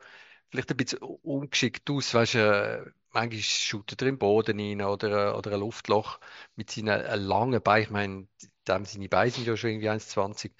vielleicht 0.51 0.71
ein 0.71 0.77
bisschen 0.79 1.01
ungeschickt 1.01 1.91
aus. 1.91 2.15
Weißt 2.15 2.37
äh, 2.37 2.83
manchmal 3.13 3.43
shootet 3.43 4.03
er 4.03 4.09
im 4.09 4.19
Boden 4.19 4.61
rein 4.61 4.83
oder, 4.83 5.39
oder 5.39 5.53
ein 5.53 5.61
Luftloch 5.61 6.21
mit 6.57 6.71
seinen 6.71 6.89
äh, 6.89 7.17
langen 7.17 7.63
Beinen. 7.63 7.85
Ich 7.85 7.91
meine, 7.91 8.29
dem 8.69 8.85
seine 8.87 9.09
Beine 9.09 9.31
sind 9.33 9.47
ja 9.47 9.57
schon 9.57 9.71
irgendwie 9.71 9.91
1,20. 9.91 10.55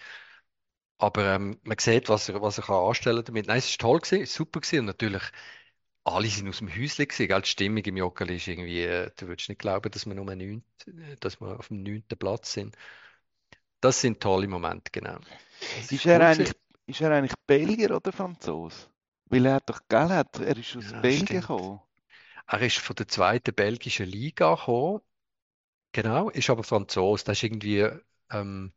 Aber 0.99 1.25
ähm, 1.37 1.61
man 1.65 1.79
sieht, 1.79 2.09
was 2.09 2.29
er, 2.29 2.43
was 2.43 2.59
er 2.59 2.65
kann 2.65 2.77
anstellen 2.77 3.25
damit. 3.25 3.47
Nein, 3.49 3.59
es 3.59 3.69
ist 3.71 3.81
toll 3.81 4.01
gewesen, 4.01 4.27
super 4.27 4.61
gewesen. 4.61 4.81
Und 4.81 4.87
natürlich, 4.87 5.23
alle 6.05 6.29
sind 6.29 6.49
aus 6.49 6.59
dem 6.59 6.69
Häuschen 6.69 7.07
gewesen. 7.09 7.29
Gell? 7.29 7.43
Die 7.43 7.49
Stimmung 7.49 7.85
im 7.85 7.97
Joggeli 7.97 8.37
ist 8.37 8.49
irgendwie, 8.49 8.83
äh, 8.83 9.11
du 9.17 9.29
würdest 9.29 9.49
nicht 9.49 9.59
glauben, 9.61 9.91
dass 9.91 10.07
wir 10.07 10.15
nur 10.15 10.25
neunt, 10.27 10.65
äh, 10.87 11.17
dass 11.21 11.41
wir 11.41 11.59
auf 11.59 11.69
dem 11.69 11.83
neunten 11.83 12.19
Platz 12.19 12.53
sind. 12.53 12.77
Das 13.81 14.01
sind 14.01 14.21
tolle 14.21 14.49
Momente, 14.49 14.91
genau. 14.91 15.19
Das 15.71 15.91
Ist 15.91 16.05
cool 16.07 16.07
er 16.07 16.21
gewesen. 16.27 16.27
eigentlich, 16.27 16.53
ist 16.87 17.01
er 17.01 17.13
eigentlich 17.13 17.39
Belgier 17.47 17.97
oder 17.97 18.13
Franzose? 18.13 18.89
Weil 19.27 19.47
er 19.47 19.55
hat 19.55 19.71
doch, 19.71 19.81
gell, 19.89 20.11
er 20.11 20.17
hat- 20.19 20.39
er 20.41 20.57
ist 20.59 20.77
aus 20.77 20.93
Ja, 20.93 21.01
Belgien 21.01 21.41
stimmt. 21.41 21.41
gekommen. 21.41 21.81
Er 22.49 22.63
ist 22.63 22.79
von 22.79 22.97
der 22.97 23.09
zweiten 23.09 23.55
belgischen 23.55 24.07
Liga 24.07 24.55
gekommen. 24.57 25.01
Genau, 25.93 26.31
ist 26.31 26.51
aber 26.51 26.65
Franzose. 26.65 27.25
Das 27.27 27.39
ist 27.39 27.45
irgendwie, 27.45 27.89
ähm, 28.31 28.75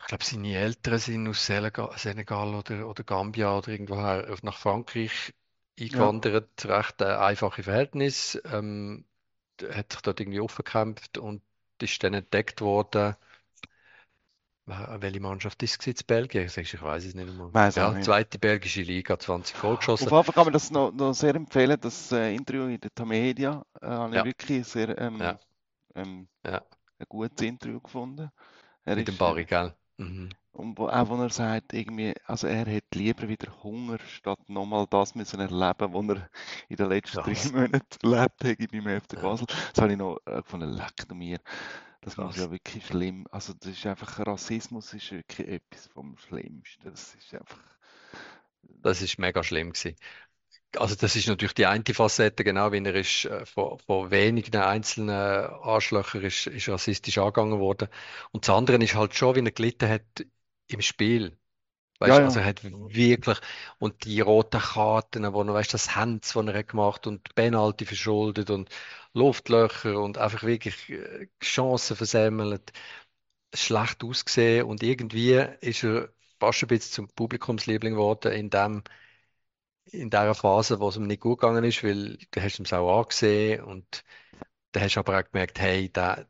ich 0.00 0.06
glaube, 0.06 0.22
seine 0.24 0.54
Eltern 0.56 0.98
sind 1.00 1.26
aus 1.28 1.46
Senegal, 1.46 1.90
Senegal 1.98 2.54
oder, 2.54 2.88
oder 2.88 3.02
Gambia 3.02 3.56
oder 3.58 3.68
irgendwoher 3.70 4.32
auf- 4.32 4.42
nach 4.44 4.56
Frankreich 4.58 5.34
eingewandert. 5.80 6.64
Recht 6.66 7.00
äh, 7.00 7.04
einfache 7.06 7.62
Verhältnis. 7.62 8.40
Ähm, 8.46 9.04
hat 9.70 9.92
sich 9.92 10.02
dort 10.02 10.20
irgendwie 10.20 10.40
aufgekämpft 10.40 11.18
und 11.18 11.42
ist 11.80 12.02
dann 12.04 12.14
entdeckt 12.14 12.60
worden. 12.62 13.16
Wel- 14.66 15.00
Welche 15.00 15.20
Mannschaft 15.20 15.62
ist 15.62 15.80
es 15.80 15.86
in 16.02 16.06
Belgien? 16.06 16.48
Sagst 16.50 16.74
Ich 16.74 16.82
weiß 16.82 17.04
es 17.06 17.14
nicht. 17.14 17.28
Weiss 17.52 17.78
auch 17.78 17.88
Ja, 17.88 17.94
nicht. 17.94 18.12
zweite 18.12 18.38
belgische 18.38 18.82
Liga, 18.82 19.18
20 19.18 19.56
Goal 19.58 19.78
geschossen. 19.78 20.08
Auf 20.08 20.12
jeden 20.12 20.24
Fall 20.24 20.34
kann 20.34 20.44
man 20.46 20.52
das 20.52 20.70
noch, 20.70 20.92
noch 20.92 21.12
sehr 21.14 21.34
empfehlen, 21.34 21.78
das 21.80 22.12
äh, 22.12 22.34
Interview 22.34 22.66
in 22.66 22.80
der 22.80 22.94
Tamedia 22.94 23.64
äh, 23.80 23.86
habe 23.86 24.16
ich 24.18 24.22
Ja. 24.22 24.24
wirklich 24.24 24.66
sehr 24.66 24.98
ähm, 24.98 25.20
Ja. 25.20 25.40
ähm, 25.94 26.28
Ja. 26.44 26.64
ein 26.98 27.06
gutes 27.08 27.46
Interview 27.46 27.80
gefunden. 27.80 28.30
Er 28.84 28.96
Mit 28.96 29.06
dem 29.08 29.16
Barry, 29.18 29.44
gell? 29.44 29.74
Mhm. 29.98 30.30
Und 30.54 30.78
wo, 30.78 30.88
auch 30.88 31.10
wenn 31.10 31.18
er 31.18 31.30
sagt, 31.30 31.72
irgendwie, 31.72 32.14
also 32.26 32.46
er 32.46 32.66
hätte 32.66 32.96
lieber 32.96 33.28
wieder 33.28 33.52
Hunger, 33.64 33.98
statt 34.06 34.38
nochmal 34.48 34.86
das 34.88 35.16
müssen 35.16 35.40
erleben, 35.40 35.92
was 35.92 36.08
er 36.16 36.30
in 36.68 36.76
den 36.76 36.88
letzten 36.88 37.22
drei 37.22 37.34
Monaten 37.52 37.82
erlebt 38.04 38.44
hat 38.44 38.70
beim 38.70 39.00
FC 39.00 39.20
Basel. 39.20 39.46
Das 39.46 39.82
habe 39.82 39.92
ich 39.92 39.98
noch 39.98 40.20
äh, 40.26 40.42
gefunden, 40.42 40.70
leck 40.70 41.12
mir. 41.12 41.40
Das 42.02 42.16
muss 42.16 42.36
ja 42.36 42.50
wirklich 42.52 42.86
schlimm. 42.86 43.26
Also 43.32 43.52
das 43.54 43.72
ist 43.72 43.84
einfach, 43.84 44.24
Rassismus 44.24 44.94
ist 44.94 45.10
wirklich 45.10 45.48
etwas 45.48 45.88
vom 45.88 46.16
Schlimmsten. 46.18 46.84
Das 46.84 47.14
ist 47.16 47.34
einfach... 47.34 47.58
Das 48.62 49.02
ist 49.02 49.18
mega 49.18 49.42
schlimm 49.42 49.72
gewesen. 49.72 49.96
Also 50.76 50.94
das 50.94 51.16
ist 51.16 51.26
natürlich 51.26 51.54
die 51.54 51.66
eine 51.66 51.82
Facette, 51.92 52.44
genau 52.44 52.72
wie 52.72 52.78
er 52.84 52.94
ist 52.94 53.24
äh, 53.24 53.44
von, 53.44 53.78
von 53.80 54.10
wenigen 54.10 54.56
einzelnen 54.56 55.10
Arschlöchern 55.10 56.22
ist, 56.22 56.46
ist 56.46 56.68
rassistisch 56.68 57.18
angegangen 57.18 57.58
worden. 57.58 57.88
Und 58.30 58.46
das 58.46 58.54
andere 58.54 58.76
ist 58.76 58.94
halt 58.94 59.14
schon, 59.14 59.34
wie 59.34 59.40
er 59.40 59.50
gelitten 59.50 59.88
hat 59.88 60.02
im 60.68 60.80
Spiel. 60.82 61.38
Weißt, 62.00 62.18
ja, 62.18 62.20
ja. 62.20 62.26
Also 62.26 62.40
er 62.40 62.46
hat 62.46 62.62
wirklich, 62.64 63.38
und 63.78 64.04
die 64.04 64.20
roten 64.20 64.60
Karten, 64.60 65.32
wo 65.32 65.42
er, 65.42 65.54
weißt, 65.54 65.74
das 65.74 65.96
Hands, 65.96 66.36
was 66.36 66.46
er 66.46 66.54
hat 66.58 66.68
gemacht 66.68 67.06
und 67.06 67.34
Penalty 67.34 67.86
verschuldet 67.86 68.50
und 68.50 68.70
Luftlöcher 69.14 70.00
und 70.00 70.18
einfach 70.18 70.42
wirklich 70.44 70.90
äh, 70.90 71.28
Chancen 71.42 71.96
versemmelt, 71.96 72.72
schlecht 73.54 74.04
ausgesehen 74.04 74.66
und 74.66 74.82
irgendwie 74.82 75.34
ist 75.60 75.84
er 75.84 76.10
fast 76.40 76.62
ein 76.64 76.68
bisschen 76.68 76.92
zum 76.92 77.08
Publikumsliebling 77.08 77.94
geworden 77.94 78.32
in 78.32 78.50
dem, 78.50 78.82
in 79.86 80.10
der 80.10 80.34
Phase, 80.34 80.80
wo 80.80 80.88
es 80.88 80.96
ihm 80.96 81.06
nicht 81.06 81.20
gut 81.20 81.40
gegangen 81.40 81.64
ist, 81.64 81.82
weil 81.84 82.16
du 82.30 82.42
hast 82.42 82.58
ihm 82.58 82.66
auch 82.76 83.00
angesehen 83.02 83.62
und 83.64 84.04
da 84.72 84.80
hast 84.80 84.96
du 84.96 85.00
aber 85.00 85.18
auch 85.20 85.24
gemerkt, 85.30 85.60
hey, 85.60 85.90
der, 85.90 86.28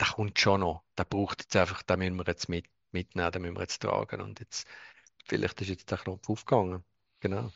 der 0.00 0.08
kommt 0.08 0.38
schon 0.40 0.60
noch, 0.60 0.84
der 0.98 1.04
braucht 1.06 1.42
jetzt 1.42 1.56
einfach, 1.56 1.82
den 1.84 2.00
müssen 2.00 2.16
wir 2.18 2.26
jetzt 2.26 2.48
mit, 2.48 2.66
mitnehmen, 2.94 3.30
den 3.30 3.42
müssen 3.42 3.56
wir 3.56 3.62
jetzt 3.62 3.82
tragen 3.82 4.22
und 4.22 4.40
jetzt, 4.40 4.66
vielleicht 5.26 5.60
ist 5.60 5.68
jetzt 5.68 5.90
der 5.90 5.98
Knopf 5.98 6.28
aufgegangen. 6.30 6.82
Genau. 7.20 7.52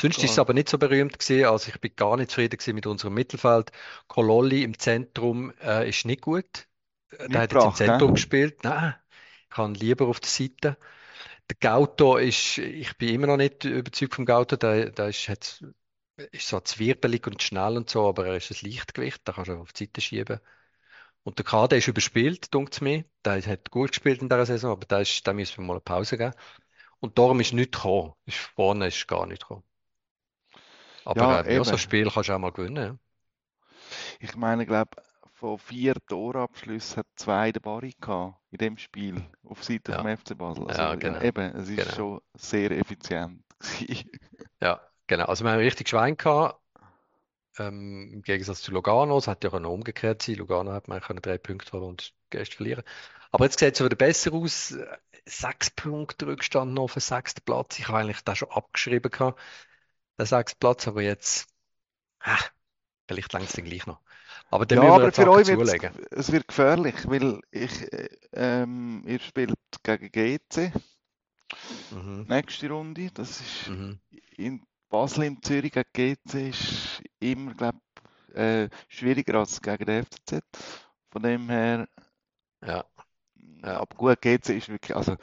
Sonst 0.00 0.22
ist 0.22 0.30
es 0.30 0.38
aber 0.38 0.54
nicht 0.54 0.68
so 0.68 0.78
berühmt 0.78 1.18
gewesen, 1.18 1.46
also 1.46 1.70
ich 1.70 1.80
bin 1.80 1.94
gar 1.96 2.16
nicht 2.16 2.30
zufrieden 2.30 2.58
mit 2.74 2.86
unserem 2.86 3.14
Mittelfeld. 3.14 3.72
Kololli 4.06 4.62
im 4.62 4.78
Zentrum 4.78 5.52
äh, 5.60 5.88
ist 5.88 6.04
nicht 6.04 6.22
gut. 6.22 6.68
Nicht 7.10 7.34
der 7.34 7.40
hat 7.40 7.52
jetzt 7.52 7.64
im 7.64 7.74
Zentrum 7.74 8.10
ne? 8.10 8.14
gespielt. 8.14 8.62
Nein, 8.62 8.94
ich 9.42 9.50
kann 9.50 9.74
lieber 9.74 10.06
auf 10.06 10.20
der 10.20 10.28
Seite. 10.28 10.76
Der 11.50 11.56
Gauto 11.58 12.18
ist, 12.18 12.58
ich 12.58 12.96
bin 12.98 13.14
immer 13.14 13.26
noch 13.28 13.38
nicht 13.38 13.64
überzeugt 13.64 14.14
vom 14.14 14.26
Gauto, 14.26 14.56
der, 14.56 14.90
der 14.90 15.08
ist, 15.08 15.28
hat, 15.28 15.64
ist 16.16 16.46
so 16.48 16.60
zwirbelig 16.60 17.26
und 17.26 17.42
schnell 17.42 17.76
und 17.76 17.88
so, 17.88 18.06
aber 18.06 18.26
er 18.26 18.36
ist 18.36 18.50
ein 18.50 18.70
Leichtgewicht, 18.70 19.22
da 19.24 19.32
kannst 19.32 19.48
du 19.48 19.54
auf 19.54 19.72
die 19.72 19.84
Seite 19.84 20.00
schieben. 20.00 20.40
Und 21.24 21.38
der 21.38 21.44
Kader 21.44 21.76
ist 21.76 21.88
überspielt, 21.88 22.52
denkt 22.54 22.74
es 22.74 22.80
mir. 22.80 23.04
Der 23.24 23.42
hat 23.42 23.70
gut 23.70 23.90
gespielt 23.90 24.22
in 24.22 24.28
dieser 24.28 24.46
Saison, 24.46 24.72
aber 24.72 24.86
da, 24.86 25.00
ist, 25.00 25.26
da 25.26 25.32
müssen 25.32 25.58
wir 25.58 25.64
mal 25.64 25.74
eine 25.74 25.80
Pause 25.80 26.16
geben. 26.16 26.32
Und 27.00 27.18
darum 27.18 27.40
ist 27.40 27.52
nichts 27.52 27.76
gekommen. 27.76 28.14
Ist, 28.24 28.38
vorne 28.38 28.88
ist 28.88 29.06
gar 29.06 29.26
nicht 29.26 29.42
gekommen. 29.42 29.62
Aber 31.04 31.20
ja, 31.20 31.40
äh, 31.42 31.64
so 31.64 31.72
ein 31.72 31.78
Spiel 31.78 32.10
kannst 32.10 32.28
du 32.28 32.34
auch 32.34 32.38
mal 32.38 32.52
gewinnen. 32.52 32.76
Ja. 32.76 32.98
Ich 34.20 34.36
meine, 34.36 34.62
ich 34.62 34.68
glaube, 34.68 34.90
von 35.38 35.58
vier 35.58 35.94
Torabschlüssen 36.08 36.98
hat 36.98 37.06
zwei 37.14 37.52
der 37.52 37.60
Barry 37.60 37.94
gehabt 38.00 38.36
in 38.50 38.58
dem 38.58 38.76
Spiel 38.76 39.22
auf 39.44 39.62
Seite 39.62 39.92
ja. 39.92 39.98
vom 39.98 40.16
FC 40.16 40.36
Basel. 40.36 40.66
Also, 40.66 40.80
ja, 40.80 40.94
genau. 40.96 41.20
eben, 41.20 41.54
es 41.54 41.68
ist 41.68 41.76
genau. 41.76 41.94
schon 41.94 42.20
sehr 42.34 42.72
effizient. 42.72 43.44
ja, 44.60 44.80
genau. 45.06 45.26
Also 45.26 45.44
wir 45.44 45.52
haben 45.52 45.60
richtig 45.60 45.88
Schwein 45.88 46.16
gehabt. 46.16 46.60
Ähm, 47.58 48.12
Im 48.12 48.22
Gegensatz 48.22 48.62
zu 48.62 48.72
Lugano, 48.72 49.18
es 49.18 49.28
hat 49.28 49.44
ja 49.44 49.52
auch 49.52 49.60
noch 49.60 49.72
umgekehrt 49.72 50.22
sein. 50.22 50.36
Lugano 50.36 50.72
hat 50.72 50.88
man 50.88 51.00
drei 51.00 51.38
Punkte 51.38 51.72
holen 51.72 51.84
und 51.84 52.12
Gäste 52.30 52.56
verlieren. 52.56 52.84
Aber 53.30 53.44
jetzt 53.44 53.58
sieht 53.58 53.74
es 53.74 53.84
wieder 53.84 53.96
besser 53.96 54.32
aus. 54.32 54.76
Sechs 55.26 55.70
Punkte 55.70 56.26
Rückstand 56.26 56.72
noch 56.72 56.84
auf 56.84 56.94
den 56.94 57.00
sechsten 57.00 57.42
Platz. 57.44 57.78
Ich 57.78 57.88
habe 57.88 57.98
eigentlich 57.98 58.22
da 58.22 58.34
schon 58.34 58.50
abgeschrieben 58.50 59.10
gehabt, 59.10 59.38
den 60.18 60.26
sechsten 60.26 60.58
Platz, 60.58 60.88
aber 60.88 61.02
jetzt, 61.02 61.48
ah, 62.20 62.38
vielleicht 63.06 63.32
längst 63.34 63.56
den 63.56 63.66
gleich 63.66 63.86
noch. 63.86 64.00
Aber 64.50 64.64
dann 64.64 64.82
ja, 64.82 64.94
aber 64.94 65.12
für 65.12 65.30
euch 65.30 65.48
wird 65.48 65.92
es 66.10 66.32
wird 66.32 66.48
gefährlich, 66.48 66.94
weil 67.06 67.40
ich, 67.50 67.86
ähm, 68.32 69.02
ihr 69.06 69.20
spielt 69.20 69.54
gegen 69.82 70.10
GC. 70.10 70.72
Mhm. 71.90 72.26
Nächste 72.28 72.70
Runde. 72.70 73.10
Das 73.12 73.40
ist 73.40 73.68
mhm. 73.68 74.00
in 74.36 74.62
Basel 74.88 75.24
in 75.24 75.42
Zürich 75.42 75.72
gegen 75.72 76.16
GC 76.24 76.48
ist 76.48 77.02
immer, 77.20 77.54
glaube 77.54 77.78
äh, 78.34 78.68
schwieriger 78.88 79.38
als 79.38 79.60
gegen 79.60 79.84
den 79.84 80.04
FCZ. 80.04 80.42
Von 81.10 81.22
dem 81.22 81.48
her. 81.48 81.88
Ja. 82.64 82.84
ja. 83.62 83.80
Aber 83.80 83.96
gut, 83.96 84.20
GC 84.20 84.50
ist 84.50 84.68
wirklich, 84.68 84.96
also 84.96 85.16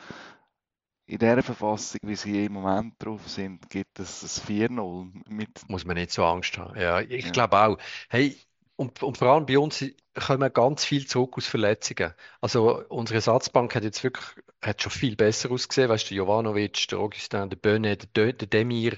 in 1.07 1.19
der 1.19 1.43
Verfassung, 1.43 2.01
wie 2.03 2.15
sie 2.15 2.45
im 2.45 2.53
Moment 2.53 2.95
drauf 2.99 3.27
sind, 3.29 3.69
gibt 3.69 3.99
es 3.99 4.23
ein 4.23 4.47
4-0 4.47 5.47
Muss 5.67 5.85
man 5.85 5.95
nicht 5.95 6.11
so 6.11 6.25
Angst 6.25 6.57
haben. 6.57 6.79
Ja, 6.79 6.99
ich 6.99 7.25
ja. 7.25 7.31
glaube 7.31 7.57
auch. 7.57 7.77
Hey, 8.09 8.35
und, 8.75 9.03
und, 9.03 9.17
vor 9.17 9.29
allem 9.29 9.45
bei 9.45 9.57
uns 9.57 9.83
kommen 10.15 10.53
ganz 10.53 10.85
viel 10.85 11.07
zurück 11.07 11.37
aus 11.37 11.47
Verletzungen. 11.47 12.13
Also 12.41 12.83
unsere 12.89 13.15
Ersatzbank 13.15 13.75
hat 13.75 13.83
jetzt 13.83 14.03
wirklich 14.03 14.25
hat 14.61 14.81
schon 14.81 14.91
viel 14.91 15.15
besser 15.15 15.51
ausgesehen. 15.51 15.89
Weißt 15.89 16.09
du, 16.09 16.15
Jovanovic, 16.15 16.87
der 16.89 16.99
Augustin, 16.99 17.49
der 17.49 17.57
Böne, 17.57 17.97
der, 17.97 18.33
der 18.33 18.47
Demir, 18.47 18.97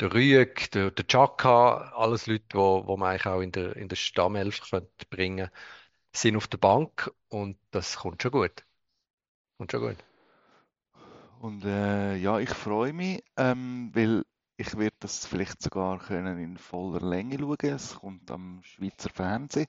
der 0.00 0.12
Rüeg, 0.12 0.70
der, 0.72 0.90
der 0.90 1.06
Chaka, 1.06 1.92
alles 1.96 2.26
Leute, 2.26 2.44
die 2.52 2.56
wo, 2.56 2.86
wo 2.86 2.96
man 2.96 3.10
eigentlich 3.10 3.26
auch 3.26 3.40
in 3.40 3.52
der, 3.52 3.76
in 3.76 3.88
der 3.88 3.96
Stammelf 3.96 4.60
könnte 4.70 5.06
bringen 5.10 5.50
sind 6.16 6.36
auf 6.36 6.46
der 6.48 6.58
Bank 6.58 7.10
und 7.28 7.58
das 7.70 7.96
kommt 7.96 8.22
schon 8.22 8.30
gut. 8.32 8.64
Kommt 9.58 9.72
schon 9.72 9.80
gut. 9.80 9.96
Und 11.40 11.64
äh, 11.64 12.16
ja, 12.16 12.38
ich 12.38 12.50
freue 12.50 12.92
mich, 12.92 13.22
ähm, 13.36 13.90
weil 13.94 14.24
ich 14.66 14.78
werde 14.78 14.96
das 15.00 15.26
vielleicht 15.26 15.62
sogar 15.62 15.98
können 15.98 16.38
in 16.38 16.56
voller 16.56 17.00
Länge 17.00 17.38
schauen. 17.38 17.56
Es 17.62 17.94
kommt 17.96 18.30
am 18.30 18.62
Schweizer 18.62 19.10
Fernsehen. 19.10 19.66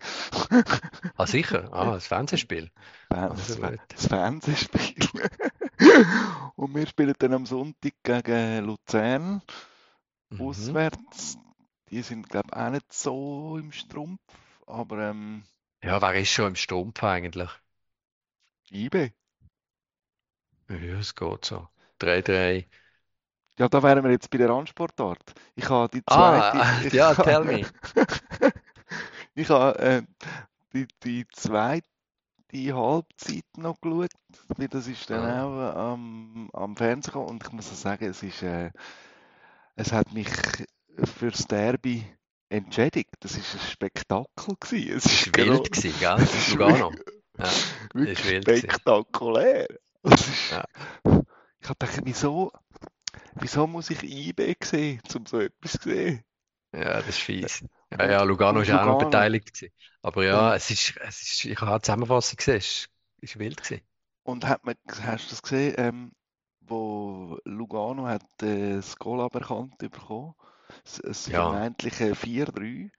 ah, 1.17 1.27
sicher? 1.27 1.69
Ah, 1.73 1.85
das 1.93 2.07
Fernsehspiel. 2.07 2.71
Das, 3.09 3.59
das, 3.89 4.07
Fernsehspiel. 4.07 4.95
Und 6.55 6.75
wir 6.75 6.87
spielen 6.87 7.15
dann 7.19 7.33
am 7.33 7.45
Sonntag 7.45 7.93
gegen 8.03 8.65
Luzern 8.65 9.41
mhm. 10.29 10.41
auswärts. 10.41 11.37
Die 11.89 12.01
sind, 12.01 12.29
glaube 12.29 12.49
ich, 12.51 12.57
auch 12.57 12.69
nicht 12.69 12.93
so 12.93 13.57
im 13.57 13.71
Strumpf, 13.71 14.21
aber. 14.65 15.09
Ähm, 15.09 15.43
ja, 15.83 16.01
wer 16.01 16.15
ist 16.15 16.29
schon 16.31 16.47
im 16.47 16.55
Strumpf 16.55 17.03
eigentlich? 17.03 17.49
IB. 18.71 19.11
Ja, 20.69 20.99
es 20.99 21.13
geht 21.13 21.45
so. 21.45 21.67
3-3. 21.99 22.65
Ja, 23.57 23.69
da 23.69 23.81
wären 23.81 24.03
wir 24.03 24.11
jetzt 24.11 24.29
bei 24.29 24.37
der 24.37 24.49
Randsportart. 24.49 25.33
Ich 25.55 25.69
habe 25.69 25.89
die 25.89 26.03
ah, 26.07 26.51
zweite. 26.51 26.57
Ah, 26.95 26.95
ja, 26.95 27.17
habe, 27.17 27.23
tell 27.23 27.43
me. 27.45 27.65
ich 29.35 29.49
habe 29.49 29.79
äh, 29.79 30.01
die, 30.73 30.87
die 31.03 31.25
zweite 31.31 31.87
Halbzeit 32.53 33.45
noch 33.57 33.79
geschaut, 33.81 34.11
weil 34.57 34.67
das 34.67 34.87
ist 34.87 35.09
dann 35.09 35.25
ah. 35.25 35.43
auch 35.43 35.93
am, 35.93 36.49
am 36.53 36.75
Fernsehen 36.75 37.21
und 37.21 37.43
ich 37.43 37.51
muss 37.51 37.81
sagen, 37.81 38.05
es 38.05 38.23
ist, 38.23 38.43
äh, 38.43 38.71
es 39.75 39.91
hat 39.91 40.13
mich 40.13 40.27
fürs 41.17 41.47
Derby 41.47 42.05
entschädigt. 42.49 43.15
Das 43.19 43.35
ist 43.35 43.53
ein 43.53 43.59
Spektakel 43.59 44.55
gewesen. 44.59 44.97
Es 44.97 45.05
ist 45.05 45.25
wild 45.27 45.33
genau, 45.35 45.63
gewesen, 45.63 45.93
gell? 45.99 46.27
Lugano. 46.51 46.91
Ja, 47.37 47.49
wirklich 47.93 48.19
spektakulär. 48.19 49.67
Ist, 50.03 50.51
ja. 50.51 50.63
Ich 51.59 51.69
habe 51.69 51.79
gedacht, 51.79 52.01
wieso, 52.03 52.51
wieso 53.35 53.67
muss 53.67 53.89
ich 53.89 54.03
IB 54.03 54.55
sehen, 54.63 55.01
um 55.15 55.25
so 55.25 55.39
etwas 55.39 55.73
zu 55.73 55.89
sehen? 55.89 56.23
Ja, 56.73 56.95
das 56.95 57.09
ist 57.09 57.19
fies. 57.19 57.65
Ja, 57.91 58.05
ja 58.09 58.23
Lugano 58.23 58.65
war 58.67 58.81
auch 58.81 58.85
noch 58.85 58.97
beteiligt. 58.97 59.53
Gewesen. 59.53 59.73
Aber 60.01 60.23
ja, 60.23 60.49
ja, 60.49 60.55
Es, 60.55 60.69
ist, 60.71 60.97
es 60.97 61.21
ist, 61.21 61.45
ich 61.45 61.59
habe 61.61 61.71
eine 61.71 61.81
Zusammenfassung 61.81 62.37
gesehen, 62.37 62.57
es 62.57 62.89
ist, 63.21 63.39
wild. 63.39 63.63
Gewesen. 63.63 63.81
Und 64.23 64.45
hat 64.45 64.65
man, 64.65 64.75
hast 65.01 65.27
du 65.27 65.29
das 65.29 65.41
gesehen, 65.41 65.75
ähm, 65.77 66.11
wo 66.61 67.39
Lugano 67.45 68.07
hat 68.07 68.23
äh, 68.41 68.75
das 68.75 68.97
Goal 68.97 69.21
aberkannt 69.21 69.77
bekommen? 69.77 70.35
Das, 71.01 71.27
ja. 71.27 71.49
vermeintliche 71.49 72.15
4-3. 72.15 72.89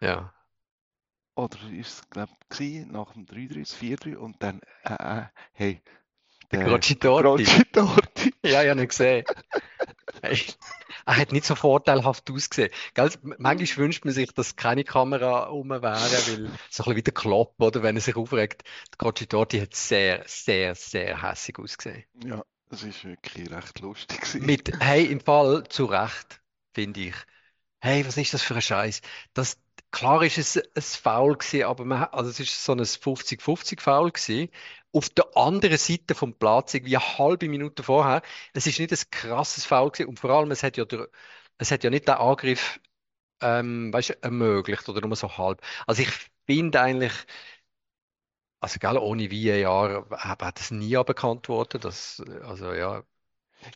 Ja. 0.00 0.32
Oder 1.34 1.58
ist 1.70 1.88
es, 1.88 2.10
glaube 2.10 2.32
ich, 2.58 2.86
nach 2.86 3.12
dem 3.12 3.24
3-3, 3.24 3.60
das 3.60 3.76
4-3 3.76 4.16
und 4.16 4.42
dann, 4.42 4.60
äh, 4.84 5.20
äh, 5.20 5.24
hey, 5.52 5.82
der 6.52 6.64
Crocitorti. 6.64 7.44
Crocitorti. 7.44 8.34
ja, 8.44 8.62
ich 8.62 8.68
habe 8.70 8.80
ihn 8.80 8.88
gesehen. 8.88 9.24
er 11.06 11.16
hat 11.16 11.32
nicht 11.32 11.44
so 11.44 11.54
vorteilhaft 11.54 12.30
ausgesehen. 12.30 12.70
Gell? 12.94 13.10
Manchmal 13.38 13.84
wünscht 13.84 14.04
man 14.04 14.14
sich, 14.14 14.32
dass 14.32 14.56
keine 14.56 14.84
Kamera 14.84 15.44
um 15.44 15.70
wäre, 15.70 15.82
weil 15.82 15.90
so 15.90 15.94
ein 16.44 16.50
bisschen 16.70 16.96
wie 16.96 17.02
der 17.02 17.14
Klopp, 17.14 17.54
oder, 17.58 17.82
wenn 17.82 17.96
er 17.96 18.02
sich 18.02 18.16
aufregt. 18.16 18.62
Der 18.92 18.98
Crocitorti 18.98 19.60
hat 19.60 19.74
sehr, 19.74 20.22
sehr, 20.26 20.74
sehr 20.74 21.22
hässlich 21.22 21.58
ausgesehen. 21.58 22.04
Ja, 22.24 22.42
das 22.68 22.82
ist 22.84 23.04
wirklich 23.04 23.50
recht 23.50 23.80
lustig. 23.80 24.34
Mit, 24.40 24.72
hey, 24.80 25.04
im 25.04 25.20
Fall 25.20 25.64
zu 25.68 25.84
Recht, 25.86 26.40
finde 26.74 27.00
ich. 27.00 27.14
Hey, 27.80 28.06
was 28.06 28.16
ist 28.16 28.32
das 28.32 28.42
für 28.42 28.54
ein 28.54 28.62
Scheiß? 28.62 29.02
Das, 29.34 29.58
klar 29.90 30.22
ist 30.22 30.38
es 30.38 30.56
ein 30.56 30.82
Foul 30.82 31.36
gewesen, 31.36 31.64
aber 31.64 31.84
man, 31.84 32.04
also 32.04 32.30
es 32.30 32.40
ist 32.40 32.64
so 32.64 32.72
ein 32.72 32.80
50-50 32.80 33.80
Foul 33.80 34.12
gewesen. 34.12 34.48
Auf 34.92 35.08
der 35.10 35.36
anderen 35.36 35.78
Seite 35.78 36.14
vom 36.14 36.34
Platz, 36.38 36.74
irgendwie 36.74 36.96
eine 36.96 37.18
halbe 37.18 37.48
Minute 37.48 37.82
vorher, 37.82 38.22
es 38.52 38.66
ist 38.66 38.78
nicht 38.78 38.92
ein 38.92 38.98
krasses 39.10 39.64
Foul 39.64 39.90
gewesen 39.90 40.08
und 40.08 40.20
vor 40.20 40.30
allem, 40.30 40.50
es 40.50 40.62
hat 40.62 40.76
ja, 40.76 40.84
der, 40.84 41.08
es 41.58 41.70
hat 41.70 41.84
ja 41.84 41.90
nicht 41.90 42.08
den 42.08 42.14
Angriff, 42.16 42.80
ähm, 43.42 43.92
weißt 43.92 44.10
ermöglicht 44.22 44.88
oder 44.88 45.06
nur 45.06 45.16
so 45.16 45.36
halb. 45.38 45.62
Also 45.86 46.02
ich 46.02 46.10
finde 46.46 46.80
eigentlich, 46.80 47.12
also 48.60 48.78
gell, 48.78 48.96
ohne 48.98 49.30
VAR 49.30 50.06
hat 50.18 50.60
es 50.60 50.70
nie 50.70 50.96
aberkannt 50.96 51.48
worden, 51.48 51.80
dass, 51.80 52.20
also 52.42 52.72
ja, 52.72 53.02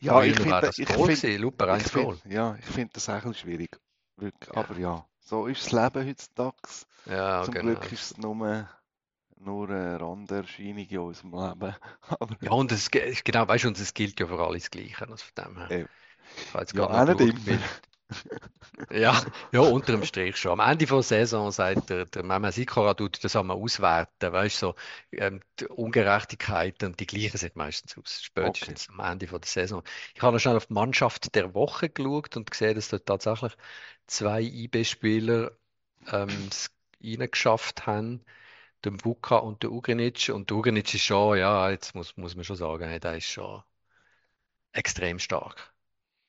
Ja, 0.00 0.22
ich 0.22 0.36
finde, 0.38 0.60
das 0.62 0.78
ich 0.78 0.86
Goal 0.86 1.10
finde, 1.10 1.12
gewesen, 1.12 1.42
Luper 1.42 1.68
ich 1.68 1.68
1 1.68 1.92
Goal. 1.92 2.20
finde, 2.20 2.34
ja, 2.34 2.56
ich 2.56 2.64
finde 2.66 2.92
das 2.94 3.08
auch 3.08 3.34
schwierig. 3.34 3.78
Wirklich. 4.16 4.50
Ja. 4.54 4.56
Aber 4.56 4.78
ja, 4.78 5.06
so 5.20 5.46
ist 5.46 5.64
das 5.66 5.72
Leben 5.72 6.08
heutzutage. 6.08 6.56
Ja, 7.06 7.44
Zum 7.44 7.54
genau. 7.54 7.58
Glück 7.58 7.92
ist 7.92 8.02
es 8.12 8.16
nur, 8.18 8.68
nur 9.40 9.68
eine 9.70 10.00
Randerscheinung 10.00 10.86
in 10.88 10.98
unserem 10.98 11.32
Leben. 11.32 11.74
Aber 12.20 12.36
Ja, 12.40 12.52
und 12.52 12.72
es, 12.72 12.90
ge- 12.90 13.14
genau, 13.24 13.46
weißt 13.48 13.64
du, 13.64 13.68
und 13.68 13.78
es 13.78 13.92
gilt 13.94 14.20
ja 14.20 14.26
für 14.26 14.38
alle 14.44 14.58
das 14.58 14.70
Gleiche. 14.70 15.08
Also 15.08 15.16
von 15.34 15.44
dem 15.44 15.56
her. 15.58 15.74
Ich 16.46 16.54
jetzt 16.54 16.74
ja, 16.74 16.88
noch 16.88 16.90
nicht 16.90 17.08
immer. 17.20 17.60
Ja, 18.90 19.20
ja, 19.52 19.60
unter 19.62 19.92
dem 19.92 20.04
Strich 20.04 20.36
schon. 20.36 20.60
Am 20.60 20.70
Ende 20.70 20.86
der 20.86 21.02
Saison 21.02 21.50
sagt 21.50 21.90
der, 21.90 22.04
der 22.06 22.22
Mehmet 22.22 22.54
Sikora, 22.54 22.94
tut 22.94 23.22
das 23.24 23.34
einmal 23.34 23.56
auswerten, 23.56 24.32
weißt 24.32 24.62
du, 24.62 24.66
so, 24.68 24.74
ähm, 25.16 25.40
die 25.58 25.66
Ungerechtigkeiten 25.66 26.88
und 26.90 27.00
die 27.00 27.06
gleichen 27.06 27.36
sind 27.36 27.56
meistens 27.56 27.98
aus, 27.98 28.22
spätestens 28.22 28.88
am 28.88 29.00
Ende 29.00 29.26
der 29.26 29.40
Saison. 29.44 29.82
Ich 30.14 30.22
habe 30.22 30.34
noch 30.36 30.40
schnell 30.40 30.56
auf 30.56 30.66
die 30.66 30.74
Mannschaft 30.74 31.34
der 31.34 31.52
Woche 31.54 31.88
geschaut 31.90 32.36
und 32.36 32.48
gesehen, 32.50 32.76
dass 32.76 32.88
dort 32.88 33.06
tatsächlich 33.06 33.52
zwei 34.06 34.40
IB-Spieler 34.42 35.50
ähm, 36.12 36.48
es 36.50 36.70
reingeschafft 37.02 37.86
haben, 37.86 38.24
der 38.86 38.92
Mvuka 38.92 39.36
und 39.36 39.62
der 39.62 39.72
Ugrinic. 39.72 40.30
Und 40.32 40.48
der 40.48 40.56
Ugrinic 40.56 40.94
ist 40.94 41.02
schon, 41.02 41.38
ja, 41.38 41.68
jetzt 41.70 41.94
muss, 41.94 42.16
muss 42.16 42.34
man 42.36 42.44
schon 42.44 42.56
sagen, 42.56 42.88
hey, 42.88 43.00
der 43.00 43.16
ist 43.16 43.26
schon 43.26 43.62
extrem 44.72 45.18
stark. 45.18 45.74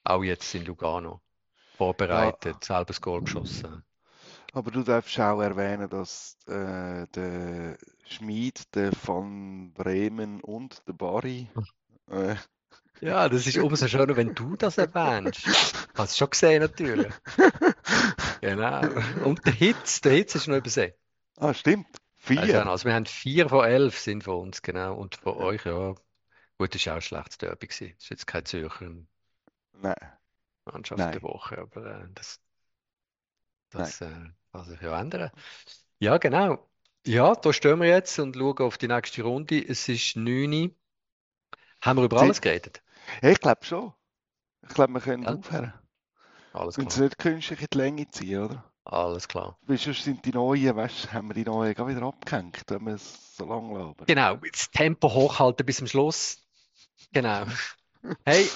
Auch 0.04 0.24
jetzt 0.24 0.54
in 0.56 0.66
Lugano. 0.66 1.22
Vorbereitet, 1.78 2.64
selber 2.64 2.86
das 2.86 3.02
Goal 3.02 3.22
geschossen. 3.22 3.84
Aber 4.54 4.72
du 4.72 4.82
darfst 4.82 5.20
auch 5.20 5.42
erwähnen, 5.42 5.90
dass 5.90 6.38
äh, 6.48 7.06
der 7.14 7.78
Schmid, 8.06 8.74
der 8.74 8.92
Van 9.06 9.72
Bremen 9.74 10.42
und 10.42 10.82
der 10.88 10.94
Bari 10.94 11.48
äh, 12.10 12.36
Ja, 13.02 13.30
das 13.30 13.46
ist 13.46 13.58
umso 13.58 13.88
schöner, 13.88 14.16
wenn 14.16 14.34
du 14.34 14.56
das 14.56 14.80
erwähnst. 14.80 15.46
Hast 15.94 16.14
du 16.14 16.18
schon 16.18 16.30
gesehen, 16.32 16.62
natürlich. 16.62 17.14
Genau. 18.40 18.82
Und 19.26 19.44
der 19.48 19.54
Hitz, 19.54 20.00
der 20.02 20.14
Hitz 20.14 20.36
ist 20.36 20.48
noch 20.48 20.58
übersehen. 20.58 20.94
Ah, 21.38 21.56
stimmt. 21.56 21.88
Also, 22.36 22.60
Vier. 22.60 22.66
also 22.68 22.86
wir 22.86 22.94
haben 22.94 23.06
vier 23.06 23.50
von 23.50 23.66
elf 23.66 24.00
sind 24.00 24.24
von 24.24 24.36
uns, 24.38 24.62
genau. 24.62 24.96
Und 24.96 25.16
von 25.18 25.36
euch, 25.38 25.66
ja. 25.66 25.96
Gut, 26.60 26.76
das 26.76 26.86
war 26.88 26.94
auch 26.94 26.98
ein 26.98 27.02
schlechtes 27.04 27.38
Derby 27.40 27.68
gewesen. 27.68 27.94
Das 27.98 28.04
ist 28.06 28.10
jetzt 28.12 28.28
kein 28.28 28.46
Zürcher 28.46 28.92
Nein. 29.74 30.18
Mannschaft 30.66 31.00
Nein. 31.00 31.14
der 31.16 31.24
Woche, 31.24 31.58
aber 31.58 31.84
äh, 32.04 32.08
das, 32.14 32.40
das 33.70 34.02
äh, 34.02 34.08
kann 34.52 34.66
sich 34.66 34.82
ja 34.82 35.00
ändern. 35.00 35.32
Ja, 36.00 36.18
genau. 36.18 36.70
Ja, 37.08 37.34
da 37.36 37.54
stehen 37.54 37.80
wir 37.82 37.88
jetzt 37.88 38.20
und 38.20 38.36
schauen 38.36 38.60
auf 38.60 38.78
die 38.78 38.88
nächste 38.88 39.24
Runde. 39.24 39.58
Es 39.68 39.90
ist 39.90 40.16
9 40.16 40.54
Uhr. 40.54 40.76
Haben 41.82 41.98
wir 42.00 42.06
über 42.06 42.20
Sie- 42.20 42.26
alles 42.26 42.40
geredet? 42.42 42.84
Ja, 43.22 43.30
ich 43.30 43.40
glaube 43.40 43.66
schon. 43.66 43.94
Ich 44.68 44.76
glaube, 44.76 44.94
wir 44.94 45.02
können 45.02 45.26
Ja. 45.26 45.30
aufhören. 45.30 45.74
Alles 46.54 46.78
Wenn 46.78 46.88
es 46.88 46.98
klar. 46.98 46.98
nicht 46.98 47.18
künstlich 47.18 47.62
in 47.62 47.68
die 47.74 47.78
Länge 47.78 48.10
ziehen, 48.12 48.44
oder? 48.44 48.67
Alles 48.90 49.28
klar. 49.28 49.58
Weil 49.64 49.78
sonst 49.78 50.06
sind 50.06 50.24
die 50.24 50.32
neuen, 50.32 50.74
weißt 50.74 51.04
du, 51.06 51.14
haben 51.14 51.28
wir 51.28 51.34
die 51.34 51.44
neuen 51.44 51.74
gar 51.74 51.90
wieder 51.90 52.04
abgehängt, 52.04 52.64
wenn 52.68 52.86
wir 52.86 52.94
es 52.94 53.36
so 53.36 53.46
lang 53.46 53.74
labern. 53.74 54.06
Genau, 54.06 54.38
das 54.38 54.72
Tempo 54.72 55.14
hochhalten 55.14 55.66
bis 55.66 55.78
zum 55.78 55.88
Schluss. 55.88 56.38
Genau. 57.12 57.46
Hey, 58.24 58.48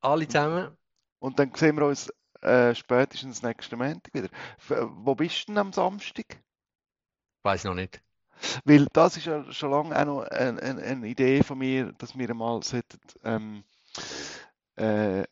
alle 0.00 0.26
zusammen. 0.26 0.76
Und 1.20 1.38
dann 1.38 1.54
sehen 1.54 1.76
wir 1.76 1.86
uns 1.86 2.10
äh, 2.40 2.74
spätestens 2.74 3.42
nächsten 3.42 3.78
Montag 3.78 4.12
wieder. 4.12 4.28
F 4.58 4.88
wo 4.88 5.14
bist 5.14 5.42
du 5.42 5.52
denn 5.52 5.58
am 5.58 5.72
Samstag? 5.72 6.42
Weiß 7.44 7.62
noch 7.62 7.74
nicht. 7.74 8.02
Weil 8.64 8.86
das 8.92 9.18
ist 9.18 9.26
ja 9.26 9.44
schon 9.52 9.70
lange 9.70 9.96
auch 9.96 10.04
noch 10.04 10.22
eine, 10.22 10.60
eine, 10.60 10.82
eine 10.82 11.06
Idee 11.06 11.44
von 11.44 11.58
mir, 11.58 11.92
dass 11.92 12.18
wir 12.18 12.34
mal 12.34 12.60
sollten, 12.64 12.98
ähm, 13.22 13.62
äh, 14.74 15.24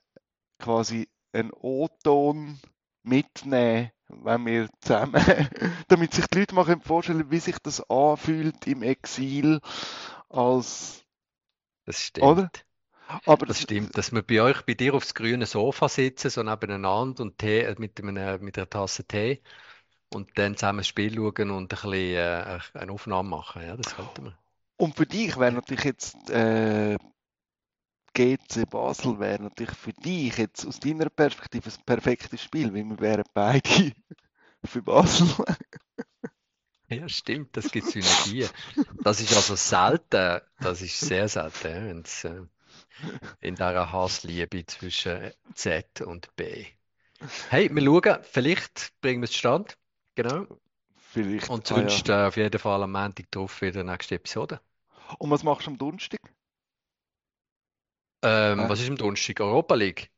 quasi 0.61 1.09
einen 1.33 1.51
O-Ton 1.51 2.61
mitnehmen, 3.03 3.91
wenn 4.23 4.47
wir 4.47 4.69
zusammen, 4.81 5.15
damit 5.89 6.15
sich 6.15 6.27
die 6.29 6.41
Leute 6.41 6.55
mal 6.55 6.65
können 6.65 6.81
vorstellen 6.83 7.31
wie 7.31 7.39
sich 7.39 7.59
das 7.61 7.81
anfühlt 7.91 8.67
im 8.67 8.83
Exil 8.83 9.61
als, 10.29 11.05
Das 11.87 12.01
stimmt. 12.03 12.27
Oder? 12.27 12.51
aber 13.27 13.47
Das 13.47 13.61
stimmt, 13.61 13.97
dass 13.99 14.13
wir 14.13 14.23
bei 14.23 14.41
euch, 14.43 14.63
bei 14.67 14.75
dir 14.75 14.95
aufs 14.95 15.15
grüne 15.15 15.47
Sofa 15.47 15.89
sitzen, 15.89 16.31
so 16.31 16.43
nebeneinander 16.43 17.23
und 17.23 17.39
Tee, 17.39 17.61
äh, 17.63 17.75
mit, 17.79 18.01
einem, 18.01 18.43
mit 18.45 18.59
einer 18.59 18.71
Tasse 18.71 19.05
Tee 19.05 19.43
und 20.11 20.39
dann 20.39 20.57
zusammen 20.57 20.79
das 20.79 20.89
Spiel 20.89 21.15
schauen 21.15 21.51
und 21.51 21.65
ein 21.65 21.69
bisschen 21.69 21.93
äh, 21.95 22.61
eine 22.75 22.93
Aufnahme 22.93 23.29
machen. 23.29 23.63
Ja, 23.63 23.77
das 23.77 23.95
könnten 23.97 24.25
wir. 24.27 24.39
Und 24.77 24.97
für 24.97 25.07
dich 25.07 25.37
wäre 25.39 25.53
natürlich 25.53 25.85
jetzt 25.85 26.31
äh, 26.31 26.97
GC 28.15 28.69
Basel 28.69 29.19
wäre 29.19 29.43
natürlich 29.43 29.77
für 29.77 29.93
dich 29.93 30.37
jetzt 30.37 30.67
aus 30.67 30.81
deiner 30.81 31.09
Perspektive 31.09 31.71
ein 31.71 31.85
perfektes 31.85 32.43
Spiel, 32.43 32.73
weil 32.75 32.85
wir 32.85 33.01
wären 33.01 33.25
beide 33.35 33.93
für 34.65 34.83
Basel. 34.83 35.29
Ja, 36.93 37.09
stimmt, 37.09 37.57
das 37.57 37.71
gibt 37.71 37.87
Synergien. 37.87 38.51
Das 39.05 39.21
ist 39.21 39.33
also 39.37 39.55
selten, 39.55 40.41
das 40.59 40.83
ist 40.83 40.99
sehr 40.99 41.29
selten, 41.29 41.69
ja, 41.69 41.85
wenn's, 41.85 42.25
äh, 42.25 42.43
in 43.41 43.55
dieser 43.55 43.93
Hassliebe 43.93 44.67
zwischen 44.67 45.31
Z 45.55 46.01
und 46.01 46.35
B. 46.35 46.67
Hey, 47.49 47.71
wir 47.73 47.83
schauen, 47.83 48.19
vielleicht 48.25 48.93
bringen 49.01 49.21
wir 49.21 49.27
es 49.27 49.31
zustande. 49.31 49.73
Genau. 50.17 50.47
Vielleicht. 50.97 51.49
Und 51.49 51.71
ah, 51.71 51.77
ja. 51.77 51.89
sonst 51.89 52.09
äh, 52.09 52.27
auf 52.27 52.37
jeden 52.37 52.59
Fall 52.59 52.83
am 52.83 52.93
Montag 52.93 53.31
drauf 53.31 53.63
wieder 53.63 53.85
nächste 53.85 54.17
Episode. 54.17 54.61
Und 55.19 55.31
was 55.31 55.43
machst 55.45 55.67
du 55.67 55.71
am 55.71 55.79
Donnerstag? 55.79 56.19
Ähm, 58.23 58.67
Äh. 58.67 58.71
was 58.71 58.81
ist 58.81 58.89
am 58.91 58.97
Donnerstag? 58.97 59.41
Europa 59.41 59.75
League? 59.75 60.11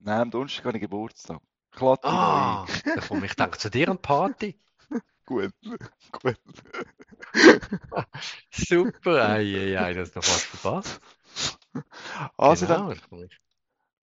Nein, 0.00 0.20
am 0.22 0.30
Donnerstag 0.30 0.64
habe 0.66 0.76
ich 0.78 0.82
Geburtstag. 0.82 1.40
Noch 1.80 2.02
Ah, 2.02 2.66
ein. 2.66 2.68
da 2.92 3.00
komme 3.00 3.24
ich 3.26 3.34
denke 3.36 3.56
zu 3.58 3.70
dir 3.70 3.88
an 3.88 3.96
die 3.96 4.02
Party. 4.02 4.60
Gut, 5.26 5.54
gut. 6.12 6.36
Super, 8.50 9.22
ei, 9.22 9.40
ei, 9.42 9.76
ei, 9.78 9.94
das 9.94 10.08
ist 10.10 10.16
noch 10.16 10.24
fast 10.24 10.48
verpasst. 10.50 11.00
Also 12.36 12.66
Genau, 12.66 12.92
dann 12.92 12.96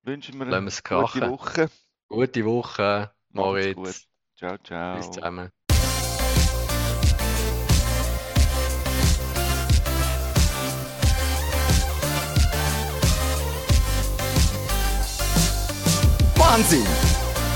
wünschen 0.03 0.39
wir 0.39 0.47
eine 0.47 0.73
gute 0.91 1.23
krachen. 1.23 1.23
Woche. 1.23 1.69
Gute 2.09 2.45
Woche, 2.45 3.13
Macht's 3.31 3.69
gut. 3.71 3.95
Moritz. 3.95 4.07
Ciao, 4.35 4.57
ciao. 4.57 4.88
Bis 4.91 5.11
zusammen. 5.11 5.51
Wahnsinn! 16.39 16.85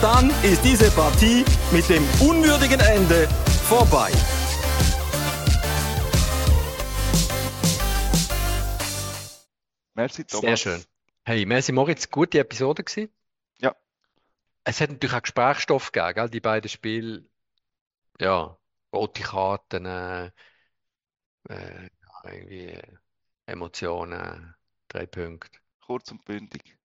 Dann 0.01 0.32
ist 0.43 0.63
diese 0.63 0.89
Partie 0.91 1.45
mit 1.71 1.88
dem 1.88 2.03
unwürdigen 2.19 2.79
Ende 2.79 3.27
vorbei. 3.67 4.11
Merci, 9.93 10.23
Thomas. 10.25 10.41
Sehr 10.41 10.57
schön. 10.57 10.84
Hey, 11.23 11.45
merci 11.45 11.71
Moritz, 11.71 12.09
gute 12.09 12.39
Episode 12.39 12.84
gewesen. 12.84 13.13
Ja. 13.59 13.75
Es 14.63 14.82
hat 14.82 14.89
natürlich 14.89 15.15
auch 15.15 15.21
Gesprächsstoff 15.21 15.91
gegeben, 15.91 16.15
gell? 16.15 16.29
Die 16.32 16.39
beiden 16.39 16.69
Spiele, 16.69 17.25
ja, 18.19 18.57
rote 18.91 19.21
Karten, 19.21 19.86
äh, 19.86 20.32
äh, 21.49 21.89
irgendwie 22.23 22.69
äh, 22.69 22.97
Emotionen, 23.45 24.55
drei 24.88 25.05
Punkte. 25.05 25.59
Kurz 25.82 26.09
und 26.11 26.25
bündig. 26.25 26.80